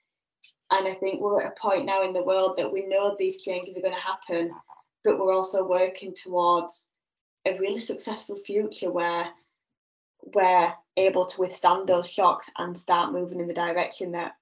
and 0.71 0.87
I 0.87 0.95
think 0.95 1.21
we're 1.21 1.43
at 1.43 1.53
a 1.53 1.61
point 1.61 1.87
now 1.87 2.03
in 2.03 2.13
the 2.13 2.23
world 2.23 2.57
that 2.57 2.73
we 2.73 2.87
know 2.87 3.15
these 3.19 3.43
changes 3.43 3.77
are 3.77 3.81
going 3.81 3.95
to 3.95 4.01
happen, 4.01 4.53
but 5.05 5.19
we're 5.19 5.33
also 5.33 5.65
working 5.65 6.15
towards 6.15 6.89
a 7.47 7.59
really 7.59 7.79
successful 7.79 8.37
future 8.37 8.91
where 8.91 9.31
we're 10.35 10.73
able 10.97 11.25
to 11.25 11.41
withstand 11.41 11.87
those 11.87 12.11
shocks 12.11 12.51
and 12.59 12.77
start 12.77 13.13
moving 13.13 13.41
in 13.41 13.47
the 13.47 13.55
direction 13.55 14.13
that 14.13 14.33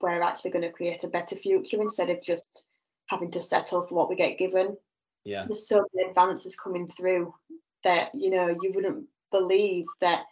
we're 0.00 0.22
actually 0.22 0.50
going 0.50 0.62
to 0.62 0.70
create 0.70 1.04
a 1.04 1.08
better 1.08 1.36
future 1.36 1.80
instead 1.80 2.10
of 2.10 2.22
just 2.22 2.66
having 3.06 3.30
to 3.30 3.40
settle 3.40 3.82
for 3.82 3.94
what 3.94 4.08
we 4.08 4.16
get 4.16 4.38
given. 4.38 4.76
Yeah. 5.24 5.44
There's 5.46 5.68
so 5.68 5.84
many 5.92 6.08
advances 6.08 6.56
coming 6.56 6.88
through 6.88 7.34
that, 7.82 8.10
you 8.14 8.30
know, 8.30 8.48
you 8.48 8.72
wouldn't 8.74 9.04
believe 9.30 9.86
that 10.00 10.24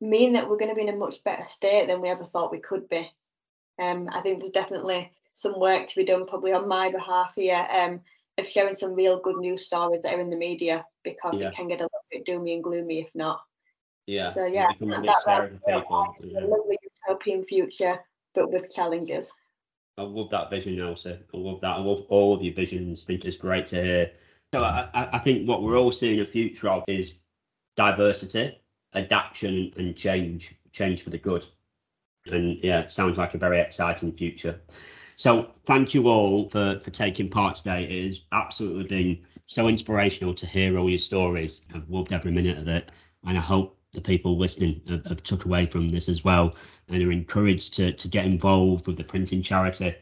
mean 0.00 0.32
that 0.32 0.48
we're 0.48 0.56
going 0.56 0.70
to 0.70 0.74
be 0.74 0.86
in 0.86 0.94
a 0.94 0.96
much 0.96 1.22
better 1.24 1.44
state 1.44 1.86
than 1.86 2.00
we 2.00 2.08
ever 2.08 2.24
thought 2.24 2.52
we 2.52 2.58
could 2.58 2.88
be. 2.88 3.10
Um, 3.80 4.08
I 4.12 4.20
think 4.20 4.38
there's 4.38 4.50
definitely 4.50 5.10
some 5.32 5.58
work 5.58 5.88
to 5.88 5.96
be 5.96 6.04
done, 6.04 6.26
probably 6.26 6.52
on 6.52 6.68
my 6.68 6.90
behalf 6.90 7.32
here, 7.34 7.66
um, 7.72 8.00
of 8.38 8.46
sharing 8.46 8.74
some 8.74 8.94
real 8.94 9.20
good 9.20 9.36
news 9.36 9.64
stories 9.64 10.02
that 10.02 10.14
are 10.14 10.20
in 10.20 10.30
the 10.30 10.36
media 10.36 10.84
because 11.02 11.40
yeah. 11.40 11.48
it 11.48 11.54
can 11.54 11.68
get 11.68 11.80
a 11.80 11.84
little 11.84 12.04
bit 12.10 12.26
doomy 12.26 12.54
and 12.54 12.64
gloomy 12.64 13.00
if 13.00 13.10
not. 13.14 13.40
Yeah. 14.06 14.30
So 14.30 14.46
yeah, 14.46 14.68
that, 14.80 15.02
that, 15.02 15.82
a 16.36 16.46
lovely 16.46 16.76
utopian 17.06 17.44
future, 17.44 17.98
but 18.34 18.50
with 18.50 18.74
challenges. 18.74 19.32
I 19.98 20.02
love 20.02 20.30
that 20.30 20.50
vision, 20.50 20.80
Elsa. 20.80 21.20
I 21.32 21.36
love 21.36 21.60
that. 21.60 21.76
I 21.76 21.80
love 21.80 22.06
all 22.08 22.34
of 22.34 22.42
your 22.42 22.54
visions. 22.54 23.04
I 23.04 23.06
think 23.06 23.24
it's 23.24 23.36
great 23.36 23.66
to 23.66 23.82
hear. 23.82 24.10
So 24.52 24.64
I, 24.64 24.88
I 25.12 25.18
think 25.18 25.48
what 25.48 25.62
we're 25.62 25.78
all 25.78 25.92
seeing 25.92 26.20
a 26.20 26.26
future 26.26 26.68
of 26.68 26.82
is 26.88 27.18
diversity, 27.76 28.58
adaptation, 28.94 29.72
and 29.76 29.94
change. 29.94 30.54
Change 30.72 31.02
for 31.02 31.10
the 31.10 31.18
good 31.18 31.46
and 32.26 32.58
yeah, 32.62 32.86
sounds 32.86 33.18
like 33.18 33.34
a 33.34 33.38
very 33.38 33.58
exciting 33.60 34.12
future. 34.12 34.60
So 35.16 35.50
thank 35.66 35.94
you 35.94 36.08
all 36.08 36.48
for 36.48 36.80
for 36.80 36.90
taking 36.90 37.28
part 37.28 37.56
today. 37.56 37.84
It 37.84 38.06
has 38.06 38.20
absolutely 38.32 38.84
been 38.84 39.18
so 39.46 39.68
inspirational 39.68 40.34
to 40.34 40.46
hear 40.46 40.78
all 40.78 40.88
your 40.88 40.98
stories. 40.98 41.66
I've 41.74 41.88
loved 41.90 42.12
every 42.12 42.32
minute 42.32 42.58
of 42.58 42.68
it, 42.68 42.90
and 43.26 43.36
I 43.36 43.40
hope 43.40 43.76
the 43.92 44.00
people 44.00 44.38
listening 44.38 44.80
have, 44.88 45.04
have 45.06 45.22
took 45.22 45.44
away 45.44 45.66
from 45.66 45.88
this 45.88 46.08
as 46.08 46.24
well 46.24 46.54
and 46.88 47.02
are 47.02 47.12
encouraged 47.12 47.74
to 47.74 47.92
to 47.92 48.08
get 48.08 48.24
involved 48.26 48.86
with 48.86 48.96
the 48.96 49.04
printing 49.04 49.42
charity, 49.42 49.94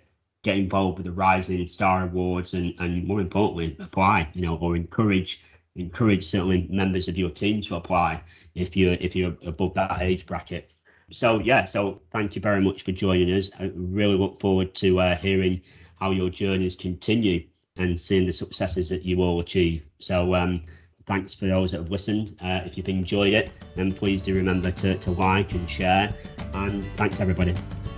get 0.42 0.56
involved 0.56 0.98
with 0.98 1.06
the 1.06 1.12
Rising 1.12 1.66
Star 1.66 2.04
Awards, 2.04 2.54
and 2.54 2.74
and 2.78 3.06
more 3.06 3.20
importantly, 3.20 3.76
apply. 3.80 4.30
You 4.34 4.42
know, 4.42 4.56
or 4.56 4.76
encourage 4.76 5.42
encourage 5.76 6.24
certainly 6.26 6.66
members 6.70 7.08
of 7.08 7.16
your 7.16 7.30
team 7.30 7.62
to 7.62 7.76
apply 7.76 8.22
if 8.54 8.76
you're 8.76 8.96
if 9.00 9.14
you're 9.16 9.36
above 9.46 9.74
that 9.74 10.00
age 10.00 10.26
bracket 10.26 10.72
so 11.10 11.40
yeah, 11.40 11.64
so 11.64 12.00
thank 12.10 12.36
you 12.36 12.42
very 12.42 12.60
much 12.60 12.82
for 12.82 12.92
joining 12.92 13.30
us. 13.30 13.50
I 13.58 13.72
really 13.74 14.16
look 14.16 14.40
forward 14.40 14.74
to 14.76 15.00
uh, 15.00 15.16
hearing 15.16 15.60
how 15.98 16.10
your 16.10 16.30
journeys 16.30 16.76
continue 16.76 17.44
and 17.76 17.98
seeing 18.00 18.26
the 18.26 18.32
successes 18.32 18.88
that 18.90 19.04
you 19.04 19.22
all 19.22 19.40
achieve. 19.40 19.86
So 19.98 20.34
um, 20.34 20.62
thanks 21.06 21.32
for 21.32 21.46
those 21.46 21.70
that 21.70 21.78
have 21.78 21.90
listened. 21.90 22.36
Uh, 22.40 22.62
if 22.64 22.76
you've 22.76 22.88
enjoyed 22.88 23.32
it, 23.32 23.52
then 23.74 23.92
please 23.92 24.20
do 24.20 24.34
remember 24.34 24.70
to, 24.72 24.98
to 24.98 25.10
like 25.12 25.52
and 25.52 25.68
share. 25.68 26.14
And 26.54 26.84
thanks 26.96 27.20
everybody. 27.20 27.54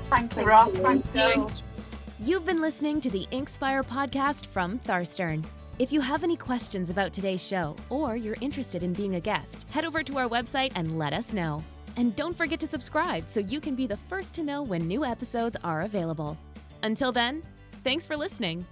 Thank 0.09 0.37
you, 0.37 0.45
Ross. 0.45 0.73
Thank 0.79 1.05
you. 1.15 1.49
You've 2.21 2.45
been 2.45 2.61
listening 2.61 3.01
to 3.01 3.11
the 3.11 3.27
Inkspire 3.33 3.83
podcast 3.85 4.47
from 4.47 4.79
Tharstern. 4.81 5.45
If 5.79 5.91
you 5.93 6.03
have 6.03 6.23
any 6.23 6.37
questions 6.37 6.91
about 6.91 7.13
today's 7.13 7.43
show 7.43 7.75
or 7.89 8.15
you're 8.15 8.37
interested 8.43 8.83
in 8.83 8.93
being 8.93 9.15
a 9.15 9.21
guest, 9.21 9.67
head 9.71 9.87
over 9.87 10.03
to 10.03 10.19
our 10.19 10.29
website 10.29 10.73
and 10.75 10.99
let 10.99 11.15
us 11.15 11.33
know. 11.33 11.65
And 11.97 12.15
don't 12.17 12.37
forget 12.37 12.61
to 12.61 12.67
subscribe 12.67 13.29
so 13.29 13.41
you 13.41 13.61
can 13.61 13.75
be 13.75 13.87
the 13.87 13.97
first 13.97 14.35
to 14.35 14.43
know 14.43 14.63
when 14.63 14.87
new 14.87 15.05
episodes 15.05 15.57
are 15.65 15.83
available. 15.83 16.37
Until 16.83 17.13
then, 17.13 17.43
thanks 17.85 18.07
for 18.07 18.17
listening. 18.17 18.65